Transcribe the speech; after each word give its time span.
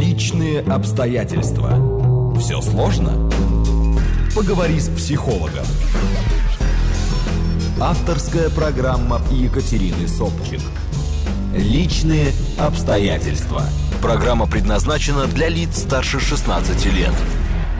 Личные 0.00 0.60
обстоятельства. 0.60 2.34
Все 2.40 2.62
сложно? 2.62 3.30
Поговори 4.34 4.80
с 4.80 4.88
психологом. 4.88 5.66
Авторская 7.78 8.48
программа 8.48 9.20
Екатерины 9.30 10.08
Собчик. 10.08 10.62
Личные 11.54 12.32
обстоятельства. 12.58 13.62
Программа 14.00 14.46
предназначена 14.46 15.26
для 15.26 15.50
лиц 15.50 15.76
старше 15.76 16.18
16 16.18 16.86
лет. 16.94 17.12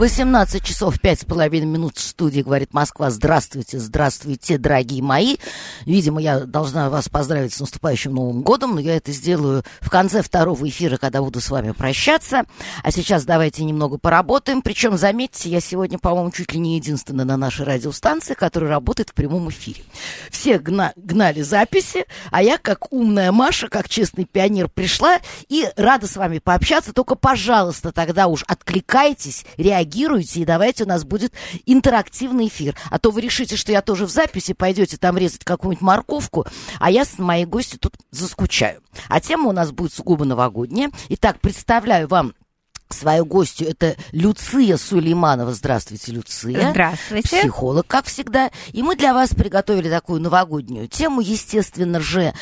18 0.01 0.64
часов 0.64 0.98
5 0.98 1.21
с 1.21 1.25
половиной 1.27 1.66
минут 1.66 1.98
в 1.98 2.01
студии, 2.01 2.41
говорит 2.41 2.73
Москва. 2.73 3.11
Здравствуйте, 3.11 3.79
здравствуйте, 3.79 4.57
дорогие 4.57 5.03
мои. 5.03 5.37
Видимо, 5.84 6.23
я 6.23 6.41
должна 6.41 6.89
вас 6.89 7.11
поздравить 7.11 7.53
с 7.53 7.61
наступающим 7.61 8.15
Новым 8.15 8.41
годом, 8.41 8.77
но 8.77 8.80
я 8.80 8.97
это 8.97 9.12
сделаю 9.12 9.62
в 9.83 9.91
конце 9.91 10.23
второго 10.23 10.66
эфира, 10.66 10.97
когда 10.97 11.21
буду 11.21 11.43
с 11.43 11.51
вами 11.51 11.73
прощаться. 11.73 12.45
А 12.83 12.91
сейчас 12.91 13.27
давайте 13.27 13.62
немного 13.62 13.98
поработаем. 13.98 14.62
Причем, 14.62 14.97
заметьте, 14.97 15.51
я 15.51 15.60
сегодня, 15.60 15.98
по-моему, 15.98 16.30
чуть 16.30 16.55
ли 16.55 16.60
не 16.60 16.77
единственная 16.77 17.27
на 17.27 17.37
нашей 17.37 17.66
радиостанции, 17.66 18.32
которая 18.32 18.71
работает 18.71 19.10
в 19.10 19.12
прямом 19.12 19.51
эфире. 19.51 19.82
Все 20.30 20.59
гна- 20.59 20.95
гнали 20.96 21.43
записи, 21.43 22.07
а 22.30 22.43
я, 22.43 22.57
как 22.57 22.91
умная 22.91 23.32
Маша, 23.32 23.69
как 23.69 23.87
честный 23.91 24.24
пионер, 24.24 24.71
пришла 24.71 25.19
и 25.51 25.69
рада 25.77 26.07
с 26.07 26.16
вами 26.16 26.38
пообщаться. 26.38 26.95
Только, 26.95 27.16
пожалуйста, 27.16 27.93
тогда 27.93 28.29
уж 28.29 28.45
откликайтесь, 28.45 29.45
реагируйте 29.59 29.90
реагируйте, 29.91 30.41
и 30.41 30.45
давайте 30.45 30.85
у 30.85 30.87
нас 30.87 31.05
будет 31.05 31.33
интерактивный 31.67 32.49
эфир. 32.49 32.77
А 32.91 32.99
то 32.99 33.11
вы 33.11 33.21
решите, 33.21 33.57
что 33.57 33.73
я 33.73 33.83
тоже 33.83 34.07
в 34.07 34.11
записи, 34.11 34.53
пойдете 34.53 34.97
там 34.97 35.19
резать 35.19 35.45
какую-нибудь 35.45 35.83
морковку, 35.83 36.47
а 36.79 36.91
я 36.91 37.05
с 37.05 37.19
моей 37.19 37.45
гостью 37.45 37.79
тут 37.79 37.97
заскучаю. 38.11 38.83
А 39.09 39.21
тема 39.21 39.49
у 39.49 39.53
нас 39.53 39.73
будет 39.73 39.93
сугубо 39.93 40.25
новогодняя. 40.25 40.91
Итак, 41.09 41.41
представляю 41.41 42.09
вам 42.09 42.35
свою 42.89 43.25
гостью. 43.25 43.69
Это 43.69 43.97
Люция 44.13 44.77
Сулейманова. 44.77 45.52
Здравствуйте, 45.52 46.13
Люция. 46.13 46.71
Здравствуйте. 46.71 47.41
Психолог, 47.41 47.87
как 47.87 48.07
всегда. 48.07 48.51
И 48.73 48.82
мы 48.82 48.97
для 48.97 49.15
вас 49.15 49.30
приготовили 49.30 49.88
такую 49.88 50.21
новогоднюю 50.21 50.88
тему, 50.88 51.21
естественно 51.21 52.01
же. 52.01 52.35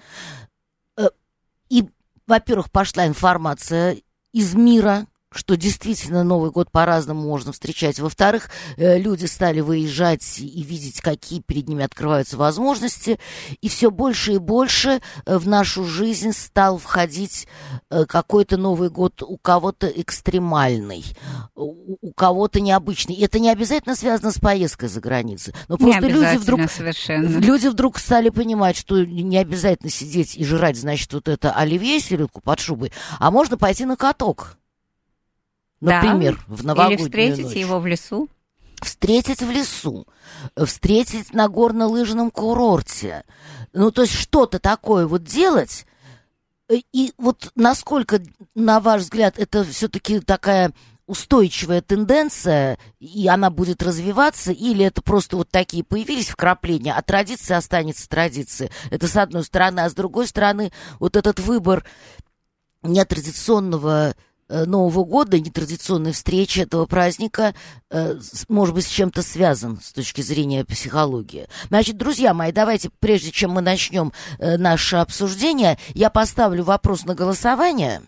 и, 1.71 1.89
во-первых, 2.27 2.69
пошла 2.69 3.07
информация 3.07 3.97
из 4.33 4.53
мира, 4.53 5.07
что 5.33 5.55
действительно 5.55 6.23
Новый 6.23 6.51
год 6.51 6.71
по-разному 6.71 7.21
можно 7.21 7.53
встречать. 7.53 7.99
Во-вторых, 7.99 8.49
э, 8.75 8.99
люди 8.99 9.25
стали 9.25 9.61
выезжать 9.61 10.39
и 10.39 10.61
видеть, 10.61 10.99
какие 11.01 11.39
перед 11.39 11.69
ними 11.69 11.85
открываются 11.85 12.37
возможности. 12.37 13.17
И 13.61 13.69
все 13.69 13.91
больше 13.91 14.33
и 14.33 14.37
больше 14.37 15.01
э, 15.25 15.37
в 15.37 15.47
нашу 15.47 15.85
жизнь 15.85 16.33
стал 16.33 16.77
входить 16.77 17.47
э, 17.89 18.05
какой-то 18.05 18.57
Новый 18.57 18.89
год 18.89 19.23
у 19.23 19.37
кого-то 19.37 19.87
экстремальный, 19.87 21.05
у 21.55 22.11
кого-то 22.13 22.59
необычный. 22.59 23.15
И 23.15 23.23
это 23.23 23.39
не 23.39 23.49
обязательно 23.49 23.95
связано 23.95 24.31
с 24.31 24.39
поездкой 24.39 24.89
за 24.89 24.99
границу. 24.99 25.53
Но 25.69 25.77
просто 25.77 26.07
люди 26.07 26.37
вдруг, 26.37 26.69
совершенно. 26.69 27.39
люди 27.39 27.67
вдруг 27.67 27.99
стали 27.99 28.29
понимать, 28.29 28.75
что 28.75 29.03
не 29.05 29.37
обязательно 29.37 29.89
сидеть 29.89 30.35
и 30.35 30.43
жрать, 30.43 30.77
значит, 30.77 31.13
вот 31.13 31.29
это 31.29 31.53
оливье 31.53 31.99
селедку 32.01 32.41
под 32.41 32.59
шубой, 32.59 32.91
а 33.19 33.31
можно 33.31 33.57
пойти 33.57 33.85
на 33.85 33.95
каток. 33.95 34.57
Например, 35.81 36.39
да. 36.47 36.55
в 36.55 36.63
новогоднюю 36.63 36.99
Или 36.99 37.05
встретить 37.05 37.45
ночь. 37.45 37.55
его 37.55 37.79
в 37.79 37.87
лесу. 37.87 38.29
Встретить 38.81 39.41
в 39.41 39.51
лесу, 39.51 40.07
встретить 40.55 41.33
на 41.33 41.47
горно-лыжном 41.47 42.31
курорте. 42.31 43.25
Ну, 43.73 43.91
то 43.91 44.03
есть 44.03 44.13
что-то 44.13 44.57
такое 44.57 45.05
вот 45.05 45.23
делать. 45.23 45.85
И 46.91 47.13
вот 47.17 47.51
насколько, 47.55 48.21
на 48.55 48.79
ваш 48.79 49.01
взгляд, 49.03 49.37
это 49.37 49.63
все-таки 49.65 50.19
такая 50.19 50.73
устойчивая 51.05 51.81
тенденция, 51.81 52.79
и 52.99 53.27
она 53.27 53.49
будет 53.49 53.83
развиваться, 53.83 54.51
или 54.51 54.85
это 54.85 55.01
просто 55.01 55.35
вот 55.35 55.49
такие 55.49 55.83
появились 55.83 56.29
вкрапления, 56.29 56.93
а 56.93 57.01
традиция 57.01 57.57
останется 57.57 58.07
традицией. 58.07 58.71
Это 58.89 59.07
с 59.07 59.17
одной 59.17 59.43
стороны, 59.43 59.81
а 59.81 59.89
с 59.89 59.93
другой 59.93 60.25
стороны, 60.25 60.71
вот 60.99 61.17
этот 61.17 61.39
выбор 61.39 61.85
нетрадиционного 62.81 64.09
Э, 64.09 64.13
Нового 64.65 65.03
года, 65.03 65.39
нетрадиционной 65.39 66.11
встречи 66.11 66.59
этого 66.59 66.85
праздника, 66.85 67.55
э, 67.89 68.19
может 68.49 68.75
быть, 68.75 68.85
с 68.85 68.89
чем-то 68.89 69.21
связан 69.21 69.79
с 69.81 69.91
точки 69.93 70.21
зрения 70.21 70.65
психологии. 70.65 71.47
Значит, 71.69 71.97
друзья 71.97 72.33
мои, 72.33 72.51
давайте, 72.51 72.89
прежде 72.99 73.31
чем 73.31 73.51
мы 73.51 73.61
начнем 73.61 74.11
э, 74.39 74.57
наше 74.57 74.97
обсуждение, 74.97 75.77
я 75.93 76.09
поставлю 76.09 76.63
вопрос 76.63 77.05
на 77.05 77.15
голосование. 77.15 78.01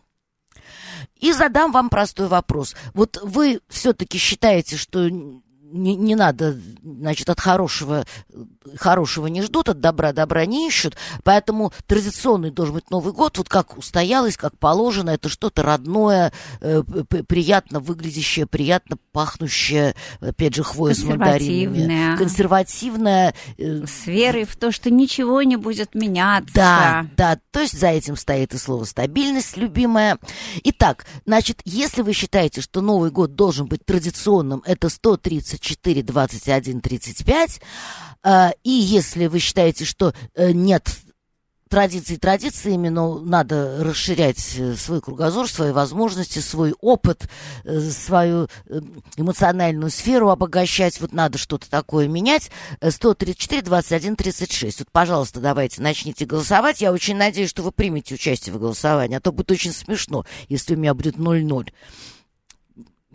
И 1.19 1.31
задам 1.31 1.71
вам 1.71 1.89
простой 1.89 2.27
вопрос. 2.27 2.75
Вот 2.93 3.17
вы 3.23 3.61
все-таки 3.69 4.17
считаете, 4.17 4.75
что 4.75 5.09
не, 5.73 5.95
не 5.95 6.15
надо, 6.15 6.55
значит, 6.83 7.29
от 7.29 7.39
хорошего, 7.39 8.05
хорошего 8.77 9.27
не 9.27 9.41
ждут, 9.41 9.69
от 9.69 9.79
добра 9.79 10.13
добра 10.13 10.45
не 10.45 10.67
ищут, 10.67 10.95
поэтому 11.23 11.73
традиционный 11.87 12.51
должен 12.51 12.75
быть 12.75 12.91
Новый 12.91 13.11
год, 13.11 13.37
вот 13.37 13.49
как 13.49 13.77
устоялось, 13.77 14.37
как 14.37 14.57
положено, 14.57 15.09
это 15.09 15.29
что-то 15.29 15.63
родное, 15.63 16.31
э, 16.61 16.83
приятно 17.27 17.79
выглядящее, 17.79 18.45
приятно 18.45 18.97
пахнущее, 19.11 19.95
опять 20.21 20.55
же, 20.55 20.63
хвоя 20.63 20.93
с 20.93 21.03
мандаринами. 21.03 22.17
Консервативное. 22.17 23.33
Э, 23.57 23.85
с 23.87 24.05
верой 24.05 24.43
в 24.43 24.55
то, 24.55 24.71
что 24.71 24.91
ничего 24.91 25.41
не 25.41 25.55
будет 25.55 25.95
меняться. 25.95 26.53
Да, 26.53 27.07
да, 27.17 27.39
то 27.51 27.61
есть 27.61 27.79
за 27.79 27.87
этим 27.87 28.15
стоит 28.15 28.53
и 28.53 28.57
слово 28.57 28.83
стабильность, 28.83 29.57
любимая. 29.57 30.19
Итак, 30.63 31.05
значит, 31.25 31.61
если 31.65 32.03
вы 32.03 32.13
считаете, 32.13 32.61
что 32.61 32.81
Новый 32.81 33.09
год 33.09 33.35
должен 33.35 33.65
быть 33.65 33.83
традиционным, 33.85 34.61
это 34.65 34.89
130 34.89 35.62
4 35.63 36.03
21 36.03 36.81
35. 36.81 37.61
И 38.63 38.69
если 38.69 39.25
вы 39.27 39.39
считаете, 39.39 39.85
что 39.85 40.13
э, 40.35 40.51
нет 40.51 40.87
традиции 41.73 42.17
традициями, 42.17 42.89
но 42.89 43.17
надо 43.17 43.83
расширять 43.83 44.55
э, 44.59 44.75
свой 44.75 45.01
кругозор, 45.01 45.49
свои 45.49 45.71
возможности, 45.71 46.37
свой 46.37 46.75
опыт, 46.79 47.27
э, 47.63 47.79
свою 47.89 48.47
эмоциональную 49.17 49.89
сферу 49.89 50.29
обогащать. 50.29 51.01
Вот 51.01 51.13
надо 51.13 51.39
что-то 51.39 51.67
такое 51.69 52.07
менять. 52.07 52.51
134, 52.87 53.63
21, 53.63 54.15
36. 54.15 54.79
Вот, 54.79 54.87
пожалуйста, 54.91 55.39
давайте 55.39 55.81
начните 55.81 56.25
голосовать. 56.25 56.79
Я 56.79 56.93
очень 56.93 57.15
надеюсь, 57.15 57.49
что 57.49 57.63
вы 57.63 57.71
примете 57.71 58.13
участие 58.13 58.53
в 58.53 58.59
голосовании, 58.59 59.17
а 59.17 59.19
то 59.19 59.31
будет 59.31 59.49
очень 59.49 59.73
смешно, 59.73 60.25
если 60.49 60.75
у 60.75 60.77
меня 60.77 60.93
будет 60.93 61.15
0-0. 61.15 61.69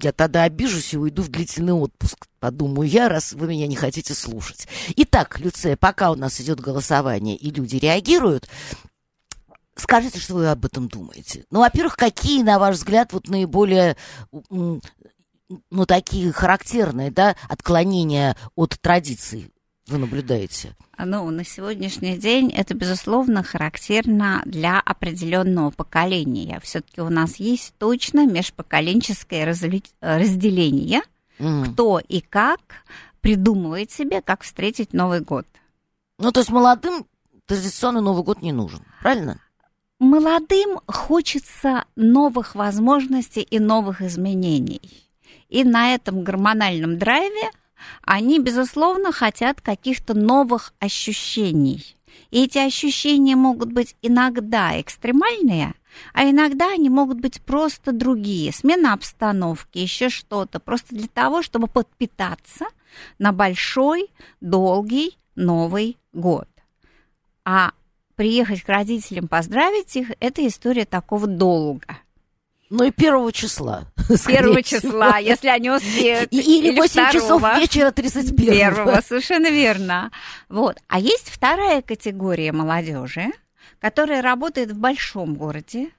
Я 0.01 0.13
тогда 0.13 0.45
обижусь 0.45 0.95
и 0.95 0.99
уйду 0.99 1.23
в 1.23 1.29
длительный 1.29 1.73
отпуск, 1.73 2.27
подумаю 2.39 2.89
я, 2.89 3.09
раз 3.09 3.33
вы 3.33 3.49
меня 3.49 3.67
не 3.67 3.77
хотите 3.77 4.15
слушать. 4.15 4.69
Итак, 4.97 5.41
Люция, 5.41 5.77
пока 5.77 6.11
у 6.11 6.15
нас 6.15 6.41
идет 6.41 6.61
голосование 6.61 7.37
и 7.37 7.51
люди 7.51 7.77
реагируют, 7.77 8.49
скажите, 9.75 10.21
что 10.21 10.35
вы 10.35 10.49
об 10.49 10.65
этом 10.65 10.89
думаете. 10.89 11.45
Ну, 11.51 11.61
во-первых, 11.61 11.97
какие, 11.97 12.43
на 12.43 12.59
ваш 12.59 12.77
взгляд, 12.77 13.13
вот 13.13 13.29
наиболее 13.29 13.97
ну, 14.51 15.87
такие 15.87 16.33
характерные, 16.33 17.11
да, 17.11 17.37
отклонения 17.49 18.37
от 18.55 18.79
традиций 18.81 19.51
вы 19.89 19.99
наблюдаете? 19.99 20.75
Ну, 20.99 21.31
на 21.31 21.45
сегодняшний 21.45 22.17
день 22.17 22.51
это, 22.51 22.75
безусловно, 22.75 23.43
характерно 23.43 24.43
для 24.45 24.81
определенного 24.81 25.71
поколения. 25.71 26.61
Все-таки 26.63 27.01
у 27.01 27.09
нас 27.09 27.37
есть 27.37 27.75
точно 27.79 28.27
межпоколенческое 28.27 29.45
разделение, 29.45 31.03
mm. 31.39 31.73
кто 31.73 32.01
и 32.01 32.21
как 32.21 32.61
придумывает 33.21 33.91
себе, 33.91 34.23
как 34.23 34.43
встретить 34.43 34.93
Новый 34.93 35.21
год. 35.21 35.47
Ну, 36.19 36.33
то 36.33 36.41
есть 36.41 36.51
молодым 36.51 37.07
традиционный 37.47 38.03
Новый 38.03 38.25
год 38.25 38.43
не 38.43 38.53
нужен, 38.53 38.81
правильно? 39.01 39.41
Молодым 39.99 40.81
хочется 40.87 41.85
новых 41.97 42.55
возможностей 42.55 43.43
и 43.43 43.59
новых 43.59 44.01
изменений. 44.03 44.81
И 45.49 45.65
на 45.65 45.95
этом 45.95 46.23
гормональном 46.23 46.99
драйве 46.99 47.51
они, 48.03 48.39
безусловно, 48.39 49.13
хотят 49.13 49.61
каких-то 49.61 50.15
новых 50.15 50.73
ощущений. 50.79 51.97
И 52.31 52.45
эти 52.45 52.59
ощущения 52.59 53.37
могут 53.37 53.73
быть 53.73 53.97
иногда 54.03 54.81
экстремальные, 54.81 55.75
а 56.13 56.29
иногда 56.29 56.73
они 56.73 56.91
могут 56.91 57.21
быть 57.21 57.41
просто 57.43 57.93
другие. 57.93 58.53
Смена 58.53 58.93
обстановки, 58.93 59.79
еще 59.79 60.09
что-то. 60.09 60.61
Просто 60.61 60.95
для 60.95 61.09
того, 61.09 61.43
чтобы 61.43 61.67
подпитаться 61.67 62.67
на 63.19 63.33
большой, 63.33 64.11
долгий 64.41 65.17
Новый 65.35 65.97
год. 66.13 66.49
А 67.45 67.73
приехать 68.17 68.63
к 68.63 68.69
родителям 68.69 69.29
поздравить 69.29 69.97
их– 69.97 70.11
это 70.21 70.47
история 70.47 70.85
такого 70.85 71.27
долга– 71.27 71.99
ну 72.71 72.85
и 72.85 72.91
первого 72.91 73.33
числа. 73.33 73.85
Первого 74.27 74.63
числа, 74.63 75.19
если 75.19 75.49
они 75.49 75.71
успеют. 75.71 76.33
Или, 76.33 76.69
или 76.71 76.79
8 76.79 77.13
часов 77.13 77.43
вечера 77.59 77.91
31 77.91 78.55
Первого, 78.55 79.01
совершенно 79.07 79.51
верно. 79.51 80.11
Вот. 80.49 80.79
А 80.87 80.99
есть 80.99 81.29
вторая 81.31 81.83
категория 81.83 82.53
молодежи, 82.53 83.27
которая 83.81 84.23
работает 84.23 84.73
в 84.73 84.79
большом 84.79 85.35
городе, 85.35 85.91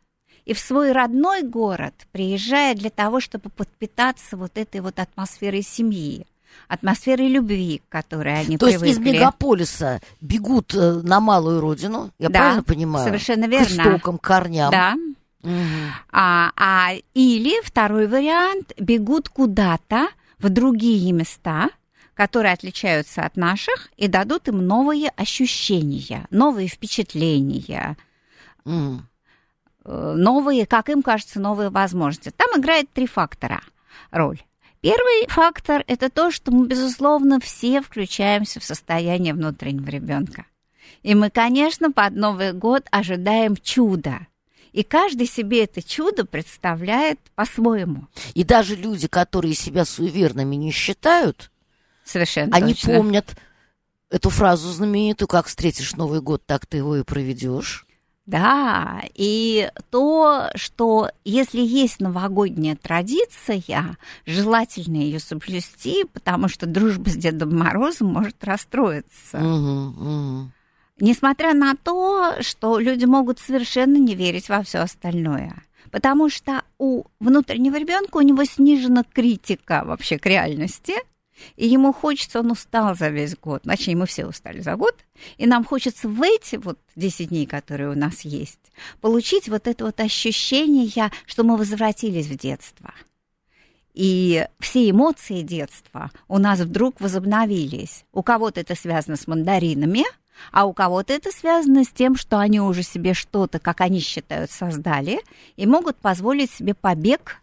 и 0.45 0.54
в 0.54 0.60
свой 0.60 0.92
родной 0.92 1.44
город 1.44 1.94
приезжает 2.12 2.77
для 2.80 2.89
того, 2.89 3.19
чтобы 3.19 3.50
подпитаться 3.50 4.38
вот 4.38 4.57
этой 4.57 4.81
вот 4.81 5.00
атмосферой 5.00 5.62
семьи 5.62 6.25
атмосферой 6.68 7.27
любви, 7.27 7.81
к 7.88 7.92
которой 7.92 8.39
они 8.39 8.57
То 8.57 8.68
привыкли. 8.68 8.88
есть 8.88 9.00
из 9.00 9.06
мегаполиса 9.06 10.01
бегут 10.21 10.74
э, 10.75 11.01
на 11.04 11.19
малую 11.19 11.62
родину, 11.62 12.12
я 12.19 12.30
да, 12.30 12.39
правильно 12.39 12.63
понимаю? 12.63 13.06
совершенно 13.06 13.45
верно. 13.45 13.66
К 13.66 13.88
истокам, 13.88 14.18
корням. 14.18 14.71
Да, 14.71 14.95
Угу. 15.44 15.51
А, 16.12 16.51
а, 16.56 16.94
или 17.13 17.62
второй 17.63 18.07
вариант 18.07 18.74
бегут 18.77 19.30
куда-то 19.30 20.09
в 20.38 20.50
другие 20.50 21.12
места, 21.13 21.69
которые 22.13 22.53
отличаются 22.53 23.24
от 23.24 23.38
наших 23.38 23.89
и 23.95 24.07
дадут 24.07 24.50
им 24.50 24.65
новые 24.65 25.09
ощущения, 25.15 26.25
новые 26.30 26.68
впечатления, 26.68 27.95
угу. 28.65 29.01
новые, 29.86 30.65
как 30.65 30.89
им 30.89 31.01
кажется, 31.01 31.39
новые 31.39 31.69
возможности. 31.69 32.31
Там 32.35 32.59
играет 32.59 32.92
три 32.92 33.07
фактора 33.07 33.62
роль. 34.12 34.42
Первый 34.81 35.27
фактор– 35.27 35.83
это 35.88 36.09
то, 36.09 36.31
что 36.31 36.51
мы, 36.51 36.68
безусловно, 36.68 37.39
все 37.42 37.81
включаемся 37.81 38.59
в 38.62 38.63
состояние 38.63 39.33
внутреннего 39.33 39.89
ребенка. 39.89 40.45
И 41.03 41.15
мы, 41.15 41.30
конечно, 41.30 41.92
под 41.92 42.15
Новый 42.15 42.51
год 42.51 42.85
ожидаем 42.92 43.56
чуда– 43.56 44.27
и 44.71 44.83
каждый 44.83 45.27
себе 45.27 45.63
это 45.63 45.81
чудо 45.81 46.25
представляет 46.25 47.19
по-своему. 47.36 48.07
И 48.33 48.44
даже 48.44 48.75
люди, 48.75 49.07
которые 49.07 49.54
себя 49.54 49.86
суеверными 49.86 50.56
не 50.56 50.71
считают, 50.71 51.51
Совершенно 52.04 52.56
они 52.56 52.74
точно. 52.74 52.95
помнят 52.95 53.36
эту 54.10 54.30
фразу 54.30 54.69
знаменитую, 54.69 55.27
как 55.27 55.48
встретишь 55.48 55.95
Новый 55.95 56.21
год, 56.21 56.44
так 56.45 56.66
ты 56.66 56.77
его 56.77 56.95
и 56.95 57.04
проведешь. 57.04 57.86
Да, 58.25 59.01
и 59.16 59.71
то, 59.89 60.50
что 60.54 61.10
если 61.25 61.62
есть 61.62 62.00
новогодняя 62.00 62.75
традиция, 62.75 63.98
желательно 64.27 64.98
ее 64.98 65.19
соблюсти, 65.19 66.04
потому 66.04 66.48
что 66.48 66.68
дружба 66.68 67.10
с 67.10 67.16
Дедом 67.16 67.57
Морозом 67.57 68.10
может 68.10 68.44
расстроиться. 68.44 69.38
Угу, 69.38 70.04
угу. 70.04 70.51
Несмотря 70.99 71.53
на 71.53 71.75
то, 71.75 72.41
что 72.41 72.79
люди 72.79 73.05
могут 73.05 73.39
совершенно 73.39 73.97
не 73.97 74.15
верить 74.15 74.49
во 74.49 74.63
все 74.63 74.79
остальное. 74.79 75.63
Потому 75.91 76.29
что 76.29 76.63
у 76.77 77.05
внутреннего 77.19 77.77
ребенка 77.77 78.17
у 78.17 78.21
него 78.21 78.43
снижена 78.43 79.03
критика 79.03 79.83
вообще 79.85 80.19
к 80.19 80.25
реальности, 80.25 80.93
и 81.55 81.67
ему 81.67 81.93
хочется, 81.93 82.41
он 82.41 82.51
устал 82.51 82.95
за 82.95 83.07
весь 83.07 83.35
год, 83.35 83.63
точнее, 83.63 83.95
мы 83.95 84.05
все 84.05 84.25
устали 84.25 84.59
за 84.59 84.75
год, 84.75 84.93
и 85.37 85.47
нам 85.47 85.63
хочется 85.63 86.09
в 86.09 86.21
эти 86.21 86.57
вот 86.57 86.77
10 86.97 87.29
дней, 87.29 87.45
которые 87.45 87.89
у 87.89 87.95
нас 87.95 88.21
есть, 88.21 88.59
получить 88.99 89.47
вот 89.47 89.67
это 89.67 89.85
вот 89.85 89.99
ощущение, 90.01 91.09
что 91.25 91.43
мы 91.43 91.55
возвратились 91.55 92.27
в 92.27 92.37
детство. 92.37 92.93
И 93.93 94.45
все 94.59 94.89
эмоции 94.89 95.41
детства 95.41 96.11
у 96.27 96.37
нас 96.37 96.59
вдруг 96.59 97.01
возобновились. 97.01 98.03
У 98.11 98.21
кого-то 98.21 98.59
это 98.59 98.75
связано 98.75 99.15
с 99.15 99.25
мандаринами– 99.25 100.03
а 100.51 100.65
у 100.65 100.74
кого-то 100.74 101.13
это 101.13 101.31
связано 101.31 101.83
с 101.83 101.89
тем, 101.89 102.15
что 102.15 102.39
они 102.39 102.59
уже 102.59 102.83
себе 102.83 103.13
что-то, 103.13 103.59
как 103.59 103.81
они 103.81 104.00
считают, 104.00 104.51
создали 104.51 105.21
и 105.56 105.66
могут 105.66 105.97
позволить 105.97 106.52
себе 106.52 106.73
побег 106.73 107.42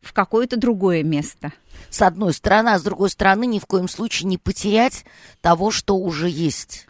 в 0.00 0.12
какое-то 0.12 0.56
другое 0.56 1.02
место. 1.02 1.52
С 1.90 2.02
одной 2.02 2.32
стороны, 2.32 2.70
а 2.70 2.78
с 2.78 2.82
другой 2.82 3.10
стороны, 3.10 3.46
ни 3.46 3.58
в 3.58 3.66
коем 3.66 3.88
случае 3.88 4.28
не 4.28 4.38
потерять 4.38 5.04
того, 5.40 5.70
что 5.70 5.96
уже 5.96 6.28
есть. 6.28 6.86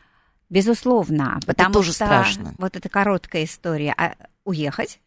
Безусловно, 0.51 1.39
потому 1.47 1.75
тоже 1.75 1.93
что 1.93 2.07
страшно. 2.07 2.55
вот 2.59 2.77
эта 2.77 2.89
короткая 2.89 3.45
история, 3.45 3.95
а 3.97 4.15
уехать 4.45 5.01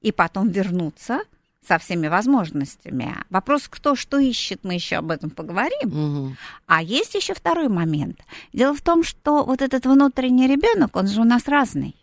и 0.00 0.12
потом 0.12 0.48
вернуться– 0.48 1.20
со 1.66 1.78
всеми 1.78 2.08
возможностями. 2.08 3.14
Вопрос, 3.28 3.68
кто 3.68 3.94
что 3.94 4.18
ищет, 4.18 4.60
мы 4.62 4.74
еще 4.74 4.96
об 4.96 5.10
этом 5.10 5.30
поговорим. 5.30 6.26
Угу. 6.26 6.36
А 6.66 6.82
есть 6.82 7.14
еще 7.14 7.34
второй 7.34 7.68
момент. 7.68 8.20
Дело 8.52 8.74
в 8.74 8.82
том, 8.82 9.04
что 9.04 9.44
вот 9.44 9.62
этот 9.62 9.84
внутренний 9.84 10.48
ребенок, 10.48 10.96
он 10.96 11.06
же 11.06 11.20
у 11.20 11.24
нас 11.24 11.46
разный. 11.48 11.96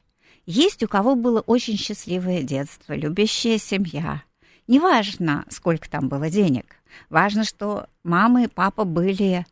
Есть 0.46 0.84
у 0.84 0.88
кого 0.88 1.16
было 1.16 1.42
очень 1.42 1.78
счастливое 1.78 2.42
детство, 2.42 2.94
любящая 2.94 3.58
семья. 3.58 4.24
Неважно, 4.68 5.46
сколько 5.50 5.90
там 5.90 6.08
было 6.08 6.30
денег. 6.30 6.78
Важно, 7.10 7.44
что 7.44 7.88
мама 8.04 8.44
и 8.44 8.48
папа 8.48 8.86
были 8.86 9.46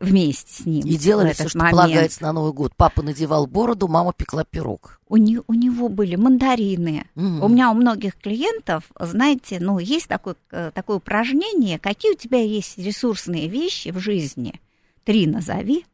вместе 0.00 0.62
с 0.62 0.66
ним. 0.66 0.84
И 0.86 0.96
делали 0.96 1.32
все, 1.32 1.48
что 1.48 1.58
момент. 1.58 1.76
полагается 1.76 2.22
на 2.22 2.32
Новый 2.32 2.52
год. 2.52 2.72
Папа 2.76 3.02
надевал 3.02 3.46
бороду, 3.46 3.88
мама 3.88 4.12
пекла 4.12 4.44
пирог. 4.44 5.00
У, 5.08 5.16
не, 5.16 5.40
у 5.46 5.54
него 5.54 5.88
были 5.88 6.16
мандарины. 6.16 7.06
Mm. 7.14 7.44
У 7.44 7.48
меня 7.48 7.70
у 7.70 7.74
многих 7.74 8.16
клиентов, 8.16 8.84
знаете, 8.98 9.58
ну, 9.60 9.78
есть 9.78 10.08
такое, 10.08 10.36
э, 10.50 10.70
такое 10.74 10.96
упражнение, 10.96 11.78
какие 11.78 12.12
у 12.12 12.16
тебя 12.16 12.42
есть 12.42 12.78
ресурсные 12.78 13.48
вещи 13.48 13.90
в 13.90 13.98
жизни. 13.98 14.60
Три 15.04 15.26
назови. 15.26 15.84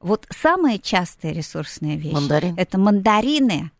Вот 0.00 0.26
самая 0.30 0.78
частая 0.78 1.32
ресурсная 1.32 1.96
вещь 1.96 2.14
Мандарин. 2.14 2.54
это 2.56 2.78
мандарины, 2.78 3.70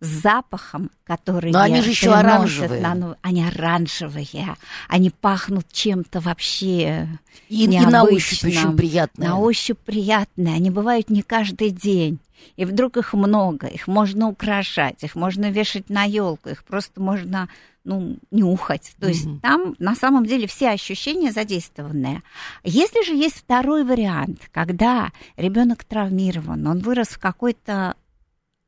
запахом, 0.00 0.90
который 1.04 1.52
Но 1.52 1.60
они 1.60 1.80
же 1.82 1.90
еще 1.90 2.12
оранжевые. 2.12 2.80
На, 2.80 3.16
они 3.22 3.44
оранжевые, 3.44 4.56
они 4.88 5.10
пахнут 5.10 5.66
чем-то 5.72 6.20
вообще 6.20 7.08
и, 7.48 7.66
необычным. 7.66 7.88
и 7.88 7.92
на 7.92 8.04
ощупь 8.04 8.44
очень 8.44 8.76
приятные. 8.76 9.28
На 9.28 9.38
ощупь 9.38 9.78
приятные, 9.78 10.54
они 10.54 10.70
бывают 10.70 11.10
не 11.10 11.22
каждый 11.22 11.70
день. 11.70 12.18
И 12.56 12.64
вдруг 12.64 12.96
их 12.96 13.14
много, 13.14 13.66
их 13.66 13.88
можно 13.88 14.28
украшать, 14.28 15.02
их 15.02 15.16
можно 15.16 15.50
вешать 15.50 15.90
на 15.90 16.04
елку, 16.04 16.50
их 16.50 16.62
просто 16.62 17.00
можно 17.00 17.48
ну, 17.84 18.16
нюхать. 18.30 18.92
То 19.00 19.08
есть 19.08 19.26
mm-hmm. 19.26 19.40
там 19.40 19.74
на 19.78 19.96
самом 19.96 20.26
деле 20.26 20.46
все 20.46 20.70
ощущения 20.70 21.32
задействованные. 21.32 22.22
Если 22.62 23.04
же 23.04 23.14
есть 23.14 23.38
второй 23.38 23.82
вариант, 23.82 24.48
когда 24.52 25.10
ребенок 25.36 25.84
травмирован, 25.84 26.66
он 26.66 26.78
вырос 26.78 27.08
в 27.08 27.18
какой-то 27.18 27.96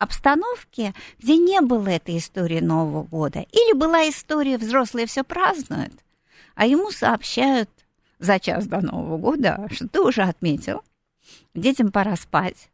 обстановке, 0.00 0.94
где 1.20 1.36
не 1.36 1.60
было 1.60 1.88
этой 1.88 2.18
истории 2.18 2.60
Нового 2.60 3.04
года. 3.04 3.44
Или 3.52 3.74
была 3.74 4.08
история, 4.08 4.58
взрослые 4.58 5.06
все 5.06 5.22
празднуют, 5.22 5.92
а 6.56 6.66
ему 6.66 6.90
сообщают 6.90 7.70
за 8.18 8.40
час 8.40 8.66
до 8.66 8.80
Нового 8.80 9.18
года, 9.18 9.68
что 9.70 9.86
ты 9.86 10.00
уже 10.00 10.22
отметил, 10.22 10.82
детям 11.54 11.92
пора 11.92 12.16
спать. 12.16 12.70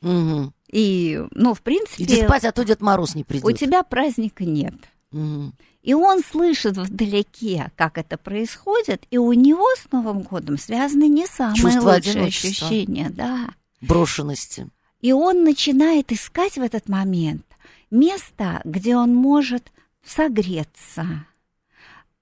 Мгм. 0.00 0.52
И, 0.72 1.22
ну, 1.32 1.52
в 1.54 1.60
принципе, 1.60 2.04
Иди 2.04 2.24
спать, 2.24 2.44
а 2.44 2.52
то 2.52 2.64
Дед 2.64 2.80
Мороз 2.80 3.14
не 3.14 3.24
придет. 3.24 3.44
у 3.44 3.52
тебя 3.52 3.82
праздника 3.82 4.44
нет. 4.44 4.74
Мгм. 5.12 5.52
И 5.82 5.94
он 5.94 6.22
слышит 6.22 6.76
вдалеке, 6.76 7.70
как 7.76 7.98
это 7.98 8.16
происходит, 8.16 9.04
и 9.10 9.18
у 9.18 9.32
него 9.32 9.66
с 9.76 9.90
Новым 9.92 10.22
годом 10.22 10.58
связаны 10.58 11.08
не 11.08 11.26
самые 11.26 11.56
Чувство 11.56 11.94
лучшие 11.94 12.26
ощущения, 12.26 13.10
да. 13.10 13.50
Брошенности. 13.80 14.68
И 15.00 15.12
он 15.12 15.44
начинает 15.44 16.12
искать 16.12 16.56
в 16.56 16.62
этот 16.62 16.88
момент 16.88 17.46
место, 17.90 18.60
где 18.64 18.96
он 18.96 19.14
может 19.14 19.72
согреться, 20.04 21.26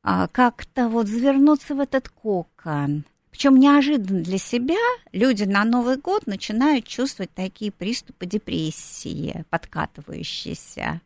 а, 0.03 0.29
как-то 0.29 0.89
вот 0.89 1.07
завернуться 1.07 1.75
в 1.75 1.81
этот 1.81 2.09
кокон. 2.09 3.05
Причем 3.31 3.57
неожиданно 3.57 4.23
для 4.23 4.39
себя 4.39 4.77
люди 5.13 5.45
на 5.45 5.65
Новый 5.65 5.97
год 5.97 6.27
начинают 6.27 6.87
чувствовать 6.87 7.33
такие 7.35 7.71
приступы 7.71 8.27
депрессии, 8.27 9.45
подкатывающиеся, 9.51 11.01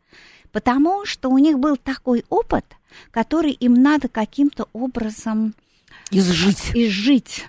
потому 0.51 1.05
что 1.05 1.29
у 1.29 1.37
них 1.37 1.59
был 1.59 1.77
такой 1.77 2.25
опыт, 2.29 2.65
который 3.11 3.51
им 3.51 3.73
надо 3.73 4.07
каким-то 4.07 4.67
образом 4.73 5.53
Изжить. 6.11 6.71
изжить, 6.73 7.45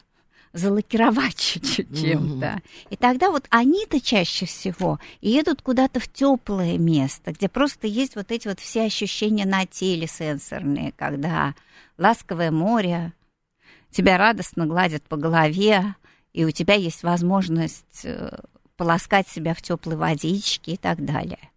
залакировать 0.54 1.37
чуть-чуть 1.37 2.00
чем-то. 2.00 2.62
И 2.88 2.96
тогда 2.96 3.30
вот 3.30 3.46
они-то 3.50 4.00
чаще 4.00 4.46
всего 4.46 4.99
едут 5.20 5.61
куда-то 5.61 6.00
в 6.00 6.08
теплое 6.08 6.78
место, 6.78 7.32
где 7.32 7.49
просто 7.49 7.87
есть 7.87 8.16
вот 8.16 8.30
эти 8.30 8.49
вот 8.49 8.61
все 8.61 8.84
ощущения 8.84 9.44
на 9.44 9.66
теле 9.66 10.06
сенсорные, 10.06 10.92
когда 10.96 11.54
ласковое 11.99 12.50
море 12.50 13.12
тебя 13.90 14.16
радостно 14.16 14.66
гладит 14.66 15.02
по 15.02 15.16
голове, 15.16 15.94
и 16.32 16.44
у 16.44 16.50
тебя 16.50 16.75
есть 16.75 17.02
возможность 17.02 18.04
э, 18.04 18.38
полоскать 18.76 19.28
себя 19.28 19.54
в 19.54 19.62
теплой 19.62 19.96
водичке 19.96 20.73
и 20.73 20.76
так 20.76 21.04
далее. 21.04 21.50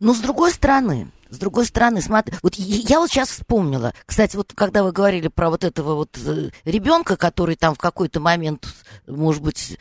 Но 0.00 0.14
с 0.14 0.18
другой 0.18 0.52
стороны, 0.52 1.10
с 1.30 1.38
другой 1.38 1.66
стороны, 1.66 2.00
смотри, 2.00 2.34
вот 2.42 2.54
я 2.54 3.00
вот 3.00 3.10
сейчас 3.10 3.30
вспомнила, 3.30 3.94
кстати, 4.04 4.36
вот 4.36 4.52
когда 4.54 4.82
вы 4.82 4.92
говорили 4.92 5.28
про 5.28 5.50
вот 5.50 5.64
этого 5.64 5.94
вот 5.94 6.16
ребенка, 6.64 7.16
который 7.16 7.56
там 7.56 7.74
в 7.74 7.78
какой-то 7.78 8.20
момент, 8.20 8.66
может 9.06 9.42
быть, 9.42 9.78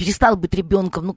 перестал 0.00 0.34
быть 0.34 0.54
ребенком, 0.54 1.08
ну, 1.08 1.16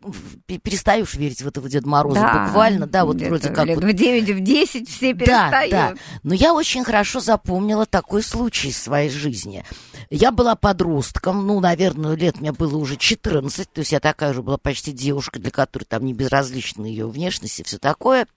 перестаешь 0.59 1.13
верить 1.13 1.41
в 1.41 1.47
этого 1.47 1.69
Деда 1.69 1.87
Мороза 1.87 2.19
буквально, 2.47 2.85
да, 2.85 3.05
вот 3.05 3.15
вроде 3.21 3.47
как 3.47 3.65
лет 3.65 3.77
вот 3.77 3.85
в 3.85 3.93
9, 3.93 4.29
в 4.29 4.39
10 4.41 4.89
все 4.89 5.13
Да, 5.13 5.19
перестают. 5.19 5.71
да. 5.71 5.93
Но 6.23 6.33
я 6.33 6.53
очень 6.53 6.83
хорошо 6.83 7.21
запомнила 7.21 7.85
такой 7.85 8.21
случай 8.21 8.71
в 8.71 8.75
своей 8.75 9.09
жизни. 9.09 9.63
Я 10.09 10.33
была 10.33 10.55
подростком, 10.55 11.47
ну, 11.47 11.61
наверное, 11.61 12.15
лет 12.15 12.41
мне 12.41 12.51
было 12.51 12.75
уже 12.75 12.97
14, 12.97 13.71
то 13.71 13.79
есть 13.79 13.93
я 13.93 14.01
такая 14.01 14.31
уже 14.31 14.41
была 14.41 14.57
почти 14.57 14.91
девушка, 14.91 15.39
для 15.39 15.51
которой 15.51 15.85
там 15.85 16.03
не 16.05 16.13
безразлична 16.13 16.85
ее 16.85 17.07
внешность 17.07 17.61
и 17.61 17.63
все 17.63 17.77
такое. 17.77 18.27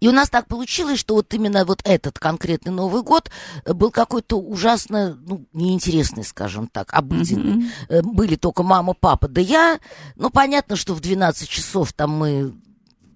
И 0.00 0.08
у 0.08 0.12
нас 0.12 0.28
так 0.30 0.46
получилось, 0.46 0.98
что 0.98 1.14
вот 1.14 1.32
именно 1.34 1.64
вот 1.64 1.80
этот 1.84 2.18
конкретный 2.18 2.72
Новый 2.72 3.02
год 3.02 3.30
э, 3.64 3.72
был 3.72 3.90
какой-то 3.90 4.38
ужасно, 4.38 5.18
ну, 5.26 5.46
неинтересный, 5.52 6.24
скажем 6.24 6.66
так, 6.66 6.92
обыденный. 6.92 7.70
Э, 7.88 8.02
Были 8.02 8.36
только 8.36 8.62
мама, 8.62 8.94
папа, 8.94 9.28
да 9.28 9.40
я. 9.40 9.80
Ну, 10.16 10.30
понятно, 10.30 10.76
что 10.76 10.94
в 10.94 11.00
12 11.00 11.48
часов 11.48 11.92
там 11.92 12.10
мы 12.10 12.54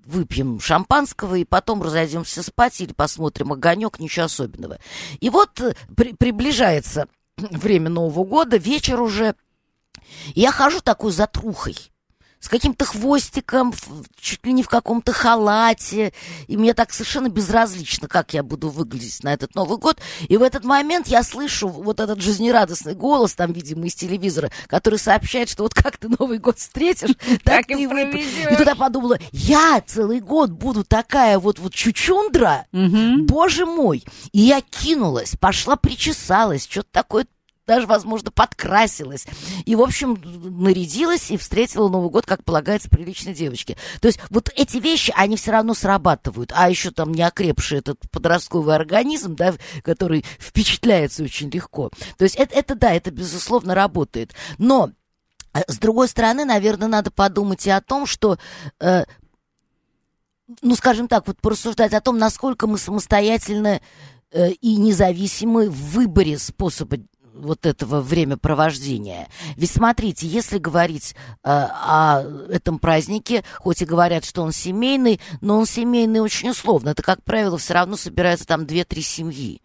выпьем 0.06 0.60
шампанского 0.60 1.36
и 1.36 1.44
потом 1.44 1.82
разойдемся 1.82 2.42
спать 2.42 2.78
или 2.80 2.92
посмотрим 2.92 3.52
огонек, 3.52 3.98
ничего 3.98 4.26
особенного. 4.26 4.78
И 5.20 5.30
вот 5.30 5.60
э, 5.60 5.74
при- 5.96 6.12
приближается 6.14 7.08
время 7.36 7.90
Нового 7.90 8.24
года, 8.24 8.56
вечер 8.56 9.00
уже. 9.00 9.34
И 10.34 10.40
я 10.40 10.52
хожу 10.52 10.80
такой 10.80 11.12
затрухой 11.12 11.76
с 12.44 12.48
каким-то 12.48 12.84
хвостиком, 12.84 13.72
чуть 14.20 14.44
ли 14.44 14.52
не 14.52 14.62
в 14.62 14.68
каком-то 14.68 15.14
халате, 15.14 16.12
и 16.46 16.58
мне 16.58 16.74
так 16.74 16.92
совершенно 16.92 17.30
безразлично, 17.30 18.06
как 18.06 18.34
я 18.34 18.42
буду 18.42 18.68
выглядеть 18.68 19.24
на 19.24 19.32
этот 19.32 19.54
Новый 19.54 19.78
год. 19.78 19.98
И 20.28 20.36
в 20.36 20.42
этот 20.42 20.62
момент 20.62 21.06
я 21.06 21.22
слышу 21.22 21.68
вот 21.68 22.00
этот 22.00 22.20
жизнерадостный 22.20 22.94
голос, 22.94 23.34
там, 23.34 23.52
видимо, 23.52 23.86
из 23.86 23.94
телевизора, 23.94 24.50
который 24.66 24.98
сообщает, 24.98 25.48
что 25.48 25.62
вот 25.62 25.72
как 25.72 25.96
ты 25.96 26.10
Новый 26.18 26.36
год 26.36 26.58
встретишь, 26.58 27.16
так 27.44 27.64
ты 27.66 27.82
и 27.82 27.86
выпьешь. 27.86 28.52
И 28.52 28.56
тут 28.56 28.66
я 28.66 28.74
подумала, 28.74 29.18
я 29.32 29.82
целый 29.86 30.20
год 30.20 30.50
буду 30.50 30.84
такая 30.84 31.38
вот, 31.38 31.58
вот 31.58 31.72
чучундра, 31.72 32.66
боже 32.72 33.64
мой. 33.64 34.04
И 34.32 34.40
я 34.42 34.60
кинулась, 34.60 35.34
пошла 35.40 35.76
причесалась, 35.76 36.68
что-то 36.68 36.88
такое 36.92 37.26
даже, 37.66 37.86
возможно, 37.86 38.30
подкрасилась. 38.30 39.26
И, 39.64 39.74
в 39.74 39.82
общем, 39.82 40.20
нарядилась 40.22 41.30
и 41.30 41.36
встретила 41.36 41.88
Новый 41.88 42.10
год, 42.10 42.26
как 42.26 42.44
полагается, 42.44 42.88
приличной 42.88 43.34
девочке. 43.34 43.76
То 44.00 44.08
есть 44.08 44.20
вот 44.30 44.50
эти 44.54 44.78
вещи, 44.78 45.12
они 45.16 45.36
все 45.36 45.52
равно 45.52 45.74
срабатывают. 45.74 46.52
А 46.54 46.68
еще 46.68 46.90
там 46.90 47.12
не 47.12 47.22
окрепший 47.22 47.78
этот 47.78 47.98
подростковый 48.10 48.74
организм, 48.74 49.34
да, 49.34 49.54
который 49.82 50.24
впечатляется 50.38 51.22
очень 51.22 51.50
легко. 51.50 51.90
То 52.18 52.24
есть 52.24 52.36
это, 52.36 52.54
это 52.54 52.74
да, 52.74 52.92
это, 52.92 53.10
безусловно, 53.10 53.74
работает. 53.74 54.34
Но 54.58 54.90
э, 55.52 55.60
с 55.66 55.78
другой 55.78 56.08
стороны, 56.08 56.44
наверное, 56.44 56.88
надо 56.88 57.10
подумать 57.10 57.66
и 57.66 57.70
о 57.70 57.80
том, 57.80 58.06
что 58.06 58.38
э, 58.80 59.04
ну, 60.60 60.74
скажем 60.76 61.08
так, 61.08 61.26
вот 61.26 61.40
порассуждать 61.40 61.94
о 61.94 62.00
том, 62.00 62.18
насколько 62.18 62.66
мы 62.66 62.76
самостоятельны 62.76 63.80
э, 64.30 64.50
и 64.50 64.76
независимы 64.76 65.70
в 65.70 65.92
выборе 65.92 66.38
способа 66.38 66.98
вот 67.34 67.66
этого 67.66 68.00
времяпровождения. 68.00 69.28
Ведь 69.56 69.70
смотрите, 69.70 70.26
если 70.26 70.58
говорить 70.58 71.14
э, 71.42 71.48
о 71.50 72.22
этом 72.48 72.78
празднике, 72.78 73.44
хоть 73.58 73.82
и 73.82 73.84
говорят, 73.84 74.24
что 74.24 74.42
он 74.42 74.52
семейный, 74.52 75.20
но 75.40 75.58
он 75.58 75.66
семейный 75.66 76.20
очень 76.20 76.50
условно. 76.50 76.90
Это, 76.90 77.02
как 77.02 77.22
правило, 77.24 77.58
все 77.58 77.74
равно 77.74 77.96
собираются 77.96 78.46
там 78.46 78.66
две-три 78.66 79.02
семьи. 79.02 79.60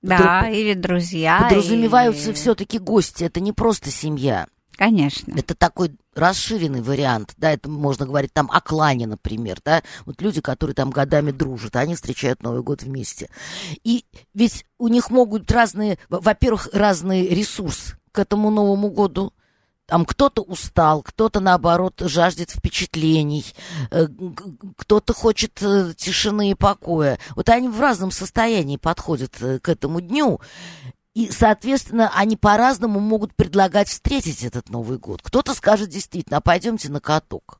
Да, 0.00 0.48
или 0.48 0.74
друзья. 0.74 1.46
Подразумеваются 1.48 2.30
или- 2.30 2.34
все-таки 2.34 2.78
гости, 2.78 3.24
это 3.24 3.40
не 3.40 3.52
просто 3.52 3.90
семья. 3.90 4.46
Конечно. 4.76 5.32
Это 5.36 5.54
такой 5.54 5.92
расширенный 6.14 6.82
вариант, 6.82 7.34
да, 7.36 7.52
это 7.52 7.68
можно 7.68 8.06
говорить 8.06 8.32
там 8.32 8.50
о 8.50 8.60
клане, 8.60 9.06
например, 9.06 9.58
да, 9.64 9.82
вот 10.04 10.20
люди, 10.20 10.40
которые 10.40 10.74
там 10.74 10.90
годами 10.90 11.30
дружат, 11.30 11.76
они 11.76 11.94
встречают 11.94 12.42
Новый 12.42 12.62
год 12.62 12.82
вместе. 12.82 13.28
И 13.84 14.04
ведь 14.34 14.66
у 14.78 14.88
них 14.88 15.10
могут 15.10 15.50
разные, 15.50 15.98
во- 16.08 16.20
во-первых, 16.20 16.68
разный 16.72 17.28
ресурс 17.28 17.94
к 18.12 18.18
этому 18.18 18.50
Новому 18.50 18.90
году. 18.90 19.32
Там 19.86 20.06
кто-то 20.06 20.42
устал, 20.42 21.02
кто-то, 21.02 21.40
наоборот, 21.40 22.00
жаждет 22.00 22.50
впечатлений, 22.50 23.44
э, 23.90 24.06
кто-то 24.76 25.12
хочет 25.12 25.60
э, 25.60 25.92
тишины 25.96 26.52
и 26.52 26.54
покоя. 26.54 27.18
Вот 27.36 27.48
они 27.48 27.68
в 27.68 27.78
разном 27.80 28.10
состоянии 28.10 28.76
подходят 28.76 29.34
э, 29.42 29.58
к 29.58 29.68
этому 29.68 30.00
дню. 30.00 30.40
И, 31.14 31.30
соответственно, 31.30 32.10
они 32.14 32.36
по-разному 32.36 32.98
могут 32.98 33.34
предлагать 33.34 33.88
встретить 33.88 34.44
этот 34.44 34.70
Новый 34.70 34.98
год. 34.98 35.20
Кто-то 35.22 35.54
скажет 35.54 35.90
действительно, 35.90 36.38
а 36.38 36.40
пойдемте 36.40 36.90
на 36.90 37.00
каток. 37.00 37.58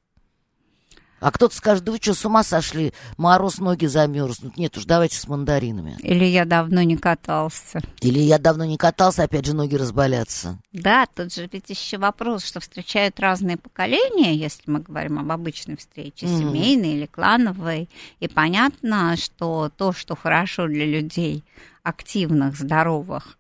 А 1.21 1.31
кто-то 1.31 1.55
скажет, 1.55 1.85
да 1.85 1.93
вы 1.93 1.99
что, 2.03 2.15
с 2.15 2.25
ума 2.25 2.43
сошли, 2.43 2.93
мороз, 3.17 3.59
ноги 3.59 3.87
замерзнут. 3.87 4.57
Нет 4.57 4.77
уж, 4.77 4.87
давайте 4.87 5.17
с 5.17 5.29
мандаринами. 5.29 5.97
Или 6.01 6.25
я 6.25 6.45
давно 6.45 6.83
не 6.83 6.97
катался. 6.97 7.81
Или 8.01 8.19
я 8.19 8.41
давно 8.41 8.65
не 8.65 8.77
катался, 8.77 9.23
опять 9.23 9.47
же, 9.47 9.55
ноги 9.55 9.77
разболятся. 9.77 10.59
Да, 10.73 11.07
тут 11.15 11.33
же 11.33 11.49
ведь 11.53 11.71
еще 11.71 11.99
вопрос, 11.99 12.45
что 12.45 12.59
встречают 12.59 13.21
разные 13.21 13.57
поколения, 13.57 14.35
если 14.35 14.69
мы 14.69 14.81
говорим 14.81 15.21
об 15.21 15.31
обычной 15.31 15.77
встрече, 15.77 16.27
Мгм. 16.27 16.39
семейной 16.41 16.95
или 16.95 17.07
клановой. 17.07 17.89
И 18.19 18.27
понятно, 18.27 19.17
что 19.17 19.71
то, 19.77 19.93
что 19.93 20.17
хорошо 20.17 20.67
для 20.67 20.87
людей 20.87 21.45
активных, 21.85 22.57
здоровых 22.57 23.39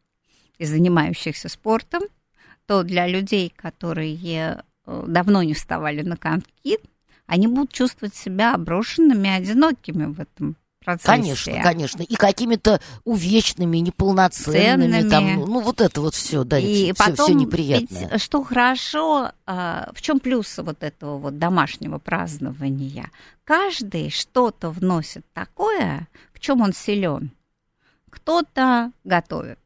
и 0.62 0.64
занимающихся 0.64 1.49
спортом, 1.49 2.02
то 2.66 2.85
для 2.85 3.09
людей, 3.09 3.52
которые 3.54 4.16
э, 4.87 5.04
давно 5.09 5.42
не 5.42 5.54
вставали 5.54 6.02
на 6.02 6.16
коньки, 6.16 6.78
они 7.26 7.49
будут 7.49 7.73
чувствовать 7.73 8.14
себя 8.14 8.57
брошенными, 8.57 9.28
одинокими 9.28 10.04
в 10.04 10.21
этом 10.21 10.57
процессе. 10.85 11.07
Конечно, 11.07 11.62
конечно. 11.62 12.02
И 12.02 12.14
какими-то 12.14 12.81
увечными, 13.04 13.78
неполноценными. 13.78 14.92
Ценными. 14.92 15.09
Там, 15.09 15.35
ну, 15.40 15.61
вот 15.61 15.81
это 15.81 16.00
вот 16.00 16.14
все, 16.14 16.45
да, 16.45 16.59
И 16.59 16.92
все, 16.92 16.95
потом, 16.95 17.37
неприятное. 17.37 18.09
ведь, 18.12 18.23
что 18.23 18.45
хорошо, 18.45 19.33
а, 19.47 19.90
в 19.95 20.00
чем 20.00 20.21
плюс 20.21 20.59
вот 20.59 20.83
этого 20.83 21.19
вот 21.19 21.38
домашнего 21.38 21.99
празднования? 21.99 23.11
Каждый 23.45 24.11
что-то 24.11 24.71
вносит 24.71 25.25
такое, 25.33 26.09
в 26.33 26.38
чем 26.38 26.61
он 26.61 26.73
силен. 26.73 27.33
Кто-то 28.11 28.92
готовит, 29.04 29.59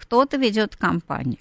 кто-то 0.00 0.38
ведет 0.38 0.76
компанию, 0.76 1.38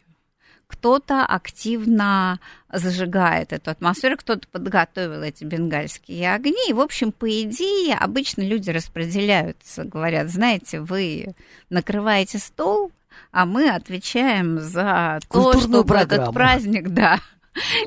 кто-то 0.68 1.26
активно 1.26 2.40
зажигает 2.72 3.54
эту 3.54 3.72
атмосферу, 3.72 4.18
кто-то 4.18 4.48
подготовил 4.50 5.24
эти 5.24 5.46
бенгальские 5.46 6.34
огни. 6.34 6.70
И, 6.70 6.74
в 6.74 6.82
общем, 6.82 7.12
по 7.14 7.28
идее, 7.42 7.96
обычно 7.96 8.42
люди 8.42 8.70
распределяются, 8.70 9.86
говорят, 9.86 10.30
знаете, 10.30 10.82
вы 10.82 11.34
накрываете 11.70 12.38
стол, 12.38 12.92
а 13.32 13.46
мы 13.46 13.70
отвечаем 13.70 14.60
за 14.60 15.20
то, 15.30 15.58
чтобы 15.58 15.86
программу. 15.86 16.24
этот 16.24 16.34
праздник, 16.34 16.90
да, 16.90 17.20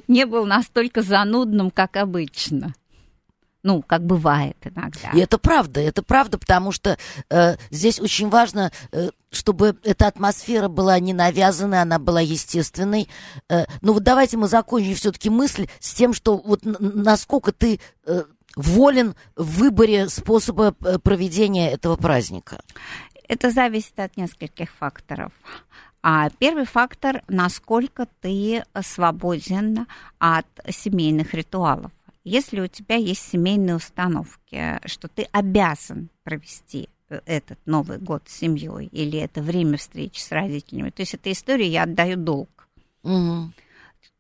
не 0.08 0.24
был 0.24 0.46
настолько 0.46 1.02
занудным, 1.02 1.70
как 1.70 1.96
обычно 1.96 2.74
ну, 3.62 3.83
как 3.83 4.04
бывает 4.04 4.57
иногда. 4.64 5.11
И 5.14 5.21
это 5.21 5.38
правда, 5.38 5.81
это 5.81 6.02
правда, 6.02 6.38
потому 6.38 6.73
что 6.73 6.99
э, 7.31 7.57
здесь 7.71 8.00
очень 8.00 8.28
важно, 8.28 8.73
э, 8.90 9.11
чтобы 9.31 9.76
эта 9.85 10.09
атмосфера 10.09 10.69
была 10.69 10.99
не 10.99 11.12
навязанной, 11.12 11.81
она 11.81 11.99
была 11.99 12.21
естественной. 12.21 13.09
Э, 13.49 13.64
ну 13.81 13.92
вот 13.92 14.02
давайте 14.02 14.37
мы 14.37 14.49
закончим 14.49 14.95
все-таки 14.95 15.31
мысль 15.31 15.69
с 15.78 15.95
тем, 15.95 16.12
что 16.12 16.37
вот 16.38 16.61
насколько 16.64 17.52
ты 17.52 17.81
э, 18.07 18.25
волен 18.57 19.14
в 19.37 19.61
выборе 19.61 20.09
способа 20.09 20.75
э, 20.81 20.99
проведения 20.99 21.71
этого 21.71 21.97
праздника. 21.97 22.61
Это 23.28 23.50
зависит 23.50 23.99
от 23.99 24.16
нескольких 24.16 24.73
факторов. 24.73 25.33
А 26.02 26.31
первый 26.31 26.64
фактор, 26.64 27.23
насколько 27.28 28.09
ты 28.21 28.64
свободен 28.83 29.87
от 30.19 30.47
семейных 30.69 31.33
ритуалов. 31.33 31.92
Если 32.24 32.60
у 32.60 32.68
тебя 32.68 32.96
есть 32.96 33.22
семейные 33.22 33.76
установки, 33.76 34.78
что 34.86 35.08
ты 35.08 35.24
обязан 35.32 36.08
провести 36.22 36.88
э, 37.08 37.20
этот 37.26 37.58
Новый 37.66 37.98
год 37.98 38.22
с 38.26 38.36
семьей, 38.36 38.86
или 38.92 39.18
это 39.18 39.42
время 39.42 39.76
встречи 39.76 40.20
с 40.20 40.30
родителями, 40.30 40.90
то 40.90 41.02
есть 41.02 41.14
эта 41.14 41.32
история 41.32 41.68
«я 41.68 41.82
отдаю 41.82 42.16
долг», 42.16 42.68
угу. 43.02 43.50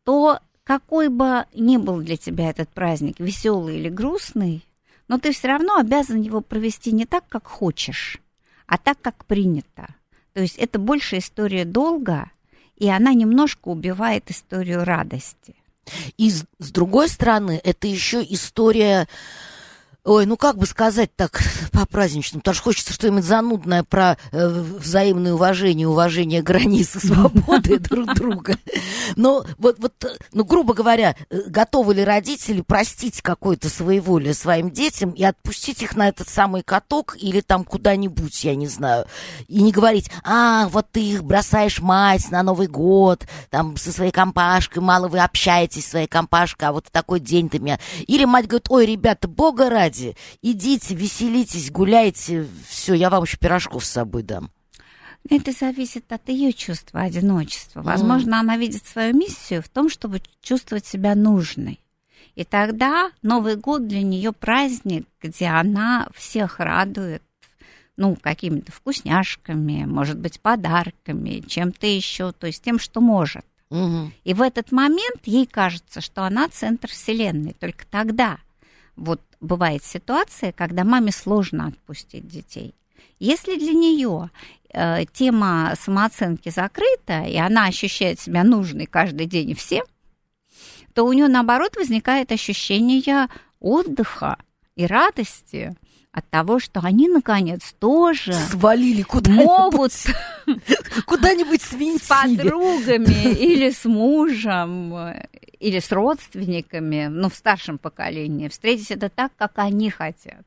то 0.04 0.40
какой 0.64 1.08
бы 1.08 1.44
ни 1.54 1.76
был 1.76 2.00
для 2.00 2.16
тебя 2.16 2.50
этот 2.50 2.70
праздник, 2.70 3.20
веселый 3.20 3.78
или 3.78 3.88
грустный, 3.88 4.64
но 5.06 5.18
ты 5.18 5.32
все 5.32 5.48
равно 5.48 5.76
обязан 5.76 6.20
его 6.20 6.40
провести 6.40 6.92
не 6.92 7.06
так, 7.06 7.28
как 7.28 7.46
хочешь, 7.46 8.20
а 8.66 8.78
так, 8.78 9.00
как 9.00 9.26
принято. 9.26 9.94
То 10.32 10.40
есть 10.40 10.56
это 10.56 10.78
больше 10.78 11.18
история 11.18 11.64
долга, 11.64 12.30
и 12.76 12.88
она 12.88 13.12
немножко 13.12 13.68
убивает 13.68 14.30
историю 14.30 14.84
радости. 14.84 15.54
И 16.16 16.30
с, 16.30 16.44
другой 16.58 17.08
стороны, 17.08 17.60
это 17.62 17.86
еще 17.86 18.22
история 18.22 19.08
Ой, 20.04 20.26
ну 20.26 20.36
как 20.36 20.58
бы 20.58 20.66
сказать 20.66 21.14
так 21.14 21.40
по-праздничному, 21.72 22.40
потому 22.40 22.54
что 22.54 22.64
хочется 22.64 22.92
что-нибудь 22.92 23.22
занудное 23.22 23.84
про 23.84 24.18
э, 24.32 24.48
взаимное 24.48 25.34
уважение, 25.34 25.86
уважение 25.86 26.42
границ 26.42 26.96
и 26.96 27.06
свободы 27.06 27.78
друг 27.78 28.12
друга. 28.14 28.56
Но 29.14 29.44
вот, 29.58 29.78
вот, 29.78 29.92
ну, 30.32 30.44
грубо 30.44 30.74
говоря, 30.74 31.14
э, 31.30 31.42
готовы 31.46 31.94
ли 31.94 32.02
родители 32.04 32.62
простить 32.62 33.22
какое-то 33.22 33.68
своеволие 33.68 34.34
своим 34.34 34.72
детям 34.72 35.10
и 35.10 35.22
отпустить 35.22 35.82
их 35.82 35.94
на 35.94 36.08
этот 36.08 36.28
самый 36.28 36.64
каток 36.64 37.16
или 37.20 37.40
там 37.40 37.62
куда-нибудь, 37.62 38.42
я 38.42 38.56
не 38.56 38.66
знаю, 38.66 39.06
и 39.46 39.62
не 39.62 39.70
говорить, 39.70 40.10
а, 40.24 40.66
вот 40.70 40.86
ты 40.90 41.00
их 41.00 41.22
бросаешь 41.22 41.80
мать 41.80 42.28
на 42.32 42.42
Новый 42.42 42.66
год, 42.66 43.24
там, 43.50 43.76
со 43.76 43.92
своей 43.92 44.10
компашкой, 44.10 44.82
мало 44.82 45.06
вы 45.06 45.20
общаетесь 45.20 45.86
с 45.86 45.90
своей 45.90 46.08
компашкой, 46.08 46.70
а 46.70 46.72
вот 46.72 46.86
такой 46.90 47.20
день 47.20 47.48
ты 47.48 47.60
меня... 47.60 47.78
Или 48.08 48.24
мать 48.24 48.48
говорит, 48.48 48.66
ой, 48.68 48.84
ребята, 48.84 49.28
бога 49.28 49.70
ради, 49.70 49.91
ради, 49.92 50.16
идите, 50.40 50.94
веселитесь, 50.94 51.70
гуляйте, 51.70 52.46
все, 52.68 52.94
я 52.94 53.10
вам 53.10 53.24
еще 53.24 53.36
пирожков 53.36 53.84
с 53.84 53.90
собой 53.90 54.22
дам. 54.22 54.50
Это 55.28 55.52
зависит 55.52 56.10
от 56.12 56.28
ее 56.28 56.52
чувства 56.52 57.02
одиночества. 57.02 57.82
Возможно, 57.82 58.34
mm. 58.34 58.40
она 58.40 58.56
видит 58.56 58.84
свою 58.86 59.14
миссию 59.14 59.62
в 59.62 59.68
том, 59.68 59.88
чтобы 59.88 60.20
чувствовать 60.40 60.84
себя 60.84 61.14
нужной. 61.14 61.78
И 62.34 62.44
тогда 62.44 63.12
Новый 63.22 63.56
год 63.56 63.86
для 63.86 64.02
нее 64.02 64.32
праздник, 64.32 65.06
где 65.20 65.46
она 65.46 66.08
всех 66.14 66.58
радует, 66.58 67.22
ну, 67.96 68.16
какими-то 68.16 68.72
вкусняшками, 68.72 69.84
может 69.84 70.18
быть, 70.18 70.40
подарками, 70.40 71.44
чем-то 71.46 71.86
еще, 71.86 72.32
то 72.32 72.48
есть 72.48 72.64
тем, 72.64 72.80
что 72.80 73.00
может. 73.00 73.44
Угу. 73.70 74.10
И 74.24 74.34
в 74.34 74.42
этот 74.42 74.72
момент 74.72 75.20
ей 75.24 75.46
кажется, 75.46 76.00
что 76.00 76.24
она 76.24 76.48
центр 76.48 76.88
Вселенной. 76.88 77.52
Только 77.52 77.86
тогда 77.86 78.38
вот 78.96 79.20
бывает 79.40 79.84
ситуация, 79.84 80.52
когда 80.52 80.84
маме 80.84 81.12
сложно 81.12 81.68
отпустить 81.68 82.26
детей. 82.26 82.74
Если 83.18 83.56
для 83.56 83.72
нее 83.72 84.30
э, 84.70 85.04
тема 85.12 85.74
самооценки 85.78 86.48
закрыта, 86.48 87.22
и 87.22 87.36
она 87.36 87.66
ощущает 87.66 88.20
себя 88.20 88.44
нужной 88.44 88.86
каждый 88.86 89.26
день 89.26 89.54
всем, 89.54 89.84
то 90.94 91.04
у 91.04 91.12
нее 91.12 91.28
наоборот 91.28 91.76
возникает 91.76 92.32
ощущение 92.32 93.28
отдыха 93.60 94.38
и 94.76 94.86
радости 94.86 95.76
от 96.12 96.28
того, 96.28 96.58
что 96.58 96.80
они 96.80 97.08
наконец 97.08 97.74
тоже 97.78 98.34
свалили 98.34 99.02
куда 99.02 99.32
могут 99.32 99.92
куда-нибудь 101.06 101.62
свинтили. 101.62 102.04
с 102.04 102.06
подругами 102.06 103.32
или 103.38 103.70
с 103.70 103.84
мужем 103.86 104.94
или 105.62 105.78
с 105.78 105.92
родственниками, 105.92 107.06
ну, 107.06 107.30
в 107.30 107.34
старшем 107.34 107.78
поколении, 107.78 108.48
встретить 108.48 108.90
это 108.90 109.08
так, 109.08 109.32
как 109.36 109.52
они 109.56 109.90
хотят. 109.90 110.44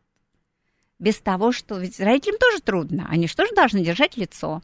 Без 1.00 1.20
того, 1.20 1.54
что... 1.54 1.78
Ведь 1.78 2.00
родителям 2.02 2.38
тоже 2.38 2.62
трудно. 2.62 3.08
Они 3.10 3.28
что 3.28 3.46
же 3.46 3.54
должны 3.56 3.84
держать 3.84 4.18
лицо? 4.18 4.62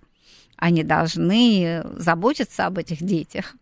Они 0.58 0.84
должны 0.84 1.84
заботиться 1.96 2.66
об 2.66 2.78
этих 2.78 3.02
детях 3.02 3.56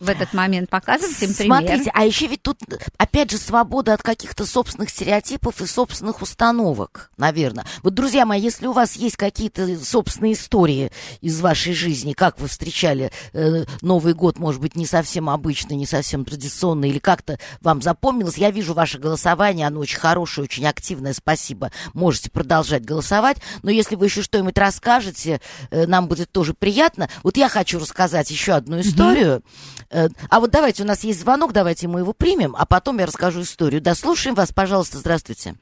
в 0.00 0.08
этот 0.08 0.32
момент 0.34 0.70
показывать 0.70 1.22
им 1.22 1.34
пример. 1.34 1.58
Смотрите, 1.58 1.90
а 1.94 2.04
еще 2.04 2.26
ведь 2.26 2.42
тут, 2.42 2.58
опять 2.98 3.30
же, 3.30 3.38
свобода 3.38 3.94
от 3.94 4.02
каких-то 4.02 4.44
собственных 4.44 4.90
стереотипов 4.90 5.60
и 5.60 5.66
собственных 5.66 6.20
установок, 6.20 7.10
наверное. 7.16 7.64
Вот, 7.82 7.94
друзья 7.94 8.26
мои, 8.26 8.40
если 8.40 8.66
у 8.66 8.72
вас 8.72 8.96
есть 8.96 9.16
какие-то 9.16 9.78
собственные 9.84 10.32
истории 10.32 10.90
из 11.20 11.40
вашей 11.40 11.74
жизни, 11.74 12.12
как 12.12 12.40
вы 12.40 12.48
встречали 12.48 13.12
э, 13.32 13.64
Новый 13.82 14.14
год, 14.14 14.38
может 14.38 14.60
быть, 14.60 14.74
не 14.74 14.86
совсем 14.86 15.30
обычный, 15.30 15.76
не 15.76 15.86
совсем 15.86 16.24
традиционный, 16.24 16.90
или 16.90 16.98
как-то 16.98 17.38
вам 17.60 17.80
запомнилось, 17.80 18.36
я 18.36 18.50
вижу 18.50 18.74
ваше 18.74 18.98
голосование, 18.98 19.68
оно 19.68 19.78
очень 19.78 19.98
хорошее, 19.98 20.44
очень 20.44 20.66
активное, 20.66 21.12
спасибо. 21.12 21.70
Можете 21.92 22.30
продолжать 22.30 22.84
голосовать, 22.84 23.36
но 23.62 23.70
если 23.70 23.94
вы 23.94 24.06
еще 24.06 24.22
что-нибудь 24.22 24.58
расскажете, 24.58 25.40
э, 25.70 25.86
нам 25.86 26.08
будет 26.08 26.32
тоже 26.32 26.52
приятно. 26.52 27.08
Вот 27.22 27.36
я 27.36 27.48
хочу 27.48 27.78
рассказать 27.78 28.30
еще 28.32 28.54
одну 28.54 28.80
историю. 28.80 29.36
Mm-hmm 29.36 29.84
а 30.30 30.40
вот 30.40 30.50
давайте, 30.50 30.82
у 30.82 30.86
нас 30.86 31.04
есть 31.04 31.20
звонок, 31.20 31.52
давайте 31.52 31.88
мы 31.88 32.00
его 32.00 32.12
примем, 32.12 32.54
а 32.58 32.66
потом 32.66 32.98
я 32.98 33.06
расскажу 33.06 33.42
историю. 33.42 33.80
Да, 33.80 33.94
слушаем 33.94 34.34
вас, 34.34 34.52
пожалуйста, 34.52 34.98
здравствуйте. 34.98 35.54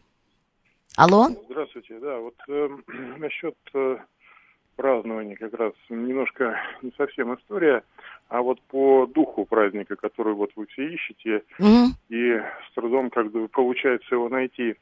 Алло? 0.96 1.28
Здравствуйте, 1.48 1.98
да, 2.00 2.18
вот 2.18 2.34
э, 2.48 2.68
насчет 3.18 3.56
э, 3.74 3.96
празднования 4.76 5.36
как 5.36 5.54
раз 5.54 5.72
немножко 5.88 6.60
не 6.82 6.92
совсем 6.96 7.34
история, 7.34 7.82
а 8.28 8.42
вот 8.42 8.60
по 8.62 9.06
духу 9.06 9.44
праздника, 9.44 9.96
который 9.96 10.34
вот 10.34 10.50
вы 10.56 10.66
все 10.66 10.88
ищете, 10.88 11.44
угу. 11.58 11.94
и 12.08 12.38
с 12.38 12.74
трудом 12.74 13.10
как 13.10 13.30
бы 13.30 13.48
получается 13.48 14.14
его 14.14 14.28
найти. 14.28 14.76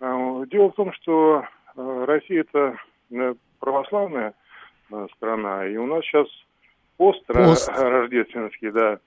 Э, 0.00 0.44
дело 0.50 0.70
в 0.70 0.74
том, 0.74 0.92
что 0.94 1.44
э, 1.76 2.04
Россия 2.06 2.40
это 2.40 2.76
э, 3.10 3.34
православная 3.60 4.34
э, 4.90 5.06
страна, 5.16 5.66
и 5.66 5.76
у 5.76 5.86
нас 5.86 6.04
сейчас 6.04 6.26
пост, 6.96 7.24
пост. 7.26 7.68
рождественский, 7.68 8.70
да. 8.70 8.98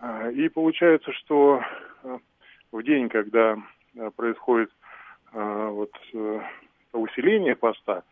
А, 0.00 0.30
и 0.30 0.48
получается, 0.48 1.12
что 1.12 1.62
а, 2.02 2.18
в 2.72 2.82
день, 2.82 3.08
когда 3.08 3.56
а, 3.98 4.10
происходит 4.10 4.70
вот 5.30 5.92
усиление 6.94 7.54
поста, 7.54 8.02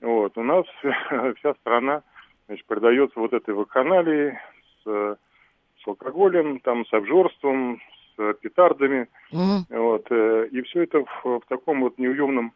вот, 0.00 0.38
у 0.38 0.44
нас 0.44 0.64
вся 1.38 1.54
страна 1.54 2.02
значит, 2.46 2.64
продается 2.66 3.18
вот 3.18 3.32
этой 3.32 3.52
вакханалии 3.52 4.38
с, 4.84 4.84
с 4.86 5.88
алкоголем, 5.88 6.60
там, 6.60 6.86
с 6.86 6.92
обжорством, 6.92 7.80
с 8.16 8.34
петардами, 8.34 9.08
mm 9.32 9.76
вот, 9.76 10.06
э, 10.10 10.48
и 10.52 10.62
все 10.62 10.84
это 10.84 11.04
в, 11.04 11.40
в 11.40 11.42
таком 11.48 11.80
вот 11.80 11.98
неуемном 11.98 12.52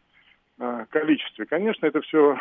количестве. 0.89 1.45
Конечно, 1.45 1.85
это 1.85 1.99
все 2.01 2.39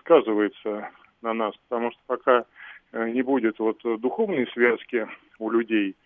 сказывается 0.00 0.90
на 1.24 1.32
нас, 1.34 1.54
потому 1.68 1.90
что 1.90 2.00
пока 2.06 2.44
э, 2.92 3.08
не 3.10 3.22
будет 3.22 3.58
вот 3.58 3.78
духовной 4.00 4.46
связки 4.52 5.08
у 5.38 5.50
людей 5.50 5.96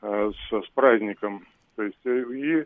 э, 0.00 0.32
с, 0.32 0.64
с 0.64 0.70
праздником, 0.70 1.46
то 1.76 1.82
есть 1.82 1.98
э, 2.04 2.24
и 2.32 2.64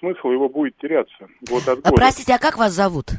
смысл 0.00 0.32
его 0.32 0.48
будет 0.48 0.76
теряться 0.78 1.28
год 1.48 1.68
от 1.68 1.82
года. 1.82 1.94
Простите, 1.94 2.34
а 2.34 2.38
как 2.38 2.58
вас 2.58 2.72
зовут? 2.72 3.12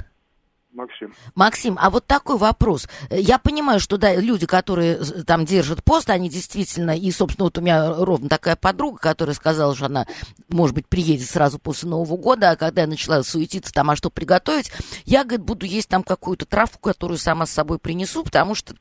Максим. 0.74 1.14
Максим, 1.36 1.78
а 1.80 1.90
вот 1.90 2.08
такой 2.08 2.38
вопрос. 2.38 2.88
Я 3.12 3.38
понимаю, 3.38 3.80
что 3.80 3.98
да, 3.98 4.16
люди, 4.16 4.48
которые 4.48 4.98
там 5.26 5.46
держат 5.46 5.84
пост, 5.84 6.10
они 6.10 6.30
действительно, 6.30 6.98
и, 6.98 7.12
собственно, 7.12 7.46
вот 7.46 7.58
у 7.58 7.62
меня 7.62 7.94
ровно 7.94 8.28
такая 8.28 8.56
подруга, 8.56 8.98
которая 8.98 9.36
сказала, 9.36 9.76
что 9.76 9.86
она, 9.86 10.08
может 10.50 10.76
быть, 10.76 10.88
приедет 10.88 11.30
сразу 11.30 11.60
после 11.60 11.90
Нового 11.90 12.18
года, 12.18 12.52
а 12.52 12.56
когда 12.56 12.82
я 12.82 12.88
начала 12.88 13.22
суетиться 13.24 13.72
там, 13.72 13.92
а 13.92 13.96
что 13.96 14.10
приготовить, 14.10 14.72
я, 15.06 15.24
говорит, 15.24 15.46
буду 15.46 15.66
есть 15.68 15.90
там 15.90 16.04
какую-то 16.04 16.46
травку, 16.46 16.80
которую 16.80 17.20
сама 17.20 17.46
с 17.46 17.52
собой 17.52 17.78
принесу, 17.78 18.24
потому 18.24 18.56
что 18.56 18.74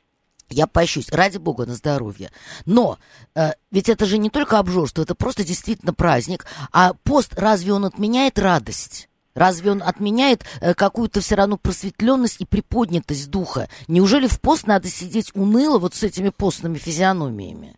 я 0.48 0.66
пощусь, 0.66 1.10
ради 1.10 1.38
бога, 1.38 1.66
на 1.66 1.74
здоровье. 1.74 2.30
Но 2.66 2.98
э, 3.34 3.52
ведь 3.70 3.88
это 3.88 4.06
же 4.06 4.18
не 4.18 4.30
только 4.30 4.58
обжорство, 4.58 5.02
это 5.02 5.14
просто 5.14 5.44
действительно 5.44 5.94
праздник. 5.94 6.46
А 6.72 6.94
пост, 7.04 7.34
разве 7.36 7.72
он 7.72 7.84
отменяет 7.84 8.38
радость? 8.38 9.08
Разве 9.34 9.70
он 9.70 9.82
отменяет 9.82 10.44
э, 10.60 10.74
какую-то 10.74 11.20
все 11.20 11.36
равно 11.36 11.56
просветленность 11.56 12.40
и 12.40 12.46
приподнятость 12.46 13.30
духа? 13.30 13.68
Неужели 13.88 14.26
в 14.26 14.40
пост 14.40 14.66
надо 14.66 14.88
сидеть 14.88 15.32
уныло 15.34 15.78
вот 15.78 15.94
с 15.94 16.02
этими 16.02 16.30
постными 16.30 16.74
физиономиями? 16.74 17.74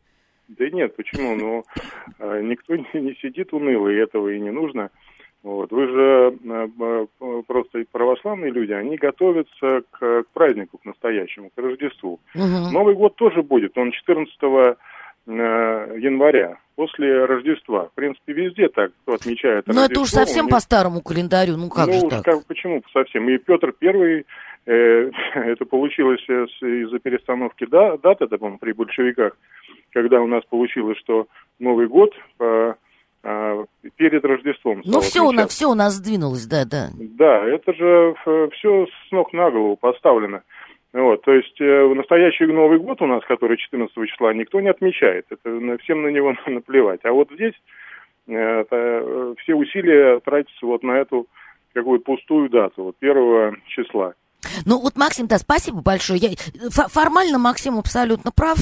Да 0.48 0.68
нет, 0.70 0.94
почему? 0.96 1.36
Ну, 1.36 1.64
э, 2.18 2.42
никто 2.42 2.76
не, 2.76 3.14
сидит 3.20 3.52
уныло, 3.52 3.88
и 3.88 3.96
этого 3.96 4.28
и 4.28 4.40
не 4.40 4.50
нужно. 4.50 4.90
Вот. 5.42 5.70
Вы 5.70 5.86
же 5.86 6.38
э, 6.44 7.06
просто 7.46 7.84
православные 7.92 8.50
люди, 8.50 8.72
они 8.72 8.96
готовятся 8.96 9.82
к, 9.90 10.22
к 10.22 10.24
празднику, 10.32 10.78
к 10.78 10.84
настоящему, 10.84 11.50
к 11.54 11.58
Рождеству. 11.58 12.20
Угу. 12.34 12.72
Новый 12.72 12.94
год 12.94 13.14
тоже 13.16 13.42
будет, 13.42 13.76
он 13.76 13.92
14 13.92 14.32
января, 15.26 16.58
после 16.76 17.24
Рождества. 17.24 17.86
В 17.86 17.92
принципе, 17.94 18.32
везде 18.32 18.68
так, 18.68 18.92
кто 19.02 19.14
отмечает 19.14 19.66
Но 19.66 19.84
это 19.84 20.00
уж 20.00 20.10
совсем 20.10 20.48
по 20.48 20.60
старому 20.60 21.00
календарю, 21.00 21.56
ну 21.56 21.68
как 21.68 21.86
ну, 21.86 21.92
же 21.92 22.08
так? 22.08 22.24
Как, 22.24 22.46
почему 22.46 22.82
совсем? 22.92 23.28
И 23.28 23.38
Петр 23.38 23.72
Первый, 23.72 24.26
э, 24.66 25.10
это 25.34 25.64
получилось 25.64 26.22
из-за 26.28 26.98
перестановки 26.98 27.66
да, 27.66 27.96
даты, 27.96 28.26
да, 28.26 28.36
при 28.60 28.72
большевиках, 28.72 29.36
когда 29.92 30.20
у 30.20 30.26
нас 30.26 30.44
получилось, 30.44 30.98
что 30.98 31.26
Новый 31.58 31.86
год 31.86 32.12
по 32.36 32.76
а, 33.26 33.64
перед 33.96 34.22
Рождеством. 34.22 34.82
Ну, 34.84 35.00
все 35.00 35.22
у, 35.22 35.32
нас, 35.32 35.48
все 35.48 35.70
у 35.70 35.74
нас 35.74 35.94
сдвинулось, 35.94 36.46
да, 36.46 36.66
да. 36.66 36.90
Да, 36.94 37.42
это 37.46 37.72
же 37.72 38.14
все 38.52 38.86
с 38.86 39.12
ног 39.12 39.32
на 39.32 39.50
голову 39.50 39.76
поставлено. 39.76 40.42
Вот, 40.94 41.22
то 41.22 41.32
есть 41.32 41.60
э, 41.60 41.92
настоящий 41.92 42.46
Новый 42.46 42.78
год 42.78 43.02
у 43.02 43.06
нас, 43.06 43.24
который 43.24 43.56
14 43.56 43.92
числа, 44.08 44.32
никто 44.32 44.60
не 44.60 44.68
отмечает. 44.68 45.26
Это 45.28 45.78
всем 45.78 46.02
на 46.02 46.08
него 46.08 46.36
наплевать. 46.46 47.00
А 47.02 47.10
вот 47.10 47.30
здесь 47.32 47.54
э, 48.28 48.60
это, 48.60 48.76
э, 48.76 49.34
все 49.38 49.54
усилия 49.56 50.20
тратятся 50.20 50.64
вот 50.64 50.84
на 50.84 50.92
эту 50.92 51.26
какую-то 51.72 52.04
пустую 52.04 52.48
дату, 52.48 52.84
вот 52.84 52.96
первого 53.00 53.56
числа. 53.66 54.14
Ну 54.64 54.80
вот, 54.80 54.96
Максим, 54.96 55.26
да, 55.26 55.38
спасибо 55.38 55.80
большое. 55.80 56.20
Я, 56.20 56.70
формально 56.70 57.38
Максим 57.38 57.78
абсолютно 57.78 58.30
прав. 58.30 58.58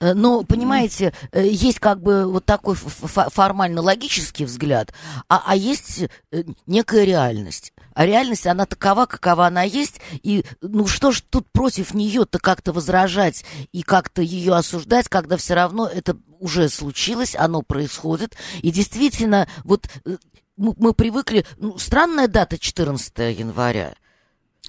Э, 0.00 0.14
но, 0.14 0.42
понимаете, 0.44 1.12
э, 1.32 1.46
есть 1.46 1.78
как 1.78 2.02
бы 2.02 2.26
вот 2.26 2.44
такой 2.44 2.74
формально-логический 2.74 4.44
взгляд, 4.44 4.92
а, 5.28 5.42
а 5.46 5.56
есть 5.56 6.02
э, 6.30 6.42
некая 6.66 7.04
реальность. 7.04 7.72
А 7.94 8.06
реальность, 8.06 8.46
она 8.46 8.66
такова, 8.66 9.06
какова 9.06 9.46
она 9.46 9.62
есть, 9.62 10.00
и 10.22 10.44
ну 10.60 10.86
что 10.86 11.12
ж 11.12 11.22
тут 11.28 11.46
против 11.52 11.94
нее-то 11.94 12.38
как-то 12.38 12.72
возражать 12.72 13.44
и 13.72 13.82
как-то 13.82 14.22
ее 14.22 14.54
осуждать, 14.54 15.08
когда 15.08 15.36
все 15.36 15.54
равно 15.54 15.86
это 15.86 16.16
уже 16.40 16.68
случилось, 16.68 17.36
оно 17.36 17.62
происходит, 17.62 18.36
и 18.62 18.70
действительно, 18.70 19.46
вот 19.64 19.88
мы, 20.56 20.74
мы 20.76 20.94
привыкли, 20.94 21.44
ну, 21.58 21.78
странная 21.78 22.28
дата 22.28 22.58
14 22.58 23.12
января, 23.38 23.94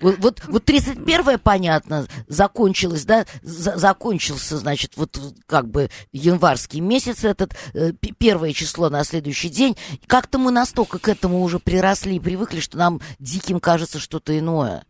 вот, 0.03 0.19
вот, 0.19 0.41
вот 0.47 0.65
31 0.65 1.39
понятно, 1.39 2.05
закончилось, 2.27 3.05
да, 3.05 3.25
за, 3.41 3.77
закончился, 3.77 4.57
значит, 4.57 4.97
вот 4.97 5.17
как 5.45 5.69
бы 5.69 5.89
январский 6.11 6.81
месяц 6.81 7.23
этот, 7.23 7.55
э, 7.73 7.93
первое 8.17 8.51
число 8.51 8.89
на 8.89 9.03
следующий 9.05 9.49
день. 9.49 9.77
Как-то 10.05 10.37
мы 10.37 10.51
настолько 10.51 10.99
к 10.99 11.07
этому 11.07 11.41
уже 11.41 11.59
приросли 11.59 12.17
и 12.17 12.19
привыкли, 12.19 12.59
что 12.59 12.77
нам 12.77 13.01
диким 13.19 13.59
кажется 13.59 13.99
что-то 13.99 14.37
иное. 14.37 14.85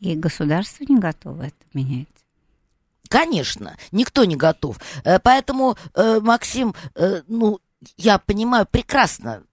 И 0.00 0.14
государство 0.14 0.84
не 0.86 0.98
готово 0.98 1.44
это 1.44 1.56
менять. 1.72 2.06
Конечно, 3.08 3.76
никто 3.90 4.24
не 4.24 4.36
готов. 4.36 4.78
Э, 5.02 5.18
поэтому, 5.18 5.76
э, 5.94 6.20
Максим, 6.20 6.74
ну, 7.26 7.58
я 7.96 8.18
понимаю 8.18 8.66
прекрасно, 8.70 9.44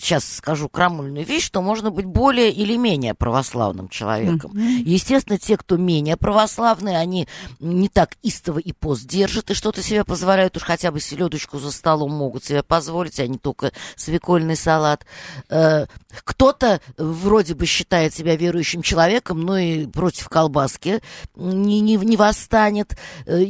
сейчас 0.00 0.24
скажу 0.36 0.68
крамольную 0.68 1.24
вещь, 1.24 1.44
что 1.44 1.62
можно 1.62 1.90
быть 1.90 2.06
более 2.06 2.50
или 2.50 2.76
менее 2.76 3.14
православным 3.14 3.88
человеком. 3.88 4.52
Mm-hmm. 4.52 4.82
Естественно, 4.84 5.38
те, 5.38 5.56
кто 5.56 5.76
менее 5.76 6.16
православные, 6.16 6.98
они 6.98 7.28
не 7.58 7.88
так 7.88 8.16
истово 8.22 8.58
и 8.58 8.72
пост 8.72 9.06
держат, 9.06 9.50
и 9.50 9.54
что-то 9.54 9.82
себе 9.82 10.04
позволяют, 10.04 10.56
уж 10.56 10.62
хотя 10.62 10.90
бы 10.90 11.00
селедочку 11.00 11.58
за 11.58 11.70
столом 11.70 12.12
могут 12.12 12.44
себе 12.44 12.62
позволить, 12.62 13.20
а 13.20 13.26
не 13.26 13.38
только 13.38 13.72
свекольный 13.96 14.56
салат. 14.56 15.04
Э, 15.48 15.86
кто-то 16.24 16.80
вроде 16.96 17.54
бы 17.54 17.66
считает 17.66 18.14
себя 18.14 18.36
верующим 18.36 18.82
человеком, 18.82 19.40
но 19.40 19.58
и 19.58 19.86
против 19.86 20.28
колбаски 20.28 21.00
не, 21.36 21.80
не, 21.80 21.96
не 21.96 22.16
восстанет, 22.16 22.96
э, 23.26 23.44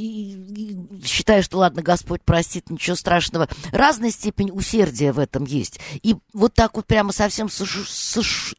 считая, 1.04 1.42
что 1.42 1.58
ладно, 1.58 1.82
Господь 1.82 2.22
простит, 2.22 2.70
ничего 2.70 2.96
страшного. 2.96 3.48
Разная 3.72 4.10
степень 4.10 4.50
усердия 4.50 5.12
в 5.12 5.18
этом 5.18 5.44
есть. 5.44 5.80
И 6.02 6.16
вот 6.40 6.55
так 6.55 6.74
вот 6.74 6.87
прямо 6.87 7.12
совсем 7.12 7.48
суш... 7.48 7.88
суш... 7.88 8.55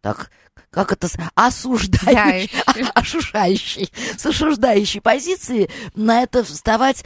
так, 0.00 0.30
как 0.70 0.92
это, 0.92 1.08
осуждающий, 1.34 2.50
осуждающий, 2.94 3.90
с 4.16 4.24
осуждающей 4.26 5.00
позиции 5.00 5.70
на 5.94 6.22
это 6.22 6.44
вставать 6.44 7.04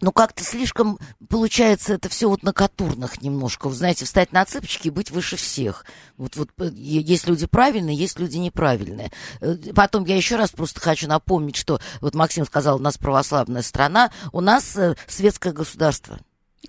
ну, 0.00 0.12
как-то 0.12 0.42
слишком 0.42 0.98
получается 1.28 1.92
это 1.92 2.08
все 2.08 2.30
вот 2.30 2.42
на 2.42 2.54
катурных 2.54 3.20
немножко. 3.20 3.68
Вы 3.68 3.74
знаете, 3.74 4.06
встать 4.06 4.32
на 4.32 4.46
цыпочки 4.46 4.88
и 4.88 4.90
быть 4.90 5.10
выше 5.10 5.36
всех. 5.36 5.84
Вот, 6.16 6.36
вот 6.36 6.48
э, 6.56 6.70
есть 6.72 7.26
люди 7.26 7.46
правильные, 7.46 7.94
есть 7.94 8.18
люди 8.18 8.38
неправильные. 8.38 9.12
Э, 9.42 9.56
потом 9.74 10.06
я 10.06 10.16
еще 10.16 10.36
раз 10.36 10.52
просто 10.52 10.80
хочу 10.80 11.06
напомнить, 11.06 11.56
что 11.56 11.80
вот 12.00 12.14
Максим 12.14 12.46
сказал, 12.46 12.76
у 12.76 12.82
нас 12.82 12.96
православная 12.96 13.60
страна, 13.60 14.10
у 14.32 14.40
нас 14.40 14.74
э, 14.74 14.96
светское 15.06 15.52
государство. 15.52 16.18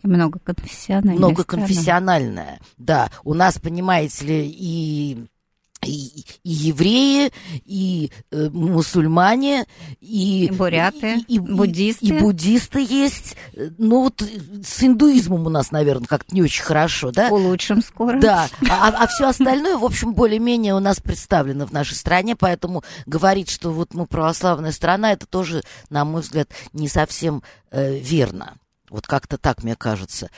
Многоконфессиональная. 0.03 1.17
Многоконфессиональная, 1.17 2.59
да. 2.77 3.09
У 3.23 3.33
нас, 3.33 3.59
понимаете 3.59 4.25
ли, 4.25 4.47
и 4.47 5.25
и, 5.85 6.25
и 6.43 6.49
евреи, 6.49 7.31
и 7.65 8.11
э, 8.31 8.49
мусульмане, 8.49 9.65
и, 9.99 10.45
и 10.45 10.51
буряты, 10.51 11.19
и, 11.27 11.35
и, 11.35 11.39
буддисты. 11.39 12.05
И, 12.05 12.09
и 12.09 12.19
буддисты 12.19 12.85
есть. 12.87 13.35
Ну 13.77 14.03
вот 14.03 14.21
с 14.21 14.83
индуизмом 14.83 15.47
у 15.47 15.49
нас, 15.49 15.71
наверное, 15.71 16.07
как-то 16.07 16.35
не 16.35 16.43
очень 16.43 16.63
хорошо, 16.63 17.11
да? 17.11 17.29
Улучшим 17.29 17.81
скоро. 17.81 18.19
Да, 18.19 18.47
а, 18.69 18.89
а 18.89 19.07
все 19.07 19.27
остальное, 19.27 19.77
в 19.77 19.85
общем, 19.85 20.13
более-менее 20.13 20.75
у 20.75 20.79
нас 20.79 20.99
представлено 20.99 21.65
в 21.65 21.71
нашей 21.71 21.95
стране, 21.95 22.35
поэтому 22.35 22.83
говорить, 23.05 23.49
что 23.49 23.71
вот 23.71 23.93
мы 23.93 24.05
православная 24.05 24.71
страна, 24.71 25.13
это 25.13 25.25
тоже, 25.25 25.63
на 25.89 26.05
мой 26.05 26.21
взгляд, 26.21 26.49
не 26.73 26.87
совсем 26.87 27.41
э, 27.71 27.97
верно. 27.97 28.55
Вот 28.91 29.07
как-то 29.07 29.37
так, 29.37 29.63
мне 29.63 29.75
кажется. 29.75 30.29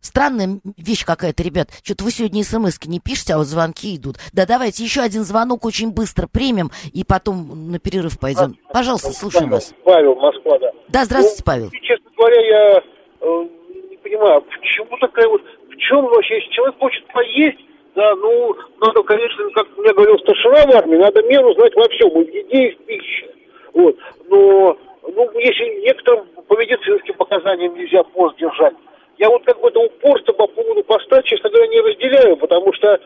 Странная 0.00 0.58
вещь 0.78 1.04
какая-то, 1.04 1.44
ребят. 1.44 1.68
Что-то 1.84 2.04
вы 2.04 2.10
сегодня 2.10 2.42
смс 2.42 2.80
не 2.86 2.98
пишете, 2.98 3.34
а 3.34 3.38
вот 3.38 3.46
звонки 3.46 3.94
идут. 3.94 4.16
Да 4.32 4.46
давайте 4.46 4.82
еще 4.82 5.02
один 5.02 5.22
звонок 5.22 5.64
очень 5.64 5.92
быстро 5.92 6.26
примем, 6.26 6.70
и 6.92 7.04
потом 7.04 7.70
на 7.70 7.78
перерыв 7.78 8.18
пойдем. 8.18 8.56
Пожалуйста, 8.72 9.12
слушаем 9.12 9.50
вас. 9.50 9.72
Павел, 9.84 10.16
Москва, 10.16 10.58
да. 10.58 10.72
Да, 10.88 11.04
здравствуйте, 11.04 11.44
Павел. 11.44 11.70
Ну, 11.72 11.80
честно 11.82 12.10
говоря, 12.16 12.40
я 12.40 12.78
э, 13.20 13.48
не 13.90 13.96
понимаю, 13.98 14.42
почему 14.42 14.96
такая 14.98 15.28
вот... 15.28 15.42
В 15.42 15.76
чем 15.76 16.04
вообще, 16.04 16.34
если 16.36 16.50
человек 16.50 16.78
хочет 16.78 17.06
поесть, 17.12 17.60
да, 17.94 18.14
ну, 18.16 18.54
надо, 18.80 19.02
конечно, 19.02 19.50
как 19.54 19.66
мне 19.76 19.92
говорил 19.92 20.18
старшина 20.18 20.66
в 20.66 20.76
армии, 20.76 20.96
надо 20.96 21.22
меру 21.22 21.54
знать 21.54 21.74
во 21.76 21.88
всем, 21.88 22.08
и 22.20 22.24
в 22.24 22.28
еде, 22.28 22.68
и 22.68 22.74
в 22.74 22.86
пище. 22.86 23.34
Вот. 23.74 23.96
Но, 24.28 24.78
ну, 25.02 25.30
если 25.38 25.64
некоторым 25.84 26.26
по 26.46 26.56
медицинским 26.56 27.14
показаниям 27.14 27.74
нельзя 27.74 28.02
пост 28.04 28.36
держать, 28.36 28.74
я 29.18 29.28
вот 29.28 29.44
как 29.44 29.60
бы 29.60 29.68
это 29.68 29.80
упорство 29.80 30.32
по 30.32 30.46
поводу 30.46 30.82
поста, 30.84 31.22
честно 31.22 31.50
говоря, 31.50 31.68
не 31.68 31.80
разделяю, 31.80 32.36
потому 32.36 32.72
что 32.72 32.88
э, 32.88 32.98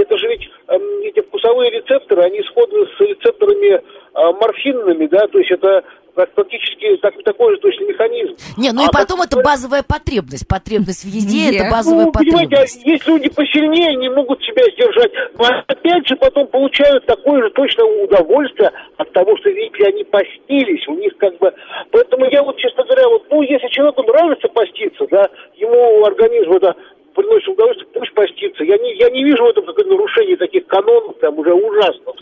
это 0.00 0.16
же 0.16 0.28
ведь 0.28 0.48
э, 0.68 0.78
эти 1.04 1.20
вкусовые 1.20 1.70
рецепторы, 1.70 2.22
они 2.22 2.42
сходны 2.42 2.86
с 2.86 3.00
рецепторами 3.00 3.74
э, 3.74 3.80
морфинными, 4.14 5.06
да, 5.06 5.26
то 5.28 5.38
есть 5.38 5.50
это 5.50 5.84
практически 6.14 6.96
так, 7.02 7.14
такой 7.24 7.54
же 7.54 7.60
точно 7.60 7.84
механизм. 7.84 8.36
Не, 8.56 8.72
ну 8.72 8.82
а 8.82 8.86
и 8.86 8.88
потом 8.92 9.18
как... 9.18 9.26
это 9.26 9.40
базовая 9.42 9.82
потребность. 9.82 10.46
Потребность 10.46 11.04
в 11.04 11.08
еде 11.08 11.50
Нет. 11.50 11.54
это 11.60 11.70
базовая 11.70 12.06
ну, 12.06 12.12
потребность. 12.12 12.50
Понимаете, 12.50 12.80
а 12.86 12.90
есть 12.90 13.06
люди 13.06 13.28
посильнее, 13.30 13.96
не 13.96 14.08
могут 14.10 14.40
себя 14.42 14.62
сдержать. 14.72 15.12
Но 15.38 15.44
опять 15.66 16.06
же 16.06 16.16
потом 16.16 16.46
получают 16.48 17.04
такое 17.06 17.42
же 17.42 17.50
точно 17.50 17.84
удовольствие 17.84 18.70
от 18.96 19.12
того, 19.12 19.36
что, 19.38 19.50
видите, 19.50 19.84
они 19.86 20.04
постились. 20.04 20.86
У 20.88 20.94
них 20.94 21.16
как 21.18 21.36
бы... 21.38 21.52
Поэтому 21.90 22.26
я 22.30 22.42
вот, 22.42 22.56
честно 22.58 22.84
говоря, 22.84 23.08
вот, 23.08 23.26
ну, 23.30 23.42
если 23.42 23.68
человеку 23.68 24.02
нравится 24.02 24.48
поститься, 24.48 25.06
да, 25.10 25.28
ему 25.56 26.04
организм 26.04 26.52
это 26.52 26.76
приносит 27.14 27.48
удовольствие, 27.48 27.88
пусть 27.94 28.14
постится. 28.14 28.64
Я 28.64 28.76
не, 28.76 28.96
я 28.96 29.08
не 29.10 29.24
вижу 29.24 29.44
в 29.44 29.48
этом 29.48 29.64
как 29.64 29.76
нарушение 29.86 30.36
таких 30.36 30.66
канонов, 30.66 31.16
там 31.20 31.38
уже 31.38 31.54
ужасно, 31.54 32.12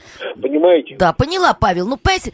понимаете? 0.40 0.96
Да, 0.98 1.12
поняла, 1.12 1.56
Павел. 1.58 1.88
Ну, 1.88 1.96
понимаете, 1.96 2.32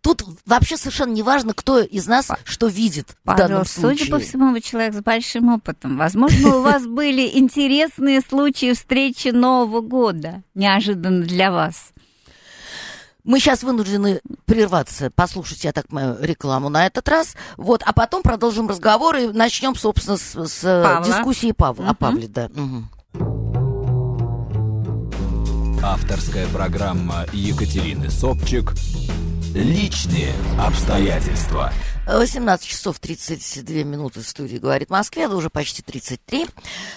Тут 0.00 0.24
вообще 0.46 0.76
совершенно 0.78 1.12
не 1.12 1.22
важно, 1.22 1.52
кто 1.52 1.80
из 1.80 2.06
нас 2.06 2.30
что 2.44 2.68
видит 2.68 3.16
Павел, 3.24 3.44
в 3.44 3.48
данном 3.48 3.66
случае. 3.66 4.06
Судя 4.06 4.12
по 4.12 4.18
всему, 4.18 4.50
вы 4.52 4.60
человек 4.62 4.94
с 4.94 5.02
большим 5.02 5.52
опытом. 5.52 5.98
Возможно, 5.98 6.56
у 6.56 6.62
вас 6.62 6.86
были 6.86 7.38
интересные 7.38 8.22
случаи 8.22 8.72
встречи 8.72 9.28
Нового 9.28 9.82
года, 9.82 10.42
неожиданно 10.54 11.22
для 11.24 11.50
вас. 11.50 11.92
Мы 13.24 13.38
сейчас 13.38 13.62
вынуждены 13.62 14.22
прерваться, 14.46 15.10
послушать, 15.10 15.64
я 15.64 15.72
так 15.72 15.88
понимаю, 15.88 16.16
рекламу 16.20 16.70
на 16.70 16.86
этот 16.86 17.06
раз. 17.06 17.36
Вот, 17.58 17.82
а 17.84 17.92
потом 17.92 18.22
продолжим 18.22 18.68
разговор 18.68 19.16
и 19.16 19.26
начнем, 19.26 19.74
собственно, 19.74 20.16
с, 20.16 20.34
с 20.34 20.62
Павла. 20.62 21.04
дискуссии 21.04 21.52
Павла. 21.52 21.82
Угу. 21.82 21.90
О 21.90 21.94
Павле, 21.94 22.28
да. 22.28 22.50
Угу. 22.54 22.84
Авторская 25.82 26.46
программа 26.48 27.26
Екатерины 27.32 28.10
Собчик 28.10 28.72
«Личные 29.54 30.32
обстоятельства». 30.60 31.72
18 32.06 32.66
часов 32.66 33.00
32 33.00 33.82
минуты 33.82 34.20
в 34.20 34.28
студии 34.28 34.58
«Говорит 34.58 34.90
Москве», 34.90 35.24
это 35.24 35.34
уже 35.34 35.50
почти 35.50 35.82
33. 35.82 36.46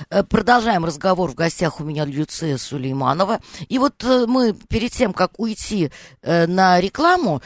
Э, 0.10 0.24
продолжаем 0.24 0.86
разговор. 0.86 1.32
В 1.32 1.36
гостях 1.36 1.80
у 1.80 1.84
меня 1.84 2.06
Люция 2.06 2.58
Сулейманова. 2.58 3.40
И 3.70 3.80
вот 3.80 4.04
э, 4.04 4.26
мы 4.28 4.54
перед 4.54 4.92
тем, 4.92 5.14
как 5.14 5.40
уйти 5.40 5.90
э, 6.22 6.46
на 6.46 6.80
рекламу, 6.80 7.42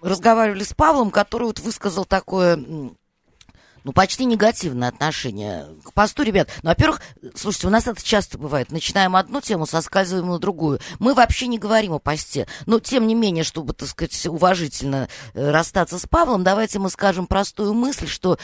разговаривали 0.00 0.62
с 0.62 0.74
Павлом, 0.74 1.10
который 1.10 1.44
вот 1.48 1.58
высказал 1.58 2.04
такое 2.04 2.56
ну, 3.84 3.92
почти 3.92 4.24
негативное 4.24 4.88
отношение 4.88 5.66
к 5.84 5.92
посту, 5.92 6.22
ребят. 6.22 6.48
Ну, 6.62 6.70
во-первых, 6.70 7.02
слушайте, 7.34 7.66
у 7.66 7.70
нас 7.70 7.86
это 7.86 8.02
часто 8.02 8.38
бывает. 8.38 8.72
Начинаем 8.72 9.14
одну 9.14 9.42
тему, 9.42 9.66
соскальзываем 9.66 10.28
на 10.28 10.38
другую. 10.38 10.80
Мы 10.98 11.14
вообще 11.14 11.46
не 11.46 11.58
говорим 11.58 11.92
о 11.92 11.98
посте. 11.98 12.46
Но, 12.64 12.80
тем 12.80 13.06
не 13.06 13.14
менее, 13.14 13.44
чтобы, 13.44 13.74
так 13.74 13.88
сказать, 13.88 14.26
уважительно 14.26 15.08
э, 15.34 15.50
расстаться 15.50 15.98
с 15.98 16.06
Павлом, 16.06 16.44
давайте 16.44 16.78
мы 16.78 16.88
скажем 16.88 17.26
простую 17.26 17.74
мысль, 17.74 18.08
что 18.08 18.38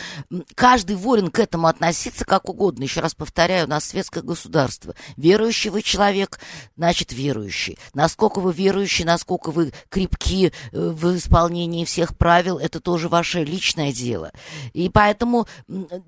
каждый 0.55 0.97
волен 0.97 1.31
к 1.31 1.39
этому 1.39 1.69
относиться 1.69 2.27
как 2.27 2.49
угодно. 2.49 2.83
Еще 2.83 3.01
раз 3.01 3.15
повторяю, 3.15 3.67
у 3.67 3.71
нас 3.71 3.87
светское 3.87 4.23
государство. 4.23 4.95
Верующий 5.17 5.71
вы 5.71 5.81
человек, 5.81 6.39
значит, 6.77 7.13
верующий. 7.13 7.79
Насколько 7.95 8.41
вы 8.41 8.53
верующий, 8.53 9.07
насколько 9.07 9.51
вы 9.51 9.73
крепки 9.89 10.49
э, 10.49 10.53
в 10.73 11.17
исполнении 11.17 11.87
всех 11.87 12.15
правил, 12.15 12.59
это 12.59 12.81
тоже 12.81 13.09
ваше 13.09 13.43
личное 13.43 13.91
дело. 13.91 14.33
И 14.75 14.91
поэтому 14.91 15.30
Поэтому 15.31 15.47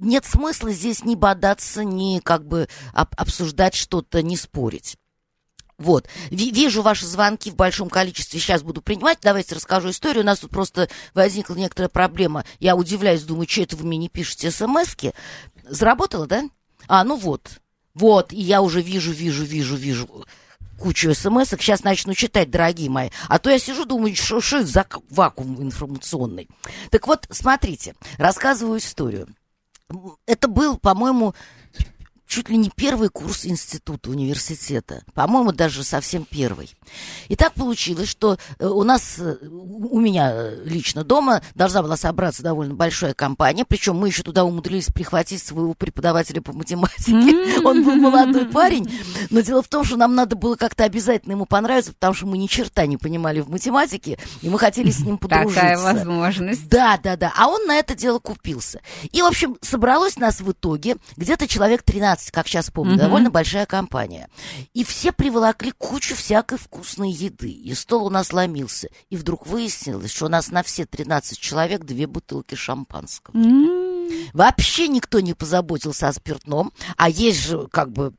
нет 0.01 0.25
смысла 0.25 0.71
здесь 0.73 1.05
ни 1.05 1.15
бодаться, 1.15 1.85
ни 1.85 2.19
как 2.19 2.47
бы 2.47 2.69
обсуждать 2.93 3.75
что-то, 3.75 4.23
не 4.23 4.37
спорить. 4.37 4.97
Вот. 5.79 6.09
Вижу 6.31 6.83
ваши 6.83 7.07
звонки 7.07 7.51
в 7.51 7.57
большом 7.57 7.89
количестве, 7.89 8.39
сейчас 8.39 8.63
буду 8.63 8.83
принимать. 8.83 9.19
Давайте 9.23 9.55
расскажу 9.55 9.91
историю. 9.91 10.23
У 10.23 10.27
нас 10.27 10.41
тут 10.41 10.51
просто 10.51 10.89
возникла 11.15 11.55
некоторая 11.55 11.89
проблема. 11.89 12.45
Я 12.61 12.77
удивляюсь, 12.77 13.23
думаю, 13.23 13.49
что 13.49 13.63
это 13.63 13.77
вы 13.77 13.87
мне 13.87 13.99
не 13.99 14.09
пишете 14.09 14.51
смс-ки. 14.51 15.13
Заработало, 15.65 16.27
да? 16.27 16.45
А, 16.89 17.05
ну 17.05 17.17
вот. 17.17 17.61
Вот, 17.95 18.33
и 18.33 18.41
я 18.41 18.63
уже 18.63 18.81
вижу, 18.81 19.13
вижу, 19.13 19.45
вижу, 19.45 19.77
вижу 19.77 20.27
кучу 20.83 21.15
смс 21.15 21.51
Сейчас 21.51 21.85
начну 21.85 22.13
читать, 22.13 22.51
дорогие 22.51 22.91
мои. 22.91 23.11
А 23.29 23.39
то 23.39 23.51
я 23.51 23.59
сижу, 23.59 23.85
думаю, 23.85 24.17
что, 24.17 24.41
что 24.41 24.59
это 24.59 24.67
за 24.67 24.87
вакуум 25.11 25.63
информационный. 25.63 26.49
Так 26.91 27.07
вот, 27.07 27.27
смотрите, 27.31 27.95
рассказываю 28.19 28.79
историю. 28.79 29.29
Это 30.27 30.49
был, 30.49 30.79
по-моему, 30.79 31.35
чуть 32.33 32.49
ли 32.49 32.57
не 32.57 32.71
первый 32.75 33.11
курс 33.11 33.45
института, 33.45 34.09
университета. 34.09 35.03
По-моему, 35.13 35.53
даже 35.53 35.85
совсем 35.85 36.25
первый. 36.25 36.71
И 37.29 37.37
так 37.37 37.53
получилось, 37.53 38.09
что 38.09 38.39
э, 38.59 38.67
у 38.67 38.85
нас, 38.85 39.19
э, 39.19 39.37
у 39.43 40.01
меня 40.01 40.51
лично 40.65 41.05
дома 41.05 41.43
должна 41.55 41.83
была 41.83 41.99
собраться 41.99 42.43
довольно 42.43 42.73
большая 42.73 43.13
компания, 43.13 43.67
причем 43.67 43.97
мы 43.97 44.09
еще 44.09 44.23
туда 44.23 44.45
умудрились 44.45 44.87
прихватить 44.87 45.43
своего 45.43 45.75
преподавателя 45.75 46.41
по 46.41 46.55
математике. 46.55 47.61
Он 47.65 47.85
был 47.85 47.97
молодой 47.97 48.47
парень, 48.47 48.91
но 49.29 49.41
дело 49.41 49.63
в 49.63 49.69
том, 49.69 49.85
что 49.85 49.97
нам 49.97 50.15
надо 50.15 50.35
было 50.35 50.57
как-то 50.57 50.85
обязательно 50.85 51.33
ему 51.33 51.45
понравиться, 51.45 51.93
потому 51.93 52.15
что 52.15 52.27
мы 52.27 52.39
ни 52.39 52.47
черта 52.47 52.87
не 52.87 52.97
понимали 52.97 53.41
в 53.41 53.51
математике, 53.51 54.19
и 54.41 54.49
мы 54.49 54.59
хотели 54.59 54.91
с 54.91 55.01
ним 55.01 55.19
подружиться. 55.19 55.61
Такая 55.61 55.79
возможность. 55.79 56.67
Да, 56.71 56.99
да, 57.03 57.17
да. 57.17 57.31
А 57.37 57.49
он 57.49 57.67
на 57.67 57.77
это 57.77 57.95
дело 57.95 58.21
купился. 58.21 58.81
И, 59.11 59.21
в 59.21 59.27
общем, 59.27 59.59
собралось 59.61 60.17
нас 60.17 60.41
в 60.41 60.51
итоге 60.51 60.97
где-то 61.19 61.47
человек 61.47 61.83
13 61.83 62.22
15, 62.23 62.31
как 62.31 62.49
сейчас 62.49 62.71
помню, 62.71 62.95
угу. 62.95 63.03
довольно 63.03 63.31
большая 63.31 63.67
компания. 63.67 64.29
И 64.75 64.85
все 64.85 65.13
приволокли 65.13 65.73
кучу 65.73 66.15
всякой 66.15 66.59
вкусной 66.59 67.11
еды. 67.11 67.51
И 67.51 67.75
стол 67.75 68.07
у 68.07 68.11
нас 68.11 68.33
ломился. 68.33 68.89
И 69.11 69.17
вдруг 69.17 69.47
выяснилось, 69.47 70.13
что 70.13 70.27
у 70.27 70.29
нас 70.29 70.51
на 70.51 70.63
все 70.63 70.87
13 70.87 71.39
человек 71.39 71.85
две 71.85 72.07
бутылки 72.07 72.55
шампанского. 72.55 73.35
Mm. 73.35 74.31
Вообще 74.33 74.89
никто 74.89 75.21
не 75.21 75.35
позаботился 75.35 76.09
о 76.09 76.13
спиртном. 76.13 76.73
А 76.97 77.09
есть 77.09 77.43
же 77.43 77.67
как 77.69 77.91
бы 77.93 78.15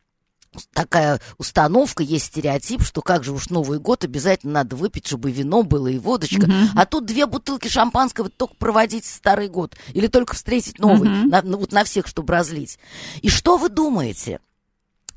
такая 0.74 1.20
установка, 1.38 2.04
есть 2.04 2.26
стереотип, 2.26 2.84
что 2.84 3.02
как 3.02 3.24
же 3.24 3.32
уж 3.32 3.50
Новый 3.50 3.80
год 3.80 4.04
обязательно 4.04 4.54
надо 4.54 4.76
выпить, 4.76 5.08
чтобы 5.08 5.32
вино 5.32 5.64
было 5.64 5.88
и 5.88 6.00
водочка. 6.00 6.46
Mm-hmm. 6.46 6.68
А 6.76 6.86
тут 6.86 7.06
две 7.06 7.26
бутылки 7.26 7.68
шампанского 7.68 8.30
только 8.30 8.56
проводить 8.56 9.06
старый 9.06 9.48
год 9.48 9.76
или 9.94 10.08
только 10.08 10.36
встретить 10.36 10.80
новый, 10.80 11.10
mm-hmm. 11.10 11.28
на, 11.28 11.42
ну, 11.44 11.58
вот 11.58 11.72
на 11.72 11.84
всех, 11.84 12.08
чтобы 12.08 12.34
разлить. 12.34 12.80
И 13.22 13.30
что 13.30 13.58
вы 13.58 13.70
думаете? 13.70 14.40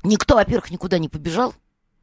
Никто, 0.03 0.35
во-первых, 0.35 0.71
никуда 0.71 0.99
не 0.99 1.09
побежал. 1.09 1.53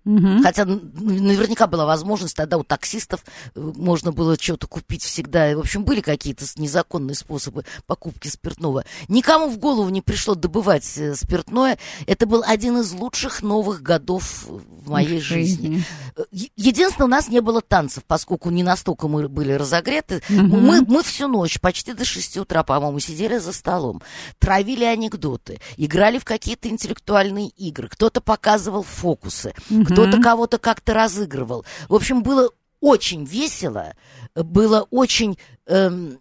Угу. 0.05 0.43
Хотя 0.43 0.67
наверняка 0.67 1.67
была 1.67 1.87
возможность, 1.87 2.37
тогда 2.37 2.59
у 2.59 2.62
таксистов 2.62 3.25
э, 3.55 3.73
можно 3.77 4.12
было 4.12 4.37
что-то 4.38 4.67
купить 4.67 5.03
всегда. 5.03 5.57
В 5.57 5.61
общем, 5.61 5.85
были 5.85 6.01
какие-то 6.01 6.45
незаконные 6.57 7.14
способы 7.14 7.64
покупки 7.87 8.29
спиртного. 8.29 8.85
Никому 9.09 9.49
в 9.49 9.59
голову 9.59 9.88
не 9.88 10.03
пришло 10.03 10.35
добывать 10.35 10.99
э, 10.99 11.14
спиртное. 11.14 11.79
Это 12.07 12.27
был 12.27 12.43
один 12.47 12.79
из 12.79 12.93
лучших 12.93 13.43
новых 13.43 13.83
годов 13.83 14.45
в 14.47 14.90
моей 14.90 15.21
в 15.21 15.23
жизни. 15.23 15.77
жизни. 15.77 15.85
Э, 16.17 16.23
единственное, 16.55 17.07
у 17.07 17.11
нас 17.11 17.29
не 17.29 17.40
было 17.40 17.62
танцев, 17.62 18.05
поскольку 18.07 18.51
не 18.51 18.62
настолько 18.62 19.09
мы 19.09 19.27
были 19.29 19.53
разогреты. 19.53 20.23
Угу. 20.29 20.37
Мы, 20.37 20.81
мы 20.83 21.03
всю 21.03 21.29
ночь, 21.29 21.59
почти 21.61 21.95
до 21.95 22.05
6 22.05 22.37
утра, 22.38 22.62
по-моему, 22.62 22.99
сидели 22.99 23.38
за 23.38 23.55
столом, 23.55 24.03
травили 24.38 24.85
анекдоты, 24.85 25.61
играли 25.79 26.19
в 26.19 26.27
какие-то 26.27 26.69
интеллектуальные 26.69 27.49
игры. 27.49 27.88
Кто-то 27.88 28.21
показывал 28.21 28.83
фокусы, 28.83 29.55
угу 29.71 29.93
кто-то 29.94 30.20
кого-то 30.20 30.59
как-то 30.59 30.94
разыгрывал. 30.94 31.64
В 31.88 31.94
общем, 31.94 32.22
было 32.22 32.50
очень 32.80 33.24
весело, 33.24 33.94
было 34.35 34.87
очень, 34.90 35.38
эм, 35.66 36.18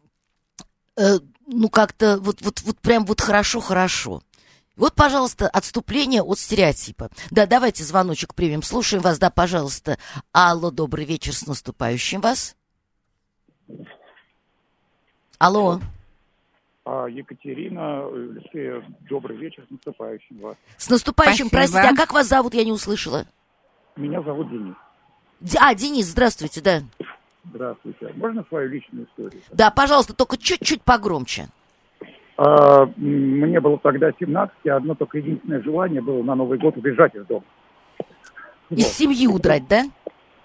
э, 0.95 1.15
ну, 1.47 1.69
как-то 1.69 2.17
вот, 2.19 2.41
вот, 2.41 2.61
вот 2.61 2.79
прям 2.79 3.05
вот 3.05 3.19
хорошо-хорошо. 3.19 4.21
Вот, 4.75 4.95
пожалуйста, 4.95 5.47
отступление 5.47 6.23
от 6.23 6.39
стереотипа. 6.39 7.09
Да, 7.29 7.45
давайте 7.45 7.83
звоночек 7.83 8.33
примем. 8.33 8.63
Слушаем 8.63 9.03
вас, 9.03 9.19
да, 9.19 9.29
пожалуйста. 9.29 9.97
Алло, 10.31 10.71
добрый 10.71 11.05
вечер, 11.05 11.33
с 11.33 11.45
наступающим 11.45 12.21
вас. 12.21 12.55
Алло. 15.37 15.79
А 16.85 17.07
Екатерина, 17.07 18.07
Алексея, 18.07 18.83
добрый 19.09 19.37
вечер, 19.37 19.63
с 19.67 19.71
наступающим 19.71 20.39
вас. 20.39 20.57
С 20.77 20.89
наступающим, 20.89 21.47
Спасибо. 21.47 21.57
простите, 21.57 21.93
а 21.93 21.95
как 21.95 22.13
вас 22.13 22.27
зовут, 22.27 22.53
я 22.53 22.63
не 22.63 22.71
услышала? 22.71 23.25
Меня 23.95 24.21
зовут 24.21 24.49
Денис. 24.49 24.75
А, 25.59 25.75
Денис, 25.75 26.05
здравствуйте, 26.05 26.61
да. 26.61 26.79
Здравствуйте. 27.45 28.11
Можно 28.15 28.43
свою 28.47 28.69
личную 28.69 29.05
историю? 29.05 29.41
Да, 29.51 29.69
пожалуйста, 29.69 30.15
только 30.15 30.37
чуть-чуть 30.37 30.81
погромче. 30.81 31.47
А, 32.37 32.85
мне 32.97 33.59
было 33.59 33.77
тогда 33.77 34.11
17, 34.17 34.55
и 34.63 34.69
одно 34.69 34.95
только 34.95 35.19
единственное 35.19 35.61
желание 35.61 36.01
было 36.01 36.23
на 36.23 36.35
Новый 36.35 36.57
год 36.57 36.77
убежать 36.77 37.13
из 37.15 37.25
дома. 37.25 37.43
Из 38.69 38.83
вот. 38.83 38.93
семьи 38.93 39.27
удрать, 39.27 39.67
да? 39.67 39.83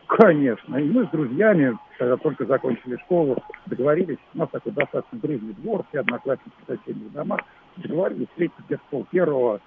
Конечно. 0.07 0.77
И 0.77 0.85
мы 0.85 1.07
с 1.07 1.11
друзьями, 1.11 1.79
когда 1.99 2.17
только 2.17 2.45
закончили 2.45 2.97
школу, 2.97 3.43
договорились, 3.67 4.19
у 4.35 4.39
нас 4.39 4.49
такой 4.51 4.73
достаточно 4.73 5.19
древний 5.19 5.53
двор, 5.55 5.85
все 5.89 6.01
одноклассники 6.01 6.57
в 6.65 6.67
соседних 6.67 7.13
домах, 7.13 7.41
договорились 7.77 8.29
встретиться 8.29 8.63
где-то 8.67 8.83
пол 8.91 9.07
первого 9.11 9.61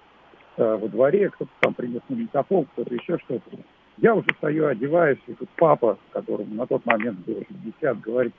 э, 0.57 0.75
во 0.75 0.87
дворе, 0.87 1.29
кто-то 1.29 1.51
там 1.59 1.73
принес 1.73 2.01
магнитофон, 2.09 2.65
кто-то 2.65 2.93
еще 2.93 3.17
что-то. 3.19 3.57
Я 3.97 4.15
уже 4.15 4.27
стою, 4.37 4.67
одеваюсь, 4.67 5.19
и 5.27 5.33
тут 5.33 5.49
папа, 5.57 5.97
которому 6.11 6.55
на 6.55 6.65
тот 6.65 6.85
момент 6.85 7.19
было 7.19 7.43
50, 7.43 7.99
говорит, 8.01 8.33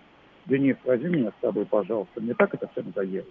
Денис, 0.47 0.77
возьми 0.85 1.09
меня 1.09 1.31
с 1.31 1.41
собой, 1.41 1.67
пожалуйста. 1.67 2.21
Мне 2.21 2.35
так 2.35 2.53
это 2.55 2.69
все 2.73 2.83
надоело. 2.83 3.27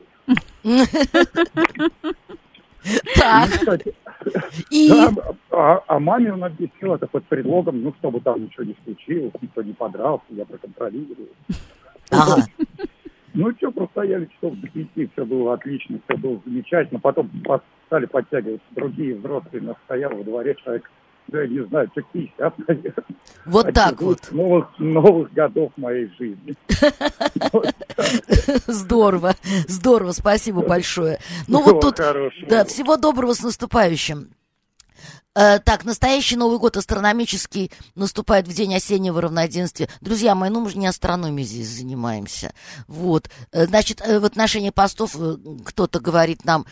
Так. 3.15 3.87
И... 4.71 4.89
Да, 4.89 5.11
а, 5.51 5.83
а 5.87 5.99
маме 5.99 6.33
он 6.33 6.43
объяснил 6.43 6.95
это 6.95 7.05
под 7.07 7.25
предлогом, 7.25 7.81
ну, 7.81 7.93
чтобы 7.99 8.21
там 8.21 8.43
ничего 8.43 8.63
не 8.63 8.75
случилось, 8.83 9.33
никто 9.41 9.61
не 9.61 9.73
подрался, 9.73 10.25
я 10.29 10.45
проконтролирую. 10.45 11.29
Ага. 12.09 12.43
Ну, 13.33 13.51
что, 13.57 13.71
простояли 13.71 14.25
часов 14.25 14.55
до 14.59 14.67
пяти, 14.67 15.09
все 15.13 15.25
было 15.25 15.53
отлично, 15.53 15.99
все 16.05 16.17
было 16.17 16.41
замечательно. 16.45 16.99
Потом 16.99 17.29
стали 17.87 18.05
подтягиваться 18.05 18.67
другие 18.71 19.15
взрослые, 19.15 19.63
нас 19.63 19.77
стоял 19.85 20.11
во 20.11 20.23
дворе 20.23 20.55
человек 20.55 20.89
я 21.31 21.47
не 21.47 21.65
знаю, 21.67 21.87
что 21.91 22.01
50, 22.13 22.67
наверное. 22.67 22.93
Вот 23.45 23.65
Один 23.65 23.73
так 23.73 24.01
вот. 24.01 24.31
Новых, 24.31 24.67
новых 24.79 25.31
годов 25.33 25.71
моей 25.77 26.11
жизни. 26.19 26.53
Здорово, 28.67 29.33
здорово, 29.67 30.11
спасибо 30.11 30.61
большое. 30.67 31.19
Ну 31.47 31.61
вот 31.61 31.81
тут, 31.81 31.97
да, 32.49 32.65
всего 32.65 32.97
доброго 32.97 33.33
с 33.33 33.43
наступающим. 33.43 34.31
Э, 35.33 35.59
так, 35.59 35.85
настоящий 35.85 36.35
Новый 36.35 36.59
год 36.59 36.75
астрономический 36.75 37.71
наступает 37.95 38.47
в 38.47 38.53
день 38.53 38.75
осеннего 38.75 39.21
равноденствия. 39.21 39.87
Друзья 40.01 40.35
мои, 40.35 40.49
ну 40.49 40.59
мы 40.59 40.69
же 40.69 40.77
не 40.77 40.87
астрономией 40.87 41.47
здесь 41.47 41.69
занимаемся. 41.69 42.53
Вот. 42.87 43.29
Э, 43.53 43.65
значит, 43.65 44.01
э, 44.01 44.19
в 44.19 44.25
отношении 44.25 44.71
постов 44.71 45.15
э, 45.17 45.37
кто-то 45.63 46.01
говорит 46.01 46.43
нам, 46.43 46.65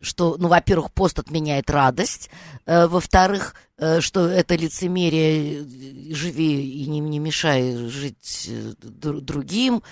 что, 0.00 0.36
ну, 0.38 0.48
во-первых, 0.48 0.92
пост 0.92 1.18
отменяет 1.18 1.70
радость, 1.70 2.30
э, 2.66 2.86
во-вторых, 2.86 3.54
э, 3.78 4.00
что 4.00 4.28
это 4.28 4.54
лицемерие, 4.54 5.62
э, 5.62 6.14
живи 6.14 6.82
и 6.82 6.86
не, 6.86 7.00
не 7.00 7.18
мешай 7.18 7.74
жить 7.88 8.48
э, 8.48 8.74
другим, 8.82 9.82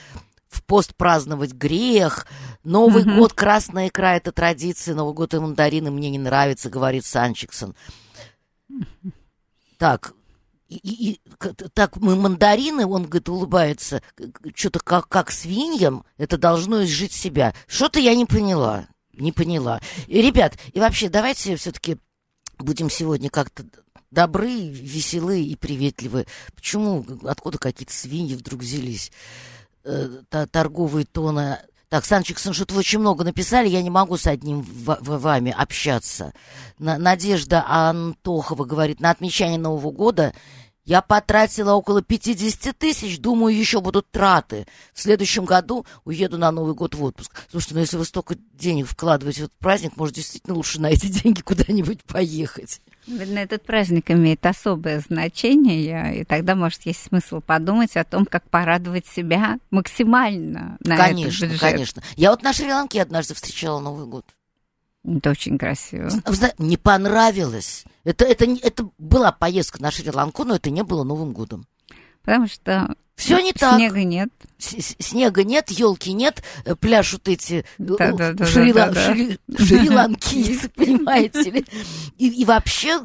в 0.54 0.64
пост 0.64 0.94
праздновать 0.94 1.52
грех. 1.52 2.26
Новый 2.62 3.04
mm-hmm. 3.04 3.16
год, 3.16 3.32
красная 3.32 3.88
икра– 3.88 4.16
это 4.16 4.32
традиция. 4.32 4.94
Новый 4.94 5.14
год 5.14 5.34
и 5.34 5.38
мандарины 5.38 5.90
мне 5.90 6.10
не 6.10 6.18
нравится, 6.18 6.70
говорит 6.70 7.04
Санчиксон. 7.04 7.74
Так, 9.78 10.14
и, 10.68 11.12
и, 11.12 11.20
так 11.74 11.96
мы 11.96 12.16
мандарины, 12.16 12.86
он 12.86 13.04
говорит, 13.04 13.28
улыбается, 13.28 14.02
что-то 14.54 14.80
как, 14.80 15.08
как 15.08 15.30
свиньям, 15.30 16.04
это 16.16 16.38
должно 16.38 16.84
изжить 16.84 17.12
себя. 17.12 17.54
Что-то 17.66 18.00
я 18.00 18.14
не 18.14 18.24
поняла, 18.24 18.88
не 19.12 19.32
поняла. 19.32 19.80
И, 20.06 20.22
ребят, 20.22 20.58
и 20.72 20.80
вообще, 20.80 21.08
давайте 21.08 21.56
все-таки 21.56 21.98
будем 22.58 22.88
сегодня 22.88 23.30
как-то 23.30 23.64
добры, 24.10 24.48
веселы 24.48 25.42
и 25.42 25.54
приветливы. 25.56 26.26
Почему, 26.54 27.04
откуда 27.24 27.58
какие-то 27.58 27.92
свиньи 27.92 28.34
вдруг 28.34 28.60
взялись? 28.60 29.12
Э, 29.84 30.46
торговые 30.50 31.06
тоны. 31.06 31.58
Так, 31.88 32.04
Санчиксон, 32.04 32.54
что-то 32.54 32.74
вы 32.74 32.80
очень 32.80 32.98
много 32.98 33.22
написали, 33.22 33.68
я 33.68 33.80
не 33.80 33.90
могу 33.90 34.16
с 34.16 34.26
одним 34.26 34.62
в, 34.62 34.98
в, 35.00 35.20
вами 35.20 35.54
общаться. 35.56 36.32
На, 36.78 36.98
Надежда 36.98 37.64
Антохова 37.68 38.64
говорит, 38.64 38.98
на 38.98 39.10
отмечание 39.10 39.58
Нового 39.58 39.92
года 39.92 40.34
я 40.84 41.00
потратила 41.00 41.72
около 41.72 42.02
50 42.02 42.76
тысяч, 42.76 43.18
думаю, 43.18 43.56
еще 43.56 43.80
будут 43.80 44.10
траты. 44.10 44.66
В 44.92 45.00
следующем 45.00 45.44
году 45.44 45.86
уеду 46.04 46.36
на 46.36 46.50
Новый 46.50 46.74
год 46.74 46.94
в 46.94 47.02
отпуск. 47.02 47.32
Слушайте, 47.50 47.74
ну 47.74 47.80
если 47.80 47.96
вы 47.96 48.04
столько 48.04 48.34
денег 48.52 48.86
вкладываете 48.86 49.42
в 49.42 49.44
этот 49.44 49.58
праздник, 49.58 49.96
может, 49.96 50.14
действительно 50.14 50.56
лучше 50.56 50.80
на 50.80 50.90
эти 50.90 51.06
деньги 51.22 51.40
куда-нибудь 51.40 52.04
поехать. 52.04 52.80
Видно, 53.06 53.38
этот 53.38 53.62
праздник 53.64 54.10
имеет 54.10 54.44
особое 54.46 55.00
значение, 55.00 56.20
и 56.20 56.24
тогда, 56.24 56.54
может, 56.54 56.86
есть 56.86 57.02
смысл 57.02 57.40
подумать 57.40 57.96
о 57.96 58.04
том, 58.04 58.24
как 58.24 58.48
порадовать 58.48 59.06
себя 59.06 59.58
максимально 59.70 60.78
на 60.80 60.96
конечно, 60.96 61.44
этот 61.44 61.54
бюджет. 61.54 61.60
Конечно, 61.60 62.02
Я 62.16 62.30
вот 62.30 62.42
на 62.42 62.52
Шри-Ланке 62.52 63.02
однажды 63.02 63.34
встречала 63.34 63.80
Новый 63.80 64.06
год. 64.06 64.24
Это 65.04 65.30
очень 65.30 65.58
красиво. 65.58 66.08
Не 66.58 66.78
понравилось. 66.78 67.84
Это, 68.04 68.24
это, 68.24 68.44
это 68.44 68.88
была 68.98 69.32
поездка 69.32 69.82
на 69.82 69.90
Шри-Ланку, 69.90 70.44
но 70.44 70.56
это 70.56 70.70
не 70.70 70.82
было 70.82 71.04
Новым 71.04 71.32
годом. 71.32 71.66
Потому 72.22 72.46
что 72.46 72.94
все 73.16 73.40
не 73.40 73.52
так. 73.52 73.76
Снега 73.76 74.04
нет. 74.04 74.28
С 74.58 74.96
снега 74.98 75.44
нет, 75.44 75.70
елки 75.70 76.12
нет, 76.12 76.42
э, 76.64 76.74
пляшут 76.74 77.28
эти 77.28 77.64
да, 77.78 78.10
да, 78.12 78.32
да, 78.32 78.44
шри-ланкийцы, 78.46 80.68
понимаете 80.70 81.50
ли. 81.50 81.64
И, 82.18 82.28
и 82.28 82.44
вообще 82.44 83.00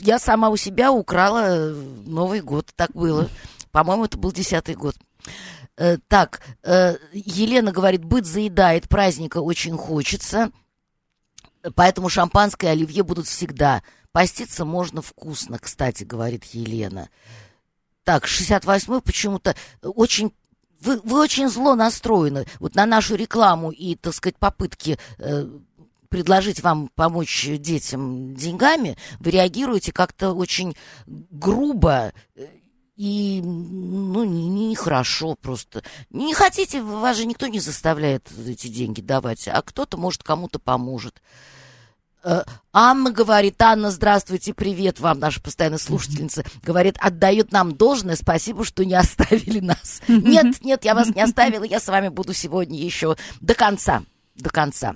я 0.00 0.18
сама 0.18 0.48
у 0.48 0.56
себя 0.56 0.90
украла 0.92 1.74
Новый 2.06 2.40
год. 2.40 2.70
Так 2.74 2.92
было. 2.92 3.28
По-моему, 3.70 4.06
это 4.06 4.16
был 4.18 4.32
десятый 4.32 4.74
год. 4.74 4.96
Э, 5.76 5.98
так, 6.08 6.40
э, 6.62 6.96
Елена 7.12 7.72
говорит, 7.72 8.02
быт 8.04 8.24
заедает, 8.26 8.88
праздника 8.88 9.38
очень 9.38 9.76
хочется, 9.76 10.50
поэтому 11.74 12.08
шампанское 12.08 12.68
и 12.68 12.72
оливье 12.72 13.02
будут 13.02 13.26
всегда. 13.26 13.82
Поститься 14.12 14.64
можно 14.64 15.02
вкусно, 15.02 15.58
кстати, 15.58 16.04
говорит 16.04 16.44
Елена. 16.44 17.08
Так, 18.04 18.26
68-й 18.26 19.00
почему-то 19.00 19.56
очень 19.82 20.32
вы, 20.80 21.00
вы 21.04 21.20
очень 21.20 21.48
зло 21.48 21.74
настроены 21.74 22.46
вот 22.58 22.74
на 22.74 22.86
нашу 22.86 23.14
рекламу 23.14 23.70
и, 23.70 23.94
так 23.94 24.14
сказать, 24.14 24.36
попытки 24.36 24.98
э, 25.18 25.46
предложить 26.08 26.62
вам 26.62 26.88
помочь 26.88 27.48
детям 27.48 28.34
деньгами, 28.34 28.98
вы 29.20 29.30
реагируете 29.30 29.92
как-то 29.92 30.32
очень 30.32 30.76
грубо 31.06 32.12
э, 32.34 32.46
и, 32.96 33.40
ну, 33.42 34.24
нехорошо 34.24 35.26
не, 35.26 35.30
не 35.30 35.36
просто. 35.36 35.82
Не 36.10 36.34
хотите, 36.34 36.82
вас 36.82 37.16
же 37.16 37.24
никто 37.24 37.46
не 37.46 37.60
заставляет 37.60 38.28
эти 38.46 38.68
деньги 38.68 39.00
давать, 39.00 39.48
а 39.48 39.62
кто-то, 39.62 39.96
может, 39.96 40.22
кому-то 40.22 40.58
поможет. 40.58 41.22
Э, 42.24 42.44
Анна 42.72 43.10
говорит, 43.10 43.60
Анна, 43.60 43.90
здравствуйте, 43.90 44.54
привет 44.54 45.00
вам, 45.00 45.18
наша 45.18 45.40
постоянная 45.40 45.78
слушательница. 45.78 46.44
Говорит, 46.62 46.96
отдает 47.00 47.52
нам 47.52 47.72
должное, 47.74 48.16
спасибо, 48.16 48.64
что 48.64 48.84
не 48.84 48.94
оставили 48.94 49.60
нас. 49.60 50.00
Нет, 50.08 50.62
нет, 50.62 50.84
я 50.84 50.94
вас 50.94 51.14
не 51.14 51.20
оставила, 51.20 51.64
я 51.64 51.80
с 51.80 51.88
вами 51.88 52.08
буду 52.08 52.32
сегодня 52.32 52.78
еще 52.78 53.16
до 53.40 53.54
конца, 53.54 54.02
до 54.36 54.50
конца. 54.50 54.94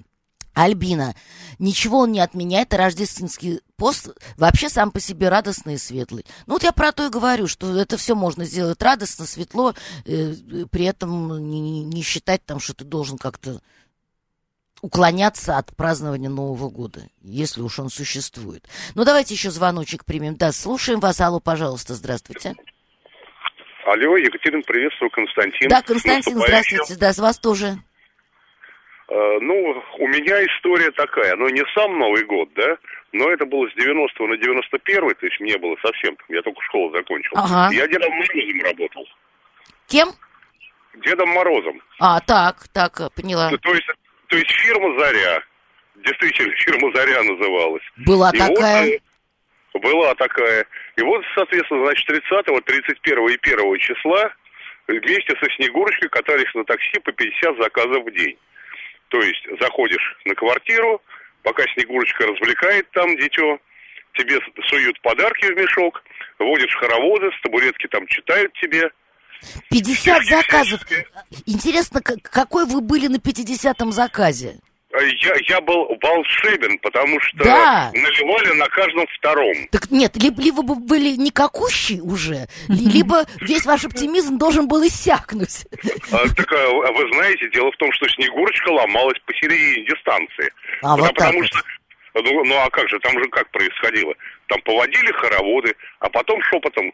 Альбина, 0.55 1.15
ничего 1.59 1.99
он 1.99 2.13
не 2.13 2.21
отменяет, 2.21 2.73
а 2.73 2.79
рождественский 2.79 3.61
пост 3.77 4.09
вообще 4.39 4.71
сам 4.71 4.91
по 4.91 5.01
себе 5.01 5.29
радостный 5.29 5.75
и 5.75 5.79
светлый. 5.79 6.25
Ну 6.47 6.55
вот 6.55 6.63
я 6.63 6.73
про 6.73 6.93
то 6.93 7.07
и 7.07 7.11
говорю, 7.11 7.47
что 7.47 7.77
это 7.77 7.99
все 7.99 8.15
можно 8.15 8.47
сделать 8.47 8.81
радостно, 8.81 9.27
светло, 9.27 9.75
э, 10.07 10.35
при 10.71 10.87
этом 10.87 11.51
не, 11.51 11.85
не 11.85 12.01
считать 12.01 12.43
там, 12.47 12.59
что 12.59 12.73
ты 12.73 12.87
должен 12.87 13.19
как-то 13.19 13.61
уклоняться 14.83 15.57
от 15.57 15.75
празднования 15.77 16.29
Нового 16.29 16.71
года, 16.71 17.01
если 17.23 17.61
уж 17.61 17.79
он 17.79 17.89
существует. 17.89 18.65
Ну, 18.95 19.05
давайте 19.05 19.35
еще 19.35 19.51
звоночек 19.51 20.05
примем. 20.05 20.37
Да, 20.37 20.53
слушаем 20.53 21.01
вас. 21.01 21.21
Алло, 21.21 21.41
пожалуйста, 21.41 21.95
здравствуйте. 21.95 22.55
Алло, 23.85 24.17
Екатерина, 24.17 24.63
приветствую, 24.63 25.11
Константин. 25.11 25.69
Да, 25.69 25.83
Константин, 25.83 26.39
здравствуйте. 26.39 26.97
Да, 26.99 27.13
с 27.13 27.19
вас 27.19 27.39
тоже. 27.39 27.77
Uh, 29.09 29.39
ну, 29.41 29.55
у 30.01 30.09
меня 30.09 30.45
история 30.45 30.91
такая, 30.91 31.37
ну, 31.37 31.49
не 31.49 31.63
сам 31.77 31.97
Новый 31.97 32.25
год, 32.25 32.49
да, 32.57 32.77
но 33.13 33.31
это 33.31 33.47
было 33.47 33.69
с 33.69 33.75
90 33.75 34.27
на 34.27 34.37
91 34.37 35.15
то 35.15 35.27
есть 35.27 35.39
мне 35.39 35.57
было 35.59 35.77
совсем, 35.81 36.19
я 36.29 36.43
только 36.43 36.61
школу 36.63 36.91
закончил. 36.91 37.31
Ага. 37.37 37.73
Я 37.73 37.87
Дедом 37.87 38.11
Морозом 38.11 38.63
работал. 38.65 39.07
Кем? 39.87 40.09
Дедом 41.05 41.29
Морозом. 41.29 41.81
А, 42.01 42.19
так, 42.19 42.67
так, 42.73 43.13
поняла. 43.15 43.51
То, 43.51 43.59
то 43.59 43.75
есть 43.75 43.87
то 44.29 44.37
есть 44.37 44.51
фирма 44.51 44.99
«Заря», 44.99 45.43
действительно, 45.97 46.53
фирма 46.57 46.93
«Заря» 46.95 47.23
называлась. 47.23 47.83
Была 47.97 48.31
и 48.33 48.39
такая? 48.39 49.01
Вот, 49.73 49.83
была 49.83 50.15
такая. 50.15 50.67
И 50.97 51.03
вот, 51.03 51.23
соответственно, 51.35 51.85
значит, 51.85 52.07
30, 52.07 52.65
31 52.65 53.29
и 53.29 53.39
1 53.43 53.79
числа 53.79 54.33
вместе 54.89 55.35
со 55.41 55.51
Снегурочкой 55.57 56.09
катались 56.09 56.53
на 56.55 56.65
такси 56.65 56.99
по 57.01 57.13
50 57.13 57.57
заказов 57.59 58.05
в 58.05 58.11
день. 58.13 58.39
То 59.09 59.21
есть 59.21 59.47
заходишь 59.61 60.17
на 60.25 60.35
квартиру, 60.35 61.03
пока 61.43 61.65
Снегурочка 61.75 62.27
развлекает 62.27 62.91
там 62.93 63.17
дитё, 63.17 63.59
тебе 64.15 64.39
суют 64.69 65.01
подарки 65.03 65.47
в 65.47 65.57
мешок, 65.57 66.03
водишь 66.39 66.75
хороводы, 66.77 67.31
с 67.33 67.41
табуретки 67.43 67.87
там 67.89 68.07
читают 68.07 68.53
тебе– 68.55 68.91
50 69.71 70.25
заказов. 70.25 70.81
Интересно, 71.47 72.01
какой 72.01 72.67
вы 72.67 72.81
были 72.81 73.07
на 73.09 73.17
50-м 73.17 73.93
заказе? 73.93 74.59
А 74.93 75.03
я, 75.03 75.35
я 75.49 75.61
был 75.61 75.87
волшебен, 76.01 76.79
потому 76.79 77.21
что 77.21 77.45
да. 77.45 77.91
наливали 77.93 78.57
на 78.57 78.67
каждом 78.69 79.07
втором. 79.19 79.55
Так 79.71 79.91
нет, 79.91 80.17
либо, 80.17 80.41
либо 80.41 80.63
вы 80.63 80.77
были 80.77 81.17
никакущий 81.17 82.01
уже, 82.01 82.47
либо 82.69 83.27
весь 83.43 83.67
ваш 83.67 83.85
оптимизм 83.85 84.39
должен 84.39 84.69
был 84.69 84.87
иссякнуть. 84.87 85.67
А, 86.13 86.27
так 86.35 86.51
а, 86.51 86.89
а 86.89 86.93
вы 86.93 87.13
знаете, 87.13 87.51
дело 87.51 87.71
в 87.73 87.77
том, 87.77 87.93
что 87.93 88.09
Снегурочка 88.09 88.71
ломалась 88.71 89.19
посередине 89.27 89.85
дистанции. 89.87 90.51
А, 90.83 90.97
вот 90.97 91.15
потому 91.15 91.41
так 91.41 91.49
что 91.49 91.59
ну, 92.23 92.45
ну 92.45 92.57
а 92.57 92.71
как 92.71 92.89
же, 92.89 92.99
там 93.01 93.13
же 93.23 93.29
как 93.29 93.51
происходило? 93.51 94.15
Там 94.49 94.61
поводили 94.63 95.13
хороводы, 95.13 95.75
а 96.01 96.09
потом 96.09 96.41
шепотом 96.45 96.93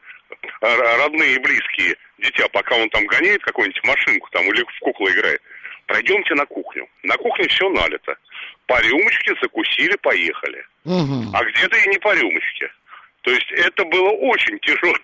родные 0.60 1.34
и 1.34 1.38
близкие 1.38 1.96
дитя, 2.22 2.48
пока 2.48 2.76
он 2.76 2.88
там 2.90 3.04
гоняет 3.06 3.42
какую-нибудь 3.42 3.84
машинку 3.84 4.28
там 4.32 4.44
или 4.52 4.62
в 4.62 4.78
куклу 4.80 5.08
играет, 5.10 5.40
пройдемте 5.86 6.34
на 6.34 6.46
кухню. 6.46 6.86
На 7.02 7.16
кухне 7.16 7.48
все 7.48 7.68
налито. 7.68 8.16
По 8.66 8.80
рюмочке 8.80 9.34
закусили, 9.42 9.96
поехали. 9.96 10.64
Угу. 10.84 11.32
А 11.34 11.44
где-то 11.44 11.76
и 11.76 11.88
не 11.88 11.98
по 11.98 12.14
рюмочке. 12.14 12.70
То 13.22 13.30
есть 13.30 13.50
это 13.52 13.84
было 13.84 14.10
очень 14.10 14.58
тяжело. 14.60 14.96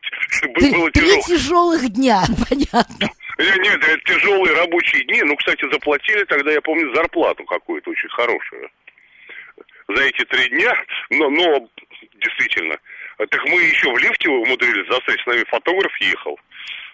Ты, 0.43 0.73
было 0.73 0.91
три 0.91 1.21
тяжелых 1.23 1.89
дня, 1.91 2.23
понятно. 2.49 3.09
Нет, 3.39 3.85
это 3.85 3.99
тяжелые 4.05 4.55
рабочие 4.55 5.05
дни. 5.05 5.23
Ну, 5.23 5.37
кстати, 5.37 5.71
заплатили 5.71 6.25
тогда, 6.25 6.53
я 6.53 6.61
помню, 6.61 6.93
зарплату 6.95 7.45
какую-то 7.45 7.91
очень 7.91 8.09
хорошую. 8.09 8.69
За 9.89 10.03
эти 10.03 10.25
три 10.25 10.49
дня. 10.51 10.75
Но, 11.11 11.31
но 11.31 11.69
действительно, 12.15 12.77
так 13.19 13.45
мы 13.47 13.63
еще 13.63 13.93
в 13.93 13.99
лифте 13.99 14.29
умудрились 14.29 14.89
застать, 14.89 15.21
с 15.21 15.27
нами 15.27 15.45
фотограф 15.49 15.93
ехал. 16.01 16.39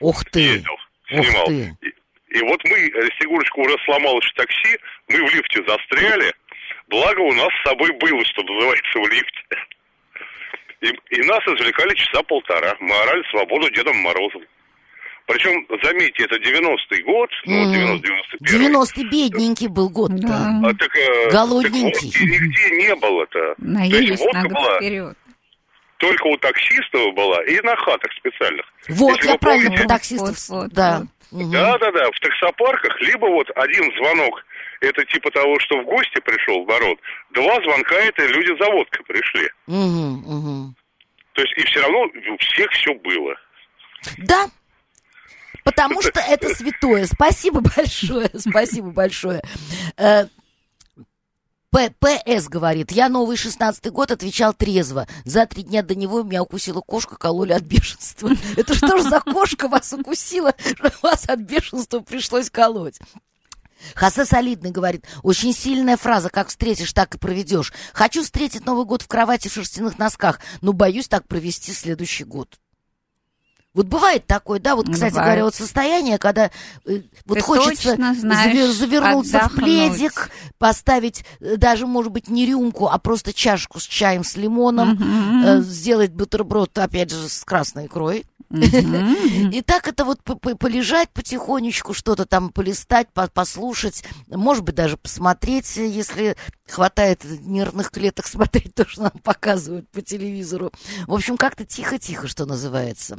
Ух 0.05 0.25
ты! 0.27 0.41
Ездил, 0.41 0.77
снимал. 1.09 1.45
Ух 1.45 1.49
ты. 1.49 1.77
И, 1.81 2.39
и 2.39 2.43
вот 2.43 2.61
мы, 2.65 2.77
э, 2.77 3.09
Снегурочка 3.19 3.59
уже 3.59 3.77
сломалась 3.87 4.27
в 4.27 4.35
такси, 4.35 4.79
мы 5.09 5.17
в 5.27 5.35
лифте 5.35 5.65
застряли, 5.67 6.33
благо 6.89 7.21
у 7.21 7.33
нас 7.33 7.49
с 7.49 7.69
собой 7.69 7.91
было, 7.93 8.23
что 8.25 8.43
называется, 8.43 8.99
в 8.99 9.09
лифте. 9.09 9.41
И, 10.83 11.17
и 11.17 11.23
нас 11.27 11.41
извлекали 11.47 11.95
часа 11.95 12.23
полтора. 12.25 12.77
Мы 12.81 12.95
орали 12.95 13.23
свободу 13.31 13.71
Дедом 13.71 13.97
Морозом. 13.99 14.43
Причем, 15.27 15.67
заметьте, 15.83 16.25
это 16.25 16.37
90-й 16.37 17.03
год, 17.05 17.31
ну, 17.47 17.75
90-91 17.75 18.01
90-й 18.43 19.05
бедненький 19.05 19.69
был 19.69 19.89
год 19.89 20.11
да. 20.17 20.61
а, 20.63 20.75
так, 20.75 20.95
э, 20.95 21.31
Голодненький. 21.31 22.13
Так 22.13 22.21
нигде 22.21 22.77
не 22.77 22.95
было-то. 22.97 23.55
Наелись 23.57 24.21
То 24.21 24.25
есть, 24.25 24.35
водка 24.35 24.49
была 24.51 24.77
вперед. 24.77 25.17
Только 25.99 26.27
у 26.27 26.37
таксистов 26.37 27.15
была 27.15 27.43
и 27.45 27.61
на 27.61 27.77
хатах 27.77 28.13
специальных. 28.13 28.67
Вот, 28.89 29.17
Если 29.17 29.31
я 29.31 29.39
правильно 29.39 29.67
помните, 29.67 29.85
про 29.85 29.95
таксистов, 29.95 30.49
вот, 30.49 30.63
вот, 30.63 30.73
да. 30.73 31.03
Да, 31.31 31.79
да, 31.79 31.91
да, 31.91 32.11
в 32.11 32.21
таксопарках 32.21 33.01
либо 33.01 33.27
вот 33.27 33.49
один 33.57 33.91
звонок, 33.97 34.45
это 34.81 35.05
типа 35.07 35.31
того, 35.31 35.59
что 35.61 35.81
в 35.81 35.85
гости 35.85 36.21
пришел 36.21 36.65
народ, 36.67 36.99
два 37.31 37.61
звонка, 37.63 37.97
это 37.97 38.27
люди 38.27 38.57
за 38.63 38.71
водкой 38.71 39.05
пришли. 39.05 39.49
Угу, 39.67 40.37
угу. 40.37 40.75
То 41.33 41.43
есть 41.43 41.55
и 41.57 41.65
все 41.65 41.81
равно 41.81 42.03
у 42.03 42.37
всех 42.39 42.71
все 42.71 42.95
было. 42.95 43.35
Да, 44.19 44.47
Потому 45.65 46.01
что 46.03 46.21
это 46.21 46.55
святое. 46.55 47.07
Спасибо 47.07 47.61
большое, 47.61 48.31
спасибо 48.37 48.91
большое. 48.91 49.43
Э, 51.77 51.91
ПС 51.91 52.49
говорит, 52.49 52.93
я 52.93 53.09
новый 53.09 53.37
шестнадцатый 53.37 53.91
год 53.91 54.11
отвечал 54.11 54.55
трезво. 54.55 55.07
За 55.25 55.45
три 55.47 55.65
дня 55.65 55.83
до 55.83 55.95
него 55.95 56.23
меня 56.23 56.43
укусила 56.43 56.81
кошка, 56.81 57.17
кололи 57.17 57.53
от 57.53 57.63
бешенства. 57.63 58.31
Это 58.57 58.75
что 58.75 58.99
ж 58.99 59.03
за 59.03 59.21
кошка 59.21 59.69
вас 59.69 59.93
укусила, 59.93 60.55
что 60.59 60.93
вас 61.03 61.29
от 61.29 61.41
бешенства 61.41 62.01
пришлось 62.01 62.49
колоть? 62.51 62.99
Хосе 63.95 64.25
Солидный 64.25 64.71
говорит, 64.71 65.05
очень 65.23 65.53
сильная 65.53 65.97
фраза, 65.97 66.31
как 66.31 66.49
встретишь, 66.49 66.93
так 66.93 67.15
и 67.15 67.19
проведешь. 67.19 67.73
Хочу 67.93 68.23
встретить 68.23 68.65
Новый 68.65 68.87
год 68.87 69.03
в 69.03 69.09
кровати 69.09 69.49
в 69.49 69.53
шерстяных 69.53 69.99
носках, 69.99 70.41
но 70.63 70.73
боюсь 70.73 71.09
так 71.09 71.29
провести 71.29 71.73
следующий 71.73 72.25
год. 72.25 72.59
Вот 73.75 73.87
бывает 73.87 74.25
такое, 74.27 74.61
да, 74.61 74.77
вот, 74.77 74.87
кстати 74.87 75.13
бывает. 75.13 75.27
говоря, 75.27 75.45
вот 75.45 75.55
состояние, 75.57 76.19
когда 76.19 76.51
э, 76.87 77.01
вот 77.27 77.35
Ты 77.35 77.41
хочется 77.41 77.97
знаешь, 77.97 78.75
завернуться 78.75 79.39
отдохнуть. 79.39 79.61
в 79.61 79.65
пледик, 79.65 80.31
поставить 80.59 81.25
э, 81.41 81.57
даже, 81.57 81.87
может 81.87 82.13
быть, 82.13 82.29
не 82.29 82.47
рюмку, 82.47 82.87
а 82.87 82.99
просто 82.99 83.33
чашку 83.33 83.81
с 83.81 83.83
чаем 83.83 84.23
с 84.23 84.37
лимоном, 84.37 84.93
угу. 84.93 85.49
э, 85.49 85.61
сделать 85.63 86.13
бутерброд, 86.13 86.79
опять 86.79 87.11
же, 87.11 87.29
с 87.29 87.45
красной 87.45 87.87
икрой. 87.87 88.25
И 88.55 89.63
так 89.63 89.89
это 89.89 90.05
вот 90.05 90.21
полежать 90.23 91.11
потихонечку, 91.11 91.95
что-то 91.95 92.27
там 92.27 92.51
полистать, 92.51 93.09
послушать, 93.13 94.05
может 94.29 94.63
быть, 94.63 94.77
даже 94.77 94.97
посмотреть, 94.97 95.77
если 95.77 96.37
хватает 96.69 97.25
нервных 97.25 97.91
клеток 97.91 98.27
смотреть 98.29 98.75
то, 98.75 98.87
что 98.89 99.03
нам 99.03 99.13
показывают 99.23 99.91
по 99.91 100.01
телевизору. 100.03 100.71
В 101.09 101.15
общем, 101.15 101.37
как-то 101.37 101.65
тихо-тихо, 101.65 102.29
что 102.29 102.47
называется. 102.47 103.19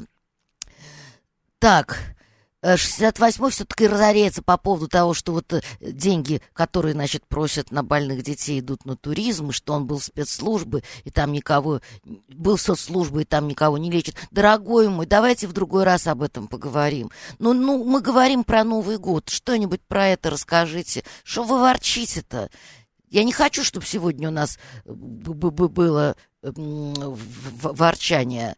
Так, 1.65 1.97
68-й 2.61 3.47
э, 3.47 3.49
все-таки 3.49 3.87
разоряется 3.87 4.43
по 4.43 4.55
поводу 4.55 4.87
того, 4.87 5.15
что 5.15 5.31
вот 5.31 5.51
э, 5.51 5.63
деньги, 5.79 6.39
которые, 6.53 6.93
значит, 6.93 7.25
просят 7.25 7.71
на 7.71 7.81
больных 7.81 8.21
детей, 8.21 8.59
идут 8.59 8.85
на 8.85 8.95
туризм, 8.95 9.49
и 9.49 9.51
что 9.51 9.73
он 9.73 9.87
был 9.87 9.97
в 9.97 10.03
спецслужбы, 10.03 10.83
и 11.05 11.09
там 11.09 11.31
никого, 11.31 11.81
был 12.27 12.57
в 12.57 12.61
соцслужбе, 12.61 13.23
и 13.23 13.25
там 13.25 13.47
никого 13.47 13.79
не 13.79 13.89
лечит. 13.89 14.15
Дорогой 14.29 14.89
мой, 14.89 15.07
давайте 15.07 15.47
в 15.47 15.53
другой 15.53 15.85
раз 15.85 16.05
об 16.05 16.21
этом 16.21 16.47
поговорим. 16.47 17.09
Ну, 17.39 17.53
ну 17.53 17.83
мы 17.83 17.99
говорим 17.99 18.43
про 18.43 18.63
Новый 18.63 18.99
год, 18.99 19.29
что-нибудь 19.29 19.81
про 19.81 20.09
это 20.09 20.29
расскажите. 20.29 21.03
Что 21.23 21.45
вы 21.45 21.59
ворчите-то? 21.59 22.51
Я 23.09 23.23
не 23.23 23.33
хочу, 23.33 23.63
чтобы 23.63 23.87
сегодня 23.87 24.27
у 24.27 24.31
нас 24.31 24.59
было 24.85 26.15
ворчание. 26.45 28.55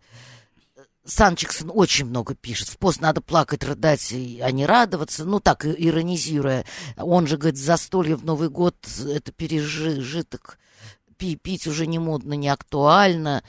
Санчиксон 1.07 1.71
очень 1.73 2.05
много 2.05 2.35
пишет. 2.35 2.67
В 2.67 2.77
пост 2.77 3.01
надо 3.01 3.21
плакать, 3.21 3.63
рыдать, 3.63 4.11
а 4.11 4.51
не 4.51 4.65
радоваться. 4.65 5.25
Ну, 5.25 5.39
так, 5.39 5.65
иронизируя. 5.65 6.65
Он 6.97 7.27
же, 7.27 7.37
говорит, 7.37 7.57
застолье 7.57 8.15
в 8.15 8.25
Новый 8.25 8.49
год— 8.49 8.75
это 9.07 9.31
пережиток. 9.31 10.59
Пить 11.17 11.65
уже 11.65 11.87
не 11.87 11.97
модно, 11.97 12.33
не 12.33 12.49
актуально. 12.49 13.43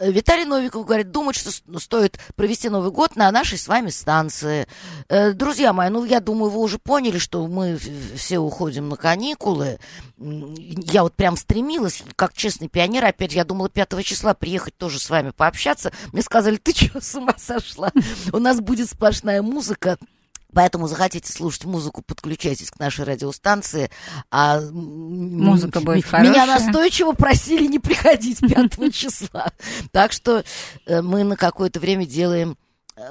Виталий 0.00 0.46
Новиков 0.46 0.86
говорит, 0.86 1.10
думает, 1.10 1.36
что 1.36 1.50
стоит 1.78 2.18
провести 2.34 2.70
Новый 2.70 2.90
год 2.90 3.16
на 3.16 3.30
нашей 3.30 3.58
с 3.58 3.68
вами 3.68 3.90
станции. 3.90 4.66
Э, 5.08 5.32
друзья 5.32 5.74
мои, 5.74 5.90
ну, 5.90 6.04
я 6.04 6.20
думаю, 6.20 6.50
вы 6.50 6.60
уже 6.60 6.78
поняли, 6.78 7.18
что 7.18 7.46
мы 7.46 7.78
все 8.16 8.38
уходим 8.38 8.88
на 8.88 8.96
каникулы. 8.96 9.78
Я 10.16 11.02
вот 11.02 11.14
прям 11.14 11.36
стремилась, 11.36 12.02
как 12.16 12.32
честный 12.32 12.68
пионер, 12.68 13.04
опять 13.04 13.34
я 13.34 13.44
думала 13.44 13.68
5 13.68 14.02
числа 14.04 14.32
приехать 14.32 14.76
тоже 14.76 14.98
с 14.98 15.10
вами 15.10 15.30
пообщаться. 15.30 15.92
Мне 16.12 16.22
сказали, 16.22 16.56
ты 16.56 16.72
что, 16.72 17.00
с 17.00 17.14
ума 17.14 17.34
сошла? 17.36 17.92
У 18.32 18.38
нас 18.38 18.60
будет 18.60 18.88
сплошная 18.88 19.42
музыка. 19.42 19.98
Поэтому 20.52 20.86
захотите 20.86 21.32
слушать 21.32 21.64
музыку, 21.64 22.02
подключайтесь 22.02 22.70
к 22.70 22.78
нашей 22.78 23.04
радиостанции. 23.04 23.90
А 24.30 24.60
Музыка 24.60 25.80
будет 25.80 26.04
хорошая. 26.04 26.30
Меня 26.30 26.46
настойчиво 26.46 27.12
просили 27.12 27.66
не 27.66 27.78
приходить 27.78 28.40
5 28.40 28.94
числа. 28.94 29.52
Так 29.92 30.12
что 30.12 30.44
э, 30.86 31.02
мы 31.02 31.24
на 31.24 31.36
какое-то 31.36 31.80
время 31.80 32.06
делаем 32.06 32.56
э, 32.96 33.10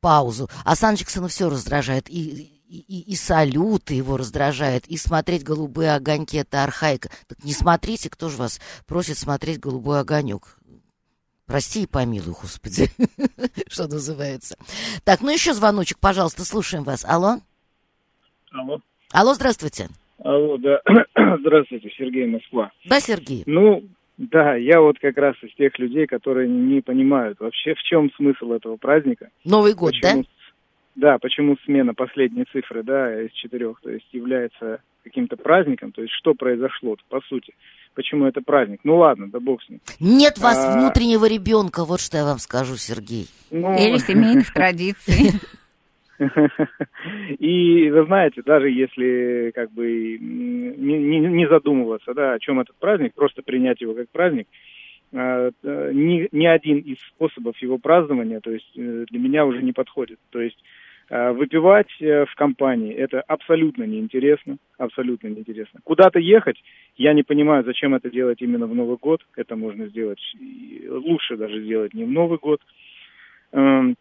паузу. 0.00 0.48
А 0.64 0.76
Санчиксона 0.76 1.28
все 1.28 1.48
раздражает. 1.48 2.08
И, 2.08 2.52
и, 2.68 3.00
и 3.12 3.16
салюты 3.16 3.94
его 3.94 4.16
раздражает, 4.16 4.86
и 4.86 4.96
смотреть 4.96 5.44
голубые 5.44 5.94
огоньки 5.94 6.36
это 6.36 6.64
архаика. 6.64 7.10
Так 7.26 7.42
не 7.44 7.52
смотрите, 7.52 8.10
кто 8.10 8.28
же 8.28 8.36
вас 8.36 8.60
просит 8.86 9.18
смотреть 9.18 9.60
голубой 9.60 10.00
огонек. 10.00 10.58
Прости 11.46 11.84
и 11.84 11.86
помилуй, 11.86 12.34
Господи, 12.40 12.88
что 13.68 13.86
называется. 13.86 14.56
Так, 15.04 15.20
ну 15.20 15.30
еще 15.30 15.54
звоночек, 15.54 15.98
пожалуйста, 16.00 16.44
слушаем 16.44 16.82
вас. 16.82 17.04
Алло? 17.04 17.36
Алло. 18.50 18.80
Алло, 19.12 19.34
здравствуйте. 19.34 19.86
Алло, 20.18 20.58
да. 20.58 20.80
здравствуйте, 21.40 21.90
Сергей 21.96 22.26
Москва. 22.26 22.72
Да, 22.84 22.98
Сергей. 22.98 23.44
Ну, 23.46 23.84
да, 24.16 24.56
я 24.56 24.80
вот 24.80 24.98
как 24.98 25.16
раз 25.18 25.36
из 25.42 25.54
тех 25.54 25.78
людей, 25.78 26.06
которые 26.06 26.48
не 26.48 26.80
понимают 26.80 27.38
вообще, 27.38 27.74
в 27.74 27.82
чем 27.82 28.10
смысл 28.16 28.52
этого 28.52 28.76
праздника. 28.76 29.30
Новый 29.44 29.74
год, 29.74 29.92
почему, 29.92 30.22
да? 30.22 30.28
Да, 30.96 31.18
почему 31.18 31.56
смена 31.64 31.94
последней 31.94 32.44
цифры, 32.50 32.82
да, 32.82 33.22
из 33.22 33.30
четырех, 33.32 33.80
то 33.82 33.90
есть 33.90 34.08
является 34.12 34.80
каким-то 35.06 35.36
праздником, 35.36 35.92
то 35.92 36.02
есть 36.02 36.12
что 36.14 36.34
произошло 36.34 36.96
по 37.08 37.20
сути 37.22 37.54
почему 37.96 38.26
это 38.26 38.42
праздник. 38.42 38.80
Ну 38.84 38.98
ладно, 38.98 39.28
да 39.28 39.40
бог 39.40 39.62
с 39.62 39.68
ним. 39.68 39.80
Нет 39.98 40.38
вас 40.38 40.58
а... 40.58 40.78
внутреннего 40.78 41.26
ребенка, 41.26 41.84
вот 41.84 42.00
что 42.00 42.18
я 42.18 42.24
вам 42.24 42.38
скажу, 42.38 42.76
Сергей. 42.76 43.26
Ну... 43.50 43.74
Или 43.74 43.98
семейных 43.98 44.52
традиций. 44.52 45.32
И 47.38 47.90
вы 47.90 48.04
знаете, 48.06 48.42
даже 48.44 48.70
если 48.70 49.50
как 49.54 49.72
бы 49.72 50.18
не, 50.18 50.98
не, 50.98 51.20
не 51.20 51.48
задумываться, 51.48 52.14
да, 52.14 52.34
о 52.34 52.38
чем 52.38 52.60
этот 52.60 52.76
праздник, 52.76 53.14
просто 53.14 53.42
принять 53.42 53.80
его 53.80 53.94
как 53.94 54.08
праздник, 54.10 54.46
а, 55.12 55.50
ни, 55.62 56.28
ни 56.32 56.46
один 56.46 56.78
из 56.78 56.98
способов 57.14 57.56
его 57.58 57.78
празднования, 57.78 58.40
то 58.40 58.50
есть 58.50 58.70
э, 58.76 59.04
для 59.10 59.18
меня 59.18 59.44
уже 59.44 59.62
не 59.62 59.72
подходит. 59.72 60.18
То 60.30 60.40
есть 60.40 60.58
выпивать 61.08 61.90
э, 62.00 62.24
в 62.24 62.34
компании 62.34 62.92
это 62.92 63.20
абсолютно 63.20 63.84
неинтересно, 63.84 64.56
абсолютно 64.76 65.28
неинтересно. 65.28 65.80
Куда-то 65.84 66.18
ехать, 66.18 66.56
я 66.96 67.12
не 67.14 67.22
понимаю, 67.22 67.64
зачем 67.64 67.94
это 67.94 68.10
делать 68.10 68.42
именно 68.42 68.66
в 68.66 68.74
Новый 68.74 68.96
год. 68.96 69.20
Это 69.36 69.54
можно 69.54 69.86
сделать, 69.86 70.18
лучше 70.88 71.36
даже 71.36 71.62
сделать 71.62 71.94
не 71.94 72.04
в 72.04 72.10
Новый 72.10 72.38
год. 72.38 72.60
Эм, 73.52 73.94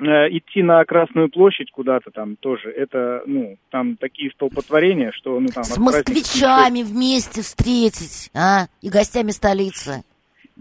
э, 0.00 0.28
идти 0.30 0.64
на 0.64 0.84
Красную 0.84 1.28
площадь 1.28 1.70
куда-то 1.70 2.10
там 2.10 2.34
тоже, 2.34 2.70
это, 2.70 3.22
ну, 3.26 3.56
там 3.70 3.96
такие 3.96 4.32
столпотворения, 4.32 5.12
что, 5.12 5.38
ну, 5.38 5.48
там... 5.54 5.62
С 5.62 5.78
москвичами 5.78 6.82
вместе 6.82 7.42
встретить, 7.42 8.30
а, 8.34 8.66
и 8.82 8.90
гостями 8.90 9.30
столицы. 9.30 10.02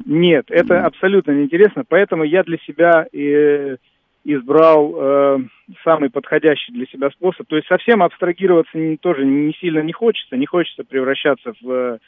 Нет, 0.06 0.46
это 0.50 0.86
абсолютно 0.86 1.32
неинтересно, 1.32 1.84
поэтому 1.88 2.24
я 2.24 2.44
для 2.44 2.58
себя 2.60 3.08
э, 3.12 3.78
избрал 4.36 4.94
э, 4.96 5.38
самый 5.84 6.10
подходящий 6.10 6.72
для 6.72 6.86
себя 6.86 7.10
способ. 7.12 7.48
То 7.48 7.56
есть 7.56 7.68
совсем 7.68 8.04
абстрагироваться 8.04 8.78
не, 8.78 8.98
тоже 8.98 9.26
не 9.26 9.54
сильно 9.54 9.80
не 9.80 9.94
хочется, 9.94 10.38
не 10.38 10.46
хочется 10.46 10.84
превращаться 10.84 11.54
в, 11.62 12.00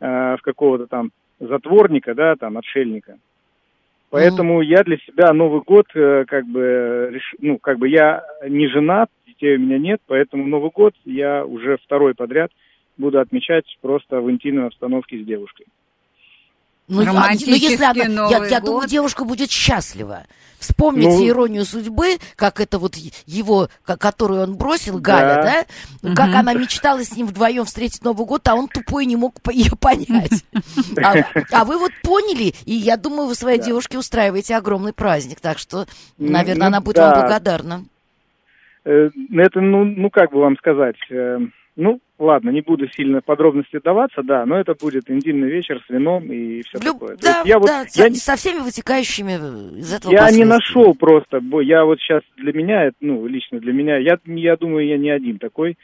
э, 0.00 0.36
в 0.36 0.40
какого-то 0.42 0.86
там 0.86 1.10
затворника, 1.38 2.14
да, 2.14 2.36
там, 2.36 2.58
отшельника. 2.58 3.18
Поэтому 4.10 4.60
mm. 4.60 4.64
я 4.64 4.82
для 4.82 4.98
себя 4.98 5.32
Новый 5.32 5.62
год, 5.62 5.86
э, 5.94 6.24
как 6.26 6.46
бы, 6.46 7.10
реш... 7.12 7.34
ну, 7.38 7.58
как 7.58 7.78
бы 7.78 7.88
я 7.88 8.24
не 8.48 8.66
женат, 8.68 9.08
детей 9.26 9.56
у 9.56 9.60
меня 9.60 9.78
нет, 9.78 10.00
поэтому 10.06 10.46
Новый 10.46 10.70
год 10.70 10.94
я 11.04 11.44
уже 11.44 11.78
второй 11.78 12.14
подряд 12.14 12.50
буду 12.98 13.18
отмечать 13.20 13.64
просто 13.80 14.20
в 14.20 14.30
интимной 14.30 14.66
обстановке 14.66 15.18
с 15.18 15.24
девушкой. 15.24 15.66
Ну, 16.90 17.04
ну 17.04 17.54
если 17.54 17.84
она, 17.84 18.28
я, 18.28 18.44
я 18.46 18.60
думаю, 18.60 18.88
девушка 18.88 19.24
будет 19.24 19.50
счастлива. 19.50 20.24
Вспомните 20.58 21.08
ну, 21.08 21.28
иронию 21.28 21.64
судьбы, 21.64 22.18
как 22.36 22.60
это 22.60 22.78
вот 22.78 22.96
его, 22.96 23.68
которую 23.84 24.42
он 24.42 24.56
бросил, 24.56 24.98
Галя, 24.98 25.42
да? 25.42 25.64
да? 26.02 26.14
Как 26.14 26.34
она 26.34 26.52
мечтала 26.52 27.02
с 27.02 27.16
ним 27.16 27.28
вдвоем 27.28 27.64
встретить 27.64 28.04
Новый 28.04 28.26
год, 28.26 28.46
а 28.46 28.56
он 28.56 28.68
тупой 28.68 29.06
не 29.06 29.16
мог 29.16 29.36
ее 29.50 29.72
понять. 29.80 30.44
А, 31.02 31.14
а 31.52 31.64
вы 31.64 31.78
вот 31.78 31.92
поняли, 32.02 32.52
и 32.66 32.72
я 32.72 32.96
думаю, 32.96 33.28
вы 33.28 33.34
своей 33.34 33.58
девушке 33.58 33.96
устраиваете 33.96 34.56
огромный 34.56 34.92
праздник, 34.92 35.40
так 35.40 35.58
что, 35.58 35.86
наверное, 36.18 36.66
она 36.66 36.80
будет 36.80 36.98
вам 36.98 37.14
благодарна. 37.14 37.84
Э, 38.84 39.08
это, 39.32 39.60
ну, 39.60 39.84
ну, 39.84 40.10
как 40.10 40.32
бы 40.32 40.40
вам 40.40 40.56
сказать, 40.58 40.96
э, 41.10 41.38
ну, 41.76 42.00
ладно, 42.20 42.50
не 42.50 42.60
буду 42.60 42.88
сильно 42.88 43.20
подробности 43.20 43.80
даваться, 43.82 44.22
да, 44.22 44.44
но 44.46 44.56
это 44.56 44.74
будет 44.74 45.10
интимный 45.10 45.48
вечер 45.48 45.82
с 45.86 45.90
вином 45.90 46.30
и 46.30 46.62
все 46.62 46.78
Люб... 46.84 47.00
такое. 47.00 47.16
Да, 47.16 47.42
я 47.44 47.58
да, 47.58 47.80
вот, 47.80 47.88
я... 47.94 48.10
со 48.10 48.36
всеми 48.36 48.60
вытекающими 48.60 49.32
из 49.78 49.92
этого 49.92 50.12
Я 50.12 50.30
не 50.30 50.44
нашел 50.44 50.94
просто, 50.94 51.40
я 51.62 51.84
вот 51.84 51.98
сейчас 52.00 52.22
для 52.36 52.52
меня, 52.52 52.90
ну, 53.00 53.26
лично 53.26 53.58
для 53.58 53.72
меня, 53.72 53.96
я, 53.96 54.18
я 54.26 54.56
думаю, 54.56 54.86
я 54.86 54.98
не 54.98 55.10
один 55.10 55.38
такой. 55.38 55.76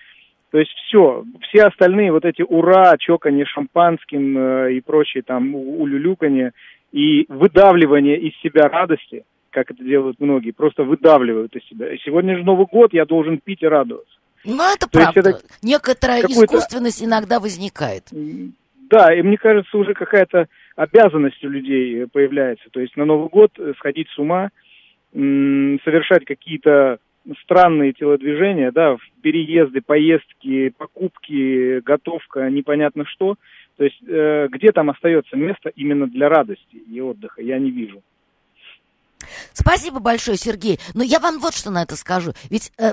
То 0.50 0.58
есть 0.58 0.70
все, 0.86 1.24
все 1.48 1.64
остальные 1.64 2.12
вот 2.12 2.24
эти 2.24 2.42
ура, 2.42 2.96
чоканье 2.98 3.44
шампанским 3.44 4.38
э, 4.38 4.74
и 4.74 4.80
прочие 4.80 5.22
там 5.22 5.54
улюлюканье 5.54 6.52
и 6.92 7.26
выдавливание 7.28 8.18
из 8.18 8.34
себя 8.40 8.68
радости, 8.68 9.24
как 9.50 9.70
это 9.70 9.82
делают 9.82 10.20
многие, 10.20 10.52
просто 10.52 10.84
выдавливают 10.84 11.54
из 11.56 11.64
себя. 11.66 11.88
Сегодня 12.04 12.38
же 12.38 12.44
Новый 12.44 12.66
год, 12.70 12.92
я 12.92 13.04
должен 13.04 13.38
пить 13.38 13.62
и 13.62 13.66
радоваться. 13.66 14.15
Ну, 14.44 14.62
это 14.62 14.88
То 14.88 14.98
правда. 14.98 15.30
Это 15.30 15.40
Некоторая 15.62 16.22
искусственность 16.22 17.02
иногда 17.02 17.40
возникает. 17.40 18.04
Да, 18.88 19.12
и 19.12 19.22
мне 19.22 19.36
кажется, 19.36 19.76
уже 19.76 19.94
какая-то 19.94 20.46
обязанность 20.76 21.42
у 21.44 21.48
людей 21.48 22.06
появляется. 22.06 22.68
То 22.70 22.80
есть 22.80 22.96
на 22.96 23.04
Новый 23.04 23.28
год 23.28 23.50
сходить 23.78 24.08
с 24.10 24.18
ума, 24.18 24.50
совершать 25.12 26.24
какие-то 26.24 26.98
странные 27.42 27.92
телодвижения, 27.92 28.70
да, 28.70 28.96
переезды, 29.22 29.80
поездки, 29.80 30.70
покупки, 30.76 31.80
готовка, 31.80 32.48
непонятно 32.50 33.04
что. 33.06 33.36
То 33.76 33.84
есть 33.84 34.00
э, 34.06 34.48
где 34.50 34.72
там 34.72 34.90
остается 34.90 35.36
место 35.36 35.70
именно 35.74 36.06
для 36.06 36.28
радости 36.28 36.76
и 36.76 37.00
отдыха, 37.00 37.42
я 37.42 37.58
не 37.58 37.70
вижу. 37.70 38.02
Спасибо 39.52 40.00
большое, 40.00 40.36
Сергей. 40.36 40.78
Но 40.94 41.02
я 41.02 41.18
вам 41.18 41.40
вот 41.40 41.54
что 41.54 41.70
на 41.70 41.82
это 41.82 41.96
скажу. 41.96 42.32
Ведь 42.48 42.72
э, 42.78 42.92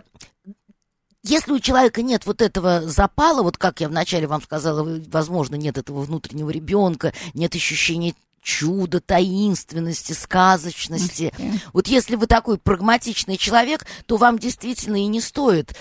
если 1.24 1.54
у 1.54 1.60
человека 1.60 2.02
нет 2.02 2.26
вот 2.26 2.42
этого 2.42 2.82
запала, 2.88 3.44
вот 3.44 3.58
как 3.58 3.80
я 3.82 3.88
вначале 3.88 4.28
вам 4.28 4.42
сказала, 4.42 5.02
возможно, 5.08 5.56
нет 5.56 5.78
этого 5.78 6.02
внутреннего 6.02 6.50
ребенка, 6.50 7.14
нет 7.34 7.56
ощущения 7.56 8.14
чуда, 8.44 9.00
таинственности, 9.00 10.12
сказочности. 10.12 11.34
Okay. 11.38 11.60
Вот 11.72 11.88
если 11.88 12.16
вы 12.16 12.28
такой 12.28 12.58
прагматичный 12.58 13.38
человек, 13.38 13.86
то 14.06 14.18
вам 14.18 14.38
действительно 14.38 14.98
и 14.98 15.08
не 15.08 15.22
стоит 15.22 15.74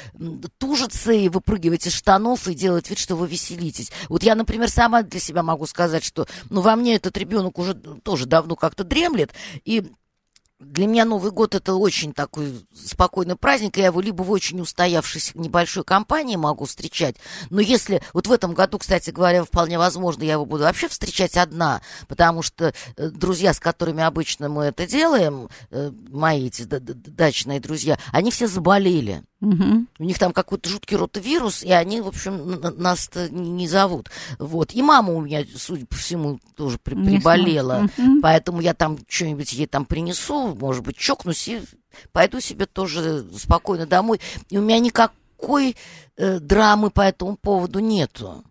тужиться 0.59 1.13
и 1.13 1.29
выпрыгивать 1.29 1.89
из 1.89 1.93
штанов 1.93 2.47
и 2.47 2.55
делать 2.55 2.89
вид, 2.89 2.99
что 2.99 3.17
вы 3.17 3.27
веселитесь. 3.27 3.91
Вот 4.09 4.23
я, 4.23 4.37
например, 4.37 4.71
сама 4.71 5.03
для 5.03 5.19
себя 5.19 5.43
могу 5.43 5.67
сказать, 5.67 6.05
что 6.05 6.27
ну, 6.51 6.61
во 6.61 6.77
мне 6.77 6.95
этот 6.95 7.17
ребенок 7.19 7.59
уже 7.59 7.75
тоже 7.75 8.27
давно 8.27 8.55
как-то 8.55 8.85
дремлет, 8.85 9.33
и 9.65 9.91
для 10.63 10.87
меня 10.87 11.05
Новый 11.05 11.31
год 11.31 11.55
это 11.55 11.75
очень 11.75 12.13
такой 12.13 12.65
спокойный 12.75 13.37
праздник, 13.37 13.77
я 13.77 13.87
его 13.87 14.01
либо 14.01 14.23
в 14.23 14.31
очень 14.31 14.61
устоявшейся 14.61 15.39
небольшой 15.39 15.85
компании 15.85 16.37
могу 16.37 16.65
встречать, 16.65 17.17
но 17.51 17.61
если, 17.61 18.03
вот 18.13 18.27
в 18.27 18.33
этом 18.33 18.55
году, 18.55 18.79
кстати 18.79 19.11
говоря, 19.11 19.45
вполне 19.45 19.79
возможно, 19.79 20.23
я 20.23 20.33
его 20.33 20.47
буду 20.47 20.65
вообще 20.65 20.89
встречать 20.89 21.37
одна, 21.37 21.83
потому 22.09 22.43
что 22.43 22.73
э, 22.97 23.09
друзья, 23.09 23.53
с 23.53 23.61
которыми 23.61 24.03
обычно 24.03 24.49
мы 24.49 24.65
это 24.65 24.87
делаем, 24.87 25.49
э, 25.71 25.91
мои 26.11 26.47
эти 26.47 26.63
дачные 26.63 27.61
друзья, 27.61 27.99
они 28.13 28.31
все 28.31 28.47
заболели. 28.47 29.23
Угу. 29.43 29.87
У 29.99 30.05
них 30.05 30.19
там 30.21 30.33
какой-то 30.33 30.69
жуткий 30.69 30.97
ротовирус, 30.97 31.65
и 31.65 31.73
они, 31.73 32.01
в 32.01 32.07
общем, 32.07 32.61
нас 32.79 33.11
не 33.31 33.67
зовут. 33.67 34.09
Вот. 34.39 34.73
И 34.73 34.83
мама 34.83 35.13
у 35.13 35.21
меня, 35.21 35.45
судя 35.57 35.85
по 35.85 35.97
всему, 35.97 36.39
тоже 36.57 36.79
при 36.79 36.95
приболела. 36.95 37.89
Угу. 37.99 38.21
Поэтому 38.23 38.61
я 38.61 38.73
там 38.73 38.99
что-нибудь 39.09 39.53
ей 39.53 39.67
там 39.67 39.85
принесу, 39.85 40.55
может 40.55 40.85
быть, 40.85 40.97
чокнусь 40.97 41.49
и 41.49 41.61
пойду 42.13 42.39
себе 42.39 42.67
тоже 42.67 43.27
спокойно 43.37 43.85
домой. 43.85 44.21
И 44.49 44.59
у 44.59 44.63
меня 44.63 44.79
никакой 44.79 45.77
э, 46.17 46.39
драмы 46.39 46.91
по 46.91 47.01
этому 47.01 47.37
поводу 47.37 47.81
нету. 47.81 48.45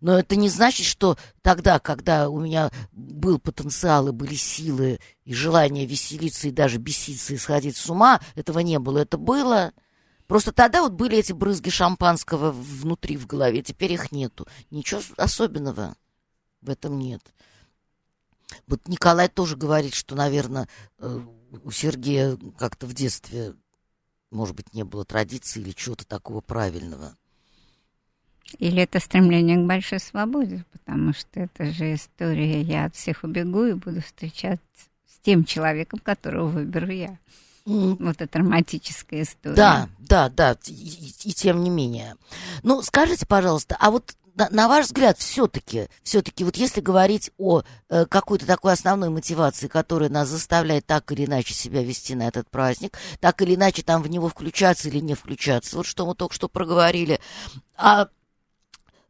Но 0.00 0.16
это 0.16 0.36
не 0.36 0.48
значит, 0.48 0.86
что 0.86 1.16
тогда, 1.42 1.80
когда 1.80 2.28
у 2.28 2.38
меня 2.38 2.70
был 2.92 3.40
потенциал 3.40 4.06
и 4.06 4.12
были 4.12 4.34
силы 4.34 5.00
и 5.24 5.34
желание 5.34 5.84
веселиться 5.84 6.46
и 6.46 6.52
даже 6.52 6.78
беситься 6.78 7.34
и 7.34 7.38
сходить 7.38 7.76
с 7.76 7.90
ума, 7.90 8.20
этого 8.36 8.60
не 8.60 8.78
было. 8.78 8.98
Это 8.98 9.18
было, 9.18 9.72
Просто 10.28 10.52
тогда 10.52 10.82
вот 10.82 10.92
были 10.92 11.16
эти 11.16 11.32
брызги 11.32 11.70
шампанского 11.70 12.52
внутри 12.52 13.16
в 13.16 13.26
голове, 13.26 13.62
теперь 13.62 13.94
их 13.94 14.12
нету. 14.12 14.46
Ничего 14.70 15.00
особенного 15.16 15.96
в 16.60 16.68
этом 16.68 16.98
нет. 16.98 17.22
Вот 18.66 18.86
Николай 18.88 19.28
тоже 19.28 19.56
говорит, 19.56 19.94
что, 19.94 20.14
наверное, 20.14 20.68
э, 20.98 21.20
у 21.64 21.70
Сергея 21.70 22.38
как-то 22.58 22.86
в 22.86 22.92
детстве, 22.92 23.54
может 24.30 24.54
быть, 24.54 24.74
не 24.74 24.84
было 24.84 25.06
традиции 25.06 25.60
или 25.60 25.70
чего-то 25.70 26.06
такого 26.06 26.42
правильного. 26.42 27.16
Или 28.58 28.82
это 28.82 29.00
стремление 29.00 29.56
к 29.56 29.66
большой 29.66 29.98
свободе, 29.98 30.66
потому 30.72 31.14
что 31.14 31.40
это 31.40 31.70
же 31.72 31.94
история 31.94 32.60
«я 32.60 32.84
от 32.84 32.94
всех 32.94 33.24
убегу 33.24 33.64
и 33.64 33.72
буду 33.72 34.02
встречаться 34.02 34.60
с 35.06 35.18
тем 35.22 35.44
человеком, 35.44 36.00
которого 36.00 36.48
выберу 36.48 36.90
я». 36.90 37.18
Вот 37.68 38.20
это 38.20 38.38
романтическая 38.38 39.22
история. 39.22 39.54
Да, 39.54 39.88
да, 39.98 40.28
да, 40.30 40.56
и, 40.66 40.72
и, 40.72 41.14
и 41.24 41.32
тем 41.32 41.62
не 41.62 41.70
менее. 41.70 42.16
Ну, 42.62 42.82
скажите, 42.82 43.26
пожалуйста, 43.26 43.76
а 43.78 43.90
вот 43.90 44.14
на, 44.38 44.48
на 44.50 44.68
ваш 44.68 44.86
взгляд, 44.86 45.18
все-таки, 45.18 45.88
все-таки, 46.02 46.44
вот 46.44 46.56
если 46.56 46.80
говорить 46.80 47.32
о 47.38 47.62
э, 47.88 48.06
какой-то 48.06 48.46
такой 48.46 48.72
основной 48.72 49.10
мотивации, 49.10 49.66
которая 49.66 50.08
нас 50.08 50.28
заставляет 50.28 50.86
так 50.86 51.10
или 51.12 51.24
иначе 51.24 51.54
себя 51.54 51.82
вести 51.82 52.14
на 52.14 52.28
этот 52.28 52.48
праздник, 52.48 52.96
так 53.20 53.42
или 53.42 53.56
иначе 53.56 53.82
там 53.82 54.00
в 54.00 54.08
него 54.08 54.28
включаться 54.28 54.88
или 54.88 55.00
не 55.00 55.14
включаться, 55.14 55.76
вот 55.76 55.86
что 55.86 56.06
мы 56.06 56.14
только 56.14 56.34
что 56.34 56.48
проговорили, 56.48 57.20
а 57.76 58.08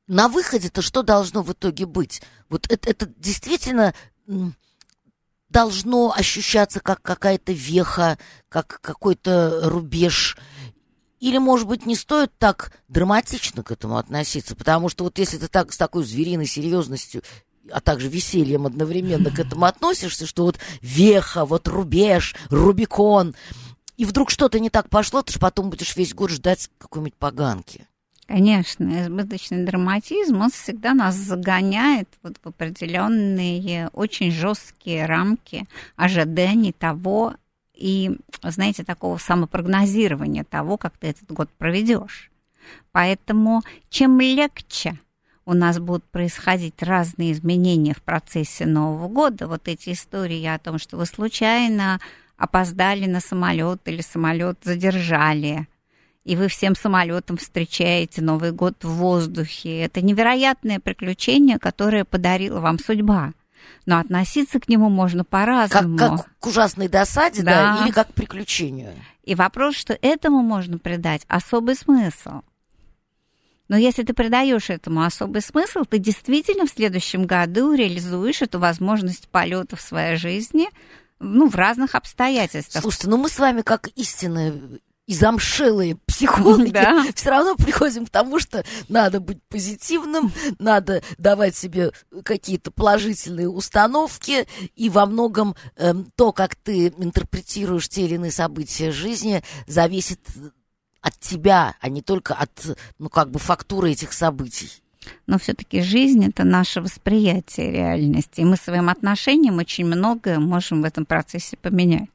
на 0.07 0.29
выходе-то 0.29 0.81
что 0.81 1.03
должно 1.03 1.43
в 1.43 1.53
итоге 1.53 1.85
быть? 1.85 2.23
Вот 2.49 2.67
это, 2.71 2.89
это 2.89 3.07
действительно 3.07 3.95
должно 5.51 6.13
ощущаться 6.15 6.81
как 6.81 7.03
какая-то 7.03 7.53
веха, 7.53 8.19
как 8.49 8.81
какой-то 8.81 9.61
рубеж. 9.65 10.37
Или, 11.21 11.39
может 11.39 11.67
быть, 11.67 11.87
не 11.87 11.97
стоит 11.97 12.33
так 12.39 12.73
драматично 12.89 13.63
к 13.63 13.73
этому 13.73 13.97
относиться, 13.97 14.55
потому 14.55 14.89
что 14.89 15.05
вот 15.05 15.19
если 15.19 15.39
ты 15.39 15.49
так 15.49 15.73
с 15.73 15.77
такой 15.77 16.05
звериной 16.05 16.47
серьезностью 16.47 17.23
а 17.71 17.81
также 17.81 18.09
весельем 18.09 18.67
одновременно 18.67 19.31
к 19.31 19.39
этому 19.39 19.67
относишься, 19.67 20.27
что 20.27 20.45
вот 20.45 20.59
веха, 20.81 21.45
вот 21.45 21.69
рубеж, 21.69 22.35
Рубикон, 22.49 23.35
и 23.97 24.05
вдруг 24.05 24.31
что-то 24.31 24.61
не 24.61 24.71
так 24.71 24.89
пошло, 24.89 25.23
ты 25.23 25.33
же 25.33 25.39
потом 25.39 25.71
будешь 25.71 25.97
весь 25.97 26.15
год 26.15 26.31
ждать 26.31 26.71
какой-нибудь 26.79 27.17
поганки. 27.17 27.87
Конечно, 28.29 29.01
избыточный 29.01 29.65
драматизм, 29.65 30.43
он 30.43 30.51
всегда 30.51 30.93
нас 30.93 31.15
загоняет 31.15 32.11
вот 32.23 32.37
в 32.45 32.49
определенные 32.49 33.89
очень 33.95 34.31
жесткие 34.31 35.07
рамки 35.07 35.67
ожиданий 35.97 36.73
того 36.73 37.35
и, 37.73 38.19
знаете, 38.43 38.85
такого 38.85 39.17
самопрогнозирования 39.17 40.45
того, 40.45 40.77
как 40.77 40.99
ты 40.99 41.07
этот 41.07 41.33
год 41.33 41.49
проведешь. 41.57 42.31
Поэтому 42.93 43.63
чем 43.89 44.21
легче 44.21 44.99
у 45.47 45.55
нас 45.55 45.79
будут 45.79 46.05
происходить 46.05 46.83
разные 46.83 47.33
изменения 47.33 47.95
в 47.95 48.03
процессе 48.03 48.67
Нового 48.67 49.09
года, 49.09 49.47
вот 49.47 49.69
эти 49.69 49.93
истории 49.93 50.45
о 50.45 50.59
том, 50.59 50.79
что 50.79 50.99
вы 50.99 51.07
случайно 51.07 51.99
опоздали 52.37 53.07
на 53.07 53.21
самолет 53.21 53.81
или 53.87 54.03
самолет 54.03 54.59
задержали, 54.63 55.67
и 56.29 56.37
вы 56.37 56.49
всем 56.49 56.77
самолетом 56.77 57.39
встречаете 57.39 58.21
Новый 58.21 58.53
год 58.53 58.85
в 58.85 58.91
воздухе. 58.91 59.81
Это 59.81 60.03
невероятное 60.03 60.79
приключение, 60.79 61.59
которое 61.59 62.05
подарила 62.05 62.61
вам 62.61 62.79
судьба. 62.79 63.33
Но 63.87 63.99
относиться 63.99 64.61
к 64.61 64.69
нему 64.69 64.91
можно 64.91 65.25
по-разному. 65.25 65.97
Как, 65.97 66.11
как 66.11 66.31
к 66.39 66.47
ужасной 66.47 66.89
досаде, 66.89 67.43
да. 67.43 67.79
да, 67.79 67.83
или 67.83 67.93
как 67.93 68.09
к 68.09 68.13
приключению. 68.13 68.93
И 69.25 69.35
вопрос, 69.35 69.75
что 69.75 69.99
этому 70.03 70.43
можно 70.43 70.77
придать 70.77 71.25
особый 71.29 71.77
смысл. 71.77 72.43
Но 73.69 73.79
если 73.79 74.03
ты 74.03 74.13
придаешь 74.13 74.69
этому 74.69 75.05
особый 75.05 75.41
смысл, 75.41 75.85
ты 75.89 75.99
действительно 75.99 76.67
в 76.67 76.71
следующем 76.71 77.25
году 77.25 77.73
реализуешь 77.73 78.43
эту 78.43 78.59
возможность 78.59 79.29
полета 79.29 79.77
в 79.77 79.81
своей 79.81 80.19
жизни 80.19 80.69
ну, 81.21 81.49
в 81.49 81.55
разных 81.55 81.95
обстоятельствах. 81.95 82.83
Слушайте, 82.83 83.09
ну 83.09 83.17
мы 83.17 83.31
с 83.31 83.39
вами 83.39 83.63
как 83.63 83.89
истинные 83.97 84.79
и 85.09 85.15
замшелые 85.15 85.97
психологи, 86.07 86.71
да. 86.71 87.07
все 87.15 87.31
равно 87.31 87.57
приходим 87.57 88.05
к 88.05 88.11
тому, 88.11 88.39
что 88.39 88.63
надо 88.91 89.21
быть 89.21 89.43
позитивным, 89.49 90.31
надо 90.59 91.03
давать 91.17 91.57
себе 91.57 91.93
какие-то 92.25 92.71
положительные 92.71 93.49
установки, 93.49 94.47
и 94.77 94.91
во 94.91 95.07
многом 95.07 95.57
э, 95.77 95.95
то, 96.15 96.33
как 96.33 96.57
ты 96.57 96.89
интерпретируешь 96.89 97.89
те 97.89 98.05
или 98.05 98.17
иные 98.17 98.31
события 98.31 98.91
жизни, 98.91 99.43
зависит 99.67 100.21
от 101.01 101.19
тебя, 101.19 101.75
а 101.81 101.89
не 101.89 102.03
только 102.03 102.35
от, 102.35 102.51
ну, 102.99 103.09
как 103.09 103.31
бы, 103.31 103.39
фактуры 103.39 103.93
этих 103.93 104.13
событий. 104.13 104.71
Но 105.27 105.39
все-таки 105.39 105.81
жизнь 105.81 106.23
это 106.23 106.45
наше 106.45 106.83
восприятие 106.83 107.73
реальности. 107.73 108.43
И 108.43 108.45
мы 108.45 108.57
своим 108.57 108.91
отношением 108.91 109.57
очень 109.57 109.87
многое 109.87 110.39
можем 110.39 110.83
в 110.83 110.85
этом 110.85 111.07
процессе 111.07 111.57
поменять. 111.57 112.11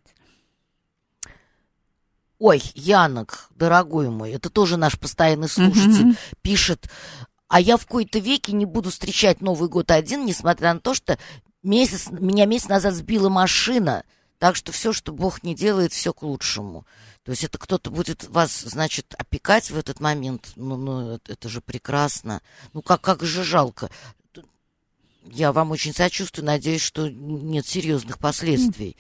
Ой, 2.44 2.62
Янок, 2.76 3.48
дорогой 3.52 4.10
мой, 4.10 4.32
это 4.32 4.50
тоже 4.50 4.76
наш 4.76 5.00
постоянный 5.00 5.48
слушатель, 5.48 6.10
угу. 6.10 6.16
пишет, 6.42 6.90
а 7.48 7.62
я 7.62 7.78
в 7.78 7.86
кои-то 7.86 8.20
веке 8.20 8.52
не 8.52 8.66
буду 8.66 8.90
встречать 8.90 9.40
Новый 9.40 9.70
год 9.70 9.92
один, 9.92 10.26
несмотря 10.26 10.74
на 10.74 10.82
то, 10.82 10.94
что 10.94 11.18
месяц, 11.64 12.10
меня 12.10 12.46
месяц 12.46 12.68
назад 12.68 12.96
сбила 12.96 13.30
машина, 13.30 14.04
так 14.40 14.58
что 14.58 14.74
все, 14.74 14.92
что 14.92 15.14
Бог 15.14 15.44
не 15.44 15.56
делает, 15.56 15.94
все 15.94 16.12
к 16.12 16.22
лучшему. 16.22 16.86
То 17.24 17.32
есть 17.32 17.46
это 17.46 17.58
кто-то 17.58 17.90
будет 17.90 18.28
вас, 18.28 18.60
значит, 18.60 19.16
опекать 19.18 19.72
в 19.72 19.78
этот 19.78 20.02
момент. 20.02 20.52
Ну, 20.58 20.76
ну 20.76 21.20
это, 21.26 21.48
же 21.48 21.62
прекрасно. 21.62 22.42
Ну, 22.74 22.82
как, 22.82 23.00
как 23.00 23.24
же 23.24 23.46
жалко. 23.46 23.90
Я 25.24 25.54
вам 25.54 25.72
очень 25.72 25.94
сочувствую, 25.94 26.46
надеюсь, 26.46 26.82
что 26.82 27.10
нет 27.10 27.66
серьезных 27.66 28.20
последствий. 28.20 28.98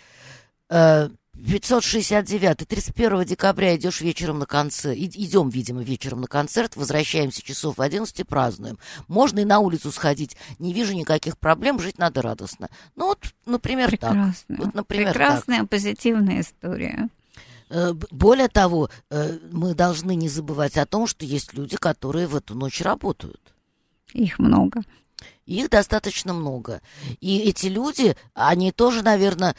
569 1.36 2.61
э, 2.61 2.65
31 2.65 3.25
декабря 3.25 3.75
идешь 3.75 4.01
вечером 4.01 4.39
на 4.39 4.45
концерт. 4.45 4.97
Идем, 4.97 5.49
видимо, 5.49 5.81
вечером 5.81 6.21
на 6.21 6.27
концерт, 6.27 6.75
возвращаемся 6.75 7.41
часов 7.41 7.77
в 7.77 7.81
11 7.81 8.27
празднуем. 8.27 8.77
Можно 9.07 9.39
и 9.39 9.45
на 9.45 9.59
улицу 9.59 9.91
сходить. 9.91 10.38
Не 10.59 10.73
вижу 10.73 10.93
никаких 10.93 11.38
проблем, 11.38 11.79
жить 11.79 11.97
надо 11.97 12.21
радостно. 12.21 12.69
Ну 12.95 13.07
вот, 13.07 13.34
например, 13.45 13.89
Прекрасно. 13.89 14.34
так. 14.47 14.57
Вот, 14.59 14.73
например, 14.73 15.09
Прекрасная 15.09 15.61
так. 15.61 15.69
позитивная 15.69 16.41
история. 16.41 17.09
Э, 17.69 17.93
более 18.11 18.47
того, 18.47 18.89
э, 19.09 19.39
мы 19.51 19.73
должны 19.73 20.15
не 20.15 20.29
забывать 20.29 20.77
о 20.77 20.86
том, 20.86 21.07
что 21.07 21.25
есть 21.25 21.53
люди, 21.53 21.77
которые 21.77 22.27
в 22.27 22.36
эту 22.36 22.53
ночь 22.53 22.81
работают. 22.81 23.41
Их 24.13 24.38
много. 24.38 24.81
Их 25.45 25.69
достаточно 25.69 26.34
много. 26.34 26.81
И 27.19 27.39
эти 27.39 27.67
люди, 27.67 28.15
они 28.34 28.71
тоже, 28.71 29.01
наверное, 29.01 29.55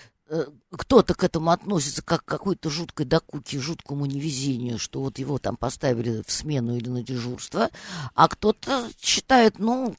кто-то 0.71 1.15
к 1.15 1.23
этому 1.23 1.51
относится 1.51 2.03
как 2.03 2.25
к 2.25 2.29
какой-то 2.29 2.71
жуткой 2.71 3.07
докуке, 3.07 3.59
жуткому 3.59 4.07
невезению, 4.07 4.79
что 4.79 5.01
вот 5.01 5.19
его 5.19 5.39
там 5.39 5.57
поставили 5.57 6.23
в 6.27 6.33
смену 6.33 6.77
или 6.77 6.89
на 6.89 7.03
дежурство, 7.03 7.71
а 8.15 8.29
кто-то 8.29 8.89
считает, 8.99 9.59
ну, 9.59 9.95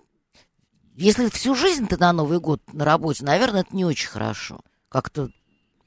если 0.96 1.30
всю 1.30 1.56
жизнь 1.56 1.88
ты 1.88 1.98
на 1.98 2.14
Новый 2.14 2.40
год 2.40 2.62
на 2.74 2.86
работе, 2.86 3.24
наверное, 3.24 3.62
это 3.62 3.76
не 3.76 3.86
очень 3.86 4.08
хорошо. 4.08 4.62
Как-то 4.90 5.30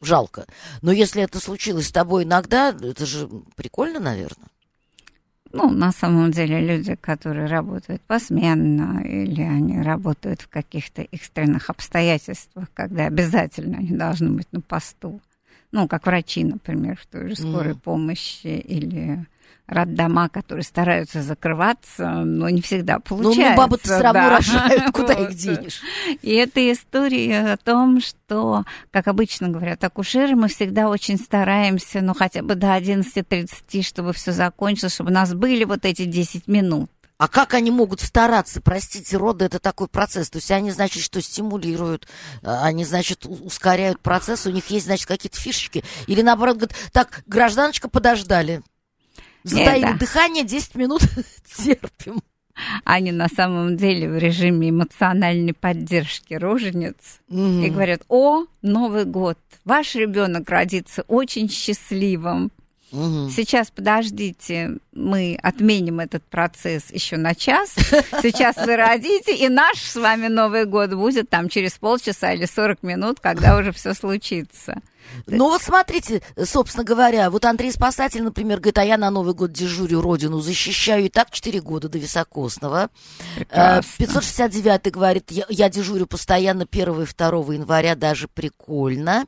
жалко. 0.00 0.46
Но 0.82 0.92
если 0.92 1.22
это 1.22 1.40
случилось 1.40 1.88
с 1.88 1.92
тобой 1.92 2.24
иногда, 2.24 2.70
это 2.70 3.06
же 3.06 3.28
прикольно, 3.56 4.00
наверное. 4.00 4.48
Ну, 5.52 5.70
на 5.70 5.92
самом 5.92 6.30
деле, 6.30 6.60
люди, 6.60 6.94
которые 6.94 7.46
работают 7.46 8.02
посменно, 8.02 9.00
или 9.00 9.42
они 9.42 9.80
работают 9.80 10.42
в 10.42 10.48
каких-то 10.48 11.06
экстренных 11.10 11.70
обстоятельствах, 11.70 12.68
когда 12.74 13.06
обязательно 13.06 13.78
они 13.78 13.96
должны 13.96 14.30
быть 14.30 14.48
на 14.52 14.60
посту. 14.60 15.20
Ну, 15.72 15.88
как 15.88 16.06
врачи, 16.06 16.44
например, 16.44 16.98
в 17.00 17.06
той 17.06 17.28
же 17.28 17.36
скорой 17.36 17.72
mm. 17.72 17.80
помощи 17.80 18.46
или 18.46 19.26
роддома, 19.68 20.28
которые 20.28 20.64
стараются 20.64 21.22
закрываться, 21.22 22.08
но 22.24 22.48
не 22.48 22.62
всегда 22.62 22.98
получается. 22.98 23.40
Ну, 23.42 23.50
ну 23.50 23.56
бабы-то 23.56 23.84
все 23.84 24.00
равно 24.00 24.20
да. 24.20 24.36
рожают, 24.36 24.90
куда 24.92 25.12
их 25.12 25.34
денешь. 25.34 25.82
И 26.22 26.34
это 26.34 26.72
история 26.72 27.52
о 27.52 27.56
том, 27.58 28.00
что, 28.00 28.64
как 28.90 29.06
обычно 29.08 29.48
говорят 29.48 29.84
акушеры, 29.84 30.34
мы 30.34 30.48
всегда 30.48 30.88
очень 30.88 31.18
стараемся, 31.18 32.00
ну, 32.00 32.14
хотя 32.14 32.42
бы 32.42 32.54
до 32.54 32.68
11.30, 32.68 33.82
чтобы 33.82 34.12
все 34.14 34.32
закончилось, 34.32 34.94
чтобы 34.94 35.10
у 35.10 35.14
нас 35.14 35.34
были 35.34 35.64
вот 35.64 35.84
эти 35.84 36.04
10 36.04 36.48
минут. 36.48 36.90
А 37.18 37.26
как 37.26 37.54
они 37.54 37.72
могут 37.72 38.00
стараться? 38.00 38.60
Простите, 38.60 39.16
роды 39.16 39.44
это 39.44 39.58
такой 39.58 39.88
процесс. 39.88 40.30
То 40.30 40.38
есть 40.38 40.52
они, 40.52 40.70
значит, 40.70 41.02
что 41.02 41.20
стимулируют, 41.20 42.06
а, 42.42 42.64
они, 42.64 42.84
значит, 42.84 43.26
ускоряют 43.26 44.00
процесс, 44.00 44.46
у 44.46 44.50
них 44.50 44.68
есть, 44.68 44.86
значит, 44.86 45.06
какие-то 45.06 45.38
фишечки. 45.38 45.84
Или 46.06 46.22
наоборот, 46.22 46.58
говорят, 46.58 46.76
так, 46.92 47.24
гражданочка, 47.26 47.88
подождали. 47.88 48.62
Затаили 49.48 49.90
это... 49.90 49.98
дыхание, 49.98 50.44
10 50.44 50.74
минут 50.74 51.02
терпим. 51.56 52.20
Они 52.84 53.12
на 53.12 53.28
самом 53.28 53.76
деле 53.76 54.08
в 54.08 54.18
режиме 54.18 54.70
эмоциональной 54.70 55.54
поддержки 55.54 56.34
рожениц 56.34 57.20
mm-hmm. 57.30 57.66
и 57.66 57.70
говорят: 57.70 58.02
О, 58.08 58.46
Новый 58.62 59.04
год! 59.04 59.38
Ваш 59.64 59.94
ребенок 59.94 60.48
родится 60.50 61.02
очень 61.08 61.48
счастливым. 61.48 62.50
Угу. 62.92 63.30
Сейчас 63.30 63.70
подождите, 63.70 64.78
мы 64.92 65.38
отменим 65.42 66.00
этот 66.00 66.24
процесс 66.24 66.90
еще 66.90 67.16
на 67.16 67.34
час. 67.34 67.74
Сейчас 68.22 68.56
вы 68.56 68.76
родите, 68.76 69.34
и 69.34 69.48
наш 69.48 69.78
с 69.82 69.96
вами 69.96 70.28
Новый 70.28 70.64
год 70.64 70.94
будет 70.94 71.28
там 71.28 71.48
через 71.48 71.72
полчаса 71.72 72.32
или 72.32 72.46
40 72.46 72.82
минут, 72.82 73.20
когда 73.20 73.58
уже 73.58 73.72
все 73.72 73.94
случится. 73.94 74.80
Ну 75.26 75.48
вот 75.48 75.62
смотрите, 75.62 76.22
собственно 76.44 76.84
говоря, 76.84 77.30
вот 77.30 77.44
Андрей 77.44 77.72
Спасатель, 77.72 78.22
например, 78.22 78.58
говорит, 78.58 78.78
а 78.78 78.84
я 78.84 78.96
на 78.96 79.10
Новый 79.10 79.34
год 79.34 79.52
дежурю 79.52 80.00
родину, 80.00 80.40
защищаю 80.40 81.06
и 81.06 81.08
так 81.08 81.30
4 81.30 81.60
года 81.60 81.88
до 81.88 81.98
Високосного. 81.98 82.90
Прекрасно. 83.36 83.92
569 83.98 84.92
говорит, 84.92 85.30
я, 85.30 85.44
я 85.48 85.68
дежурю 85.68 86.06
постоянно 86.06 86.66
1 86.70 87.02
и 87.02 87.06
2 87.06 87.28
января, 87.54 87.94
даже 87.94 88.28
прикольно. 88.28 89.26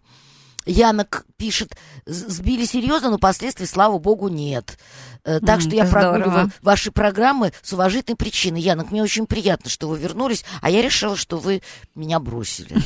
Янок 0.66 1.24
пишет, 1.36 1.76
сбили 2.04 2.64
серьезно, 2.64 3.10
но 3.10 3.18
последствий, 3.18 3.66
слава 3.66 3.98
богу, 3.98 4.28
нет. 4.28 4.78
Э, 5.24 5.40
так 5.40 5.58
mm, 5.58 5.62
что 5.62 5.74
я 5.74 5.84
прогуливаю 5.86 6.50
ваши 6.62 6.92
программы 6.92 7.52
с 7.62 7.72
уважительной 7.72 8.16
причиной. 8.16 8.60
Янок, 8.60 8.90
мне 8.90 9.02
очень 9.02 9.26
приятно, 9.26 9.70
что 9.70 9.88
вы 9.88 9.98
вернулись, 9.98 10.44
а 10.60 10.70
я 10.70 10.82
решила, 10.82 11.16
что 11.16 11.38
вы 11.38 11.62
меня 11.94 12.20
бросили. 12.20 12.76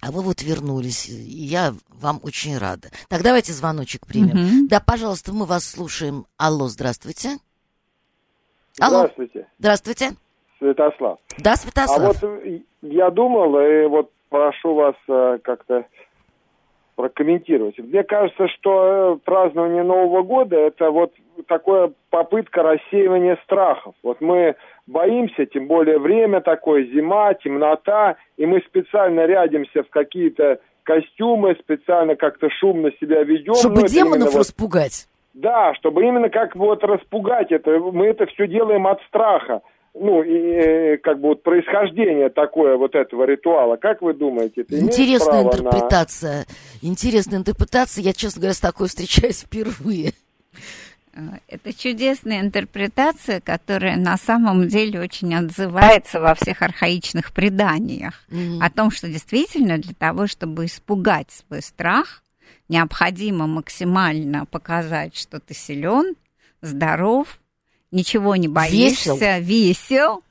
А 0.00 0.12
вы 0.12 0.20
вот 0.20 0.42
вернулись, 0.42 1.08
и 1.08 1.12
я 1.12 1.72
вам 1.88 2.20
очень 2.22 2.58
рада. 2.58 2.88
Так, 3.08 3.22
давайте 3.22 3.54
звоночек 3.54 4.06
примем. 4.06 4.36
Mm-hmm. 4.36 4.68
Да, 4.68 4.80
пожалуйста, 4.80 5.32
мы 5.32 5.46
вас 5.46 5.64
слушаем. 5.64 6.26
Алло, 6.36 6.68
здравствуйте. 6.68 7.38
Алло. 8.78 8.98
Здравствуйте. 8.98 9.46
Здравствуйте. 9.58 10.12
Святослав. 10.58 11.18
Да, 11.38 11.56
Святослав. 11.56 12.22
А 12.22 12.26
вот 12.26 12.42
я 12.82 13.10
думал, 13.10 13.58
и 13.58 13.86
вот 13.86 14.10
прошу 14.28 14.74
вас 14.74 14.94
э, 15.08 15.38
как-то 15.42 15.86
прокомментировать. 16.96 17.78
Мне 17.78 18.02
кажется, 18.02 18.48
что 18.48 19.16
э, 19.16 19.24
празднование 19.24 19.82
Нового 19.82 20.22
года 20.22 20.56
это 20.56 20.90
вот 20.90 21.12
такая 21.46 21.92
попытка 22.10 22.62
рассеивания 22.62 23.38
страхов. 23.44 23.94
Вот 24.02 24.20
мы 24.20 24.54
боимся, 24.86 25.46
тем 25.46 25.66
более 25.66 25.98
время 25.98 26.40
такое, 26.40 26.84
зима, 26.84 27.34
темнота, 27.34 28.16
и 28.36 28.46
мы 28.46 28.60
специально 28.60 29.26
рядимся 29.26 29.82
в 29.82 29.90
какие-то 29.90 30.60
костюмы, 30.84 31.56
специально 31.60 32.14
как-то 32.14 32.48
шумно 32.50 32.90
себя 33.00 33.24
ведем. 33.24 33.54
Чтобы 33.54 33.82
ну, 33.82 33.86
демонов 33.86 34.32
вот... 34.32 34.40
распугать. 34.40 35.08
Да, 35.32 35.74
чтобы 35.74 36.04
именно 36.04 36.28
как 36.28 36.54
вот 36.54 36.84
распугать 36.84 37.50
это. 37.50 37.78
Мы 37.78 38.06
это 38.06 38.26
все 38.26 38.46
делаем 38.46 38.86
от 38.86 39.02
страха 39.02 39.62
ну, 39.94 40.22
и 40.22 40.36
э, 40.36 40.98
как 40.98 41.20
бы 41.20 41.28
вот 41.28 41.42
происхождение 41.44 42.28
такое 42.28 42.76
вот 42.76 42.96
этого 42.96 43.24
ритуала. 43.24 43.76
Как 43.76 44.02
вы 44.02 44.12
думаете? 44.12 44.62
Это 44.62 44.78
Интересная 44.78 45.42
интерпретация. 45.44 46.46
На... 46.82 46.88
Интересная 46.88 47.38
интерпретация. 47.38 48.02
Я, 48.02 48.12
честно 48.12 48.40
говоря, 48.40 48.54
с 48.54 48.60
такой 48.60 48.88
встречаюсь 48.88 49.42
впервые. 49.42 50.12
Э, 51.14 51.20
это 51.46 51.72
чудесная 51.72 52.40
интерпретация, 52.40 53.40
которая 53.40 53.96
на 53.96 54.16
самом 54.16 54.66
деле 54.66 55.00
очень 55.00 55.32
отзывается 55.32 56.20
во 56.20 56.34
всех 56.34 56.62
архаичных 56.62 57.32
преданиях 57.32 58.24
mm-hmm. 58.30 58.58
о 58.60 58.70
том, 58.70 58.90
что 58.90 59.06
действительно 59.06 59.78
для 59.78 59.94
того, 59.94 60.26
чтобы 60.26 60.64
испугать 60.64 61.30
свой 61.30 61.62
страх, 61.62 62.24
необходимо 62.68 63.46
максимально 63.46 64.44
показать, 64.46 65.16
что 65.16 65.38
ты 65.38 65.54
силен, 65.54 66.16
здоров, 66.62 67.38
ничего 67.94 68.36
не 68.36 68.48
боишься, 68.48 69.38
весел, 69.38 69.40
весел 69.40 70.22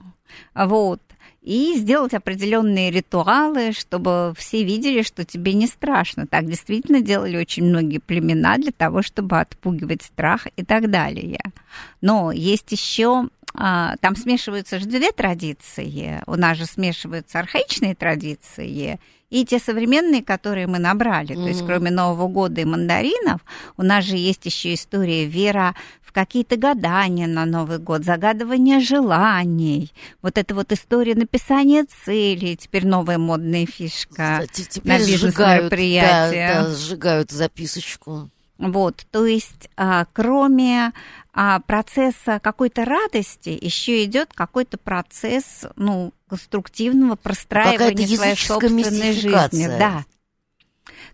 вот, 0.53 1.01
и 1.43 1.73
сделать 1.75 2.13
определенные 2.13 2.89
ритуалы, 2.89 3.73
чтобы 3.73 4.33
все 4.37 4.63
видели, 4.63 5.01
что 5.01 5.25
тебе 5.25 5.53
не 5.53 5.67
страшно. 5.67 6.25
Так 6.25 6.45
действительно 6.45 7.01
делали 7.01 7.37
очень 7.37 7.65
многие 7.65 7.97
племена 7.97 8.57
для 8.57 8.71
того, 8.71 9.01
чтобы 9.01 9.39
отпугивать 9.39 10.03
страх 10.03 10.47
и 10.55 10.63
так 10.63 10.89
далее. 10.89 11.41
Но 12.01 12.31
есть 12.31 12.71
еще 12.71 13.27
там 13.53 14.15
смешиваются 14.15 14.79
же 14.79 14.85
две 14.85 15.11
традиции. 15.11 16.21
У 16.25 16.35
нас 16.35 16.57
же 16.57 16.65
смешиваются 16.65 17.39
архаичные 17.39 17.95
традиции 17.95 18.99
и 19.29 19.45
те 19.45 19.57
современные, 19.57 20.23
которые 20.23 20.67
мы 20.67 20.77
набрали. 20.77 21.35
Mm-hmm. 21.35 21.43
То 21.43 21.47
есть, 21.47 21.65
кроме 21.65 21.89
Нового 21.89 22.27
года 22.27 22.61
и 22.61 22.65
мандаринов, 22.65 23.41
у 23.77 23.81
нас 23.81 24.05
же 24.05 24.15
есть 24.15 24.45
еще 24.45 24.75
история 24.75 25.25
вера 25.25 25.73
в 26.03 26.11
какие-то 26.11 26.55
гадания 26.55 27.25
на 27.25 27.45
Новый 27.45 27.79
год, 27.79 28.03
загадывание 28.03 28.79
желаний. 28.79 29.91
Вот 30.21 30.37
эта 30.37 30.53
вот 30.53 30.71
история 30.71 31.15
написания 31.15 31.87
целей, 32.05 32.55
теперь 32.55 32.85
новая 32.85 33.17
модная 33.17 33.65
фишка 33.65 34.45
теперь 34.51 34.99
на 34.99 34.99
бизнес-мероприятия. 34.99 36.53
Да, 36.53 36.63
да, 36.65 36.75
сжигают 36.75 37.31
записочку. 37.31 38.29
Вот, 38.71 39.05
то 39.11 39.25
есть, 39.25 39.69
а, 39.75 40.05
кроме 40.13 40.93
а, 41.33 41.59
процесса 41.59 42.39
какой-то 42.41 42.85
радости, 42.85 43.57
еще 43.59 44.03
идет 44.05 44.31
какой-то 44.33 44.77
процесс, 44.77 45.65
ну, 45.75 46.13
конструктивного 46.29 47.15
простраивания 47.15 48.07
своей 48.07 48.37
собственной 48.37 49.13
жизни. 49.13 49.67
Да, 49.67 50.05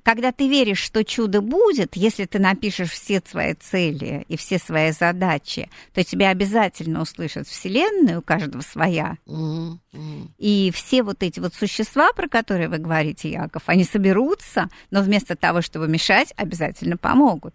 когда 0.03 0.31
ты 0.31 0.47
веришь, 0.47 0.79
что 0.79 1.03
чудо 1.03 1.41
будет, 1.41 1.95
если 1.95 2.25
ты 2.25 2.39
напишешь 2.39 2.91
все 2.91 3.21
свои 3.25 3.53
цели 3.53 4.25
и 4.27 4.37
все 4.37 4.57
свои 4.57 4.91
задачи, 4.91 5.69
то 5.93 6.03
тебя 6.03 6.29
обязательно 6.29 7.01
услышат 7.01 7.47
Вселенную, 7.47 8.19
у 8.19 8.21
каждого 8.21 8.61
своя. 8.61 9.17
Mm-hmm. 9.27 10.27
И 10.37 10.71
все 10.73 11.03
вот 11.03 11.21
эти 11.23 11.39
вот 11.39 11.53
существа, 11.53 12.11
про 12.13 12.27
которые 12.27 12.69
вы 12.69 12.77
говорите, 12.77 13.29
Яков, 13.29 13.63
они 13.67 13.83
соберутся, 13.83 14.69
но 14.91 15.01
вместо 15.01 15.35
того, 15.35 15.61
чтобы 15.61 15.87
мешать, 15.87 16.33
обязательно 16.35 16.97
помогут. 16.97 17.53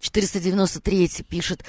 493 0.00 1.24
пишет... 1.28 1.64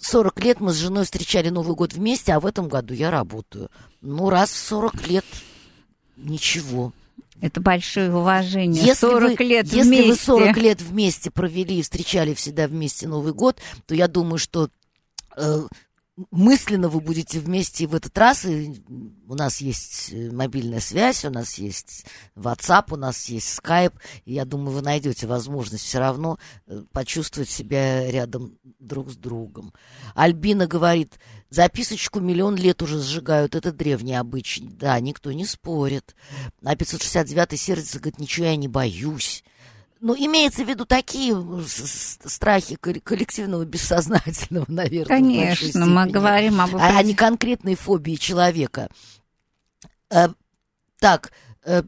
40 0.00 0.38
э, 0.38 0.42
лет 0.42 0.60
мы 0.60 0.72
с 0.72 0.76
женой 0.76 1.04
встречали 1.04 1.50
Новый 1.50 1.76
год 1.76 1.92
вместе, 1.92 2.32
а 2.32 2.40
в 2.40 2.46
этом 2.46 2.68
году 2.68 2.94
я 2.94 3.10
работаю. 3.10 3.70
Ну, 4.00 4.30
раз 4.30 4.50
в 4.50 4.56
40 4.56 5.06
лет 5.08 5.26
ничего. 6.16 6.92
Это 7.40 7.60
большое 7.60 8.14
уважение. 8.14 8.82
Если 8.82 9.06
40 9.06 9.38
вы, 9.38 9.44
лет 9.44 9.66
если 9.66 9.82
вместе. 9.82 10.08
Вы 10.08 10.16
40 10.16 10.56
лет 10.56 10.80
вместе 10.80 11.30
провели 11.30 11.78
и 11.78 11.82
встречали 11.82 12.34
всегда 12.34 12.66
вместе 12.66 13.06
Новый 13.08 13.32
год, 13.32 13.58
то 13.86 13.94
я 13.94 14.08
думаю, 14.08 14.38
что 14.38 14.70
э, 15.36 15.66
мысленно 16.30 16.88
вы 16.88 17.00
будете 17.00 17.38
вместе 17.40 17.86
в 17.86 17.94
этот 17.94 18.16
раз. 18.16 18.44
И 18.44 18.82
у 19.28 19.34
нас 19.34 19.60
есть 19.60 20.12
э, 20.12 20.30
мобильная 20.30 20.80
связь, 20.80 21.24
у 21.24 21.30
нас 21.30 21.58
есть 21.58 22.06
WhatsApp, 22.34 22.92
у 22.92 22.96
нас 22.96 23.26
есть 23.26 23.58
Skype. 23.58 23.94
И 24.24 24.34
я 24.34 24.44
думаю, 24.44 24.76
вы 24.76 24.82
найдете 24.82 25.26
возможность 25.26 25.84
все 25.84 25.98
равно 25.98 26.38
э, 26.66 26.82
почувствовать 26.92 27.50
себя 27.50 28.10
рядом 28.10 28.58
друг 28.78 29.10
с 29.10 29.16
другом. 29.16 29.72
Альбина 30.14 30.66
говорит, 30.66 31.18
записочку 31.50 32.20
миллион 32.20 32.56
лет 32.56 32.82
уже 32.82 33.00
сжигают, 33.00 33.54
это 33.54 33.72
древний 33.72 34.14
обычай. 34.14 34.68
Да, 34.68 34.98
никто 35.00 35.32
не 35.32 35.44
спорит. 35.44 36.16
А 36.64 36.74
569-й 36.74 37.56
сердце 37.56 37.98
говорит, 37.98 38.18
ничего 38.18 38.46
я 38.46 38.56
не 38.56 38.68
боюсь. 38.68 39.44
Ну, 40.00 40.14
имеется 40.14 40.64
в 40.64 40.68
виду 40.68 40.84
такие 40.84 41.34
страхи 42.24 42.76
коллективного 42.76 43.64
бессознательного, 43.64 44.66
наверное. 44.68 45.16
Конечно, 45.16 45.86
мы 45.86 46.06
говорим 46.06 46.60
об... 46.60 46.76
А, 46.76 46.98
а 46.98 47.02
не 47.02 47.14
конкретной 47.14 47.76
фобии 47.76 48.16
человека. 48.16 48.88
Э, 50.10 50.28
так, 50.98 51.32
э, 51.64 51.82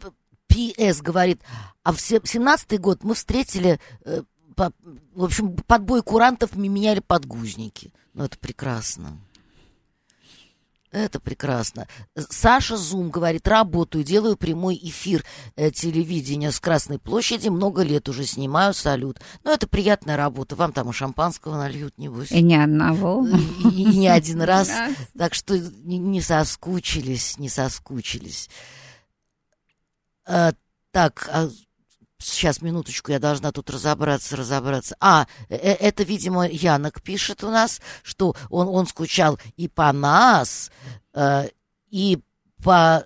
ПС 0.47 1.03
говорит, 1.03 1.41
а 1.83 1.93
в 1.93 2.01
семнадцатый 2.01 2.79
год 2.79 3.05
мы 3.05 3.15
встретили, 3.15 3.79
э, 4.05 4.23
в 4.57 5.25
общем, 5.25 5.57
подбой 5.67 6.03
курантов 6.03 6.57
мы 6.57 6.69
меняли 6.69 7.01
подгузники. 7.01 7.93
Ну, 8.15 8.25
это 8.25 8.39
прекрасно. 8.39 9.19
Это 10.91 11.20
прекрасно. 11.20 11.86
Саша 12.16 12.76
Зум 12.76 13.11
говорит, 13.11 13.47
работаю, 13.47 14.05
делаю 14.05 14.36
прямой 14.36 14.78
эфир 14.82 15.24
э, 15.57 15.70
телевидения 15.70 16.51
с 16.51 16.61
Красной 16.61 16.99
площади, 16.99 17.49
много 17.49 17.82
лет 17.82 18.09
уже 18.09 18.24
снимаю, 18.24 18.72
салют. 18.72 19.20
Ну, 19.45 19.53
это 19.53 19.68
приятная 19.68 20.16
работа, 20.16 20.57
вам 20.57 20.72
там 20.72 20.89
и 20.89 20.93
шампанского 20.93 21.57
нальют, 21.59 21.99
небось. 21.99 22.32
И 22.32 22.41
ни 22.41 22.55
одного. 22.55 23.26
И, 23.26 23.68
и, 23.68 23.82
и 23.82 23.99
не 23.99 24.09
один 24.09 24.41
раз. 24.41 24.70
Так 25.16 25.34
что 25.34 25.59
не, 25.59 25.99
не 25.99 26.22
соскучились, 26.22 27.39
не 27.39 27.51
соскучились. 27.51 28.49
А, 30.24 30.53
так, 30.91 31.28
а 31.30 31.51
Сейчас, 32.21 32.62
минуточку, 32.62 33.12
я 33.12 33.21
должна 33.21 33.53
тут 33.53 33.71
разобраться, 33.71 34.37
разобраться. 34.37 34.97
А, 34.99 35.29
э, 35.49 35.55
э, 35.55 35.75
это, 35.75 36.03
видимо, 36.03 36.49
Янок 36.49 37.01
пишет 37.01 37.45
у 37.45 37.51
нас, 37.51 37.81
что 38.03 38.35
он, 38.51 38.66
он 38.66 38.87
скучал 38.89 39.39
и 39.57 39.69
по 39.69 39.93
нас, 39.93 40.73
э, 41.14 41.49
и 41.91 42.19
по 42.64 43.05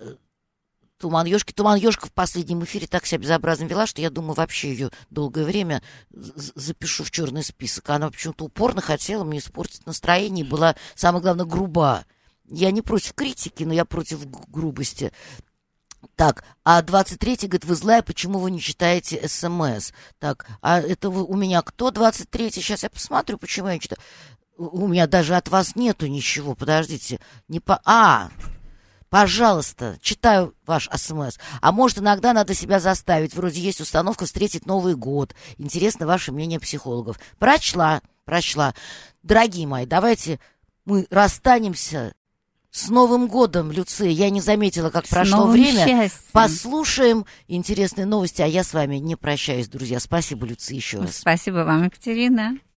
Туман 0.97 1.27
Ёшки. 1.27 1.51
Туман 1.51 1.77
Ёшка 1.77 2.07
в 2.07 2.11
последнем 2.11 2.63
эфире 2.63 2.87
так 2.87 3.05
себя 3.05 3.19
безобразно 3.19 3.65
вела, 3.65 3.85
что 3.85 4.01
я 4.01 4.09
думаю, 4.09 4.33
вообще 4.33 4.69
ее 4.69 4.89
долгое 5.11 5.43
время 5.43 5.83
запишу 6.09 7.03
в 7.03 7.11
черный 7.11 7.43
список. 7.43 7.89
Она 7.91 8.09
почему-то 8.09 8.45
упорно 8.45 8.81
хотела 8.81 9.23
мне 9.23 9.37
испортить 9.37 9.85
настроение 9.85 10.43
была, 10.43 10.75
самое 10.95 11.21
главное, 11.21 11.45
груба. 11.45 12.05
Я 12.49 12.71
не 12.71 12.81
против 12.81 13.13
критики, 13.13 13.63
но 13.63 13.73
я 13.73 13.85
против 13.85 14.27
грубости. 14.49 15.11
Так, 16.15 16.43
а 16.63 16.81
23-й 16.81 17.47
говорит, 17.47 17.65
вы 17.65 17.75
злая, 17.75 18.01
почему 18.01 18.39
вы 18.39 18.51
не 18.51 18.59
читаете 18.59 19.27
СМС? 19.27 19.91
Так, 20.19 20.47
а 20.61 20.79
это 20.79 21.09
вы, 21.09 21.23
у 21.23 21.35
меня 21.35 21.61
кто 21.61 21.89
23-й? 21.89 22.51
Сейчас 22.51 22.83
я 22.83 22.89
посмотрю, 22.89 23.37
почему 23.37 23.67
я 23.67 23.75
не 23.75 23.79
читаю. 23.79 23.99
У 24.57 24.87
меня 24.87 25.07
даже 25.07 25.35
от 25.35 25.49
вас 25.49 25.75
нету 25.75 26.07
ничего, 26.07 26.55
подождите. 26.55 27.19
Не 27.47 27.59
по... 27.59 27.81
А, 27.85 28.29
пожалуйста, 29.09 29.97
читаю 30.01 30.53
ваш 30.65 30.89
СМС. 30.93 31.37
А 31.61 31.71
может, 31.71 31.97
иногда 31.97 32.33
надо 32.33 32.53
себя 32.53 32.79
заставить. 32.79 33.33
Вроде 33.33 33.59
есть 33.59 33.81
установка 33.81 34.25
встретить 34.25 34.65
Новый 34.65 34.95
год. 34.95 35.33
Интересно 35.57 36.05
ваше 36.05 36.31
мнение 36.31 36.59
психологов. 36.59 37.19
Прочла, 37.39 38.01
прочла. 38.25 38.75
Дорогие 39.23 39.65
мои, 39.65 39.85
давайте 39.85 40.39
мы 40.85 41.07
расстанемся 41.09 42.13
с 42.73 42.89
Новым 42.89 43.27
годом, 43.27 43.71
Люция! 43.71 44.09
Я 44.09 44.31
не 44.31 44.41
заметила, 44.41 44.89
как 44.89 45.05
с 45.05 45.09
прошло 45.09 45.45
время. 45.45 45.85
Счастьем. 45.85 46.19
Послушаем 46.31 47.25
интересные 47.47 48.07
новости, 48.07 48.41
а 48.41 48.47
я 48.47 48.63
с 48.63 48.73
вами 48.73 48.95
не 48.95 49.15
прощаюсь, 49.15 49.67
друзья. 49.67 49.99
Спасибо, 49.99 50.47
Люция, 50.47 50.75
еще 50.75 50.97
раз. 50.97 51.17
Спасибо 51.17 51.57
вам, 51.57 51.85
Екатерина. 51.85 52.57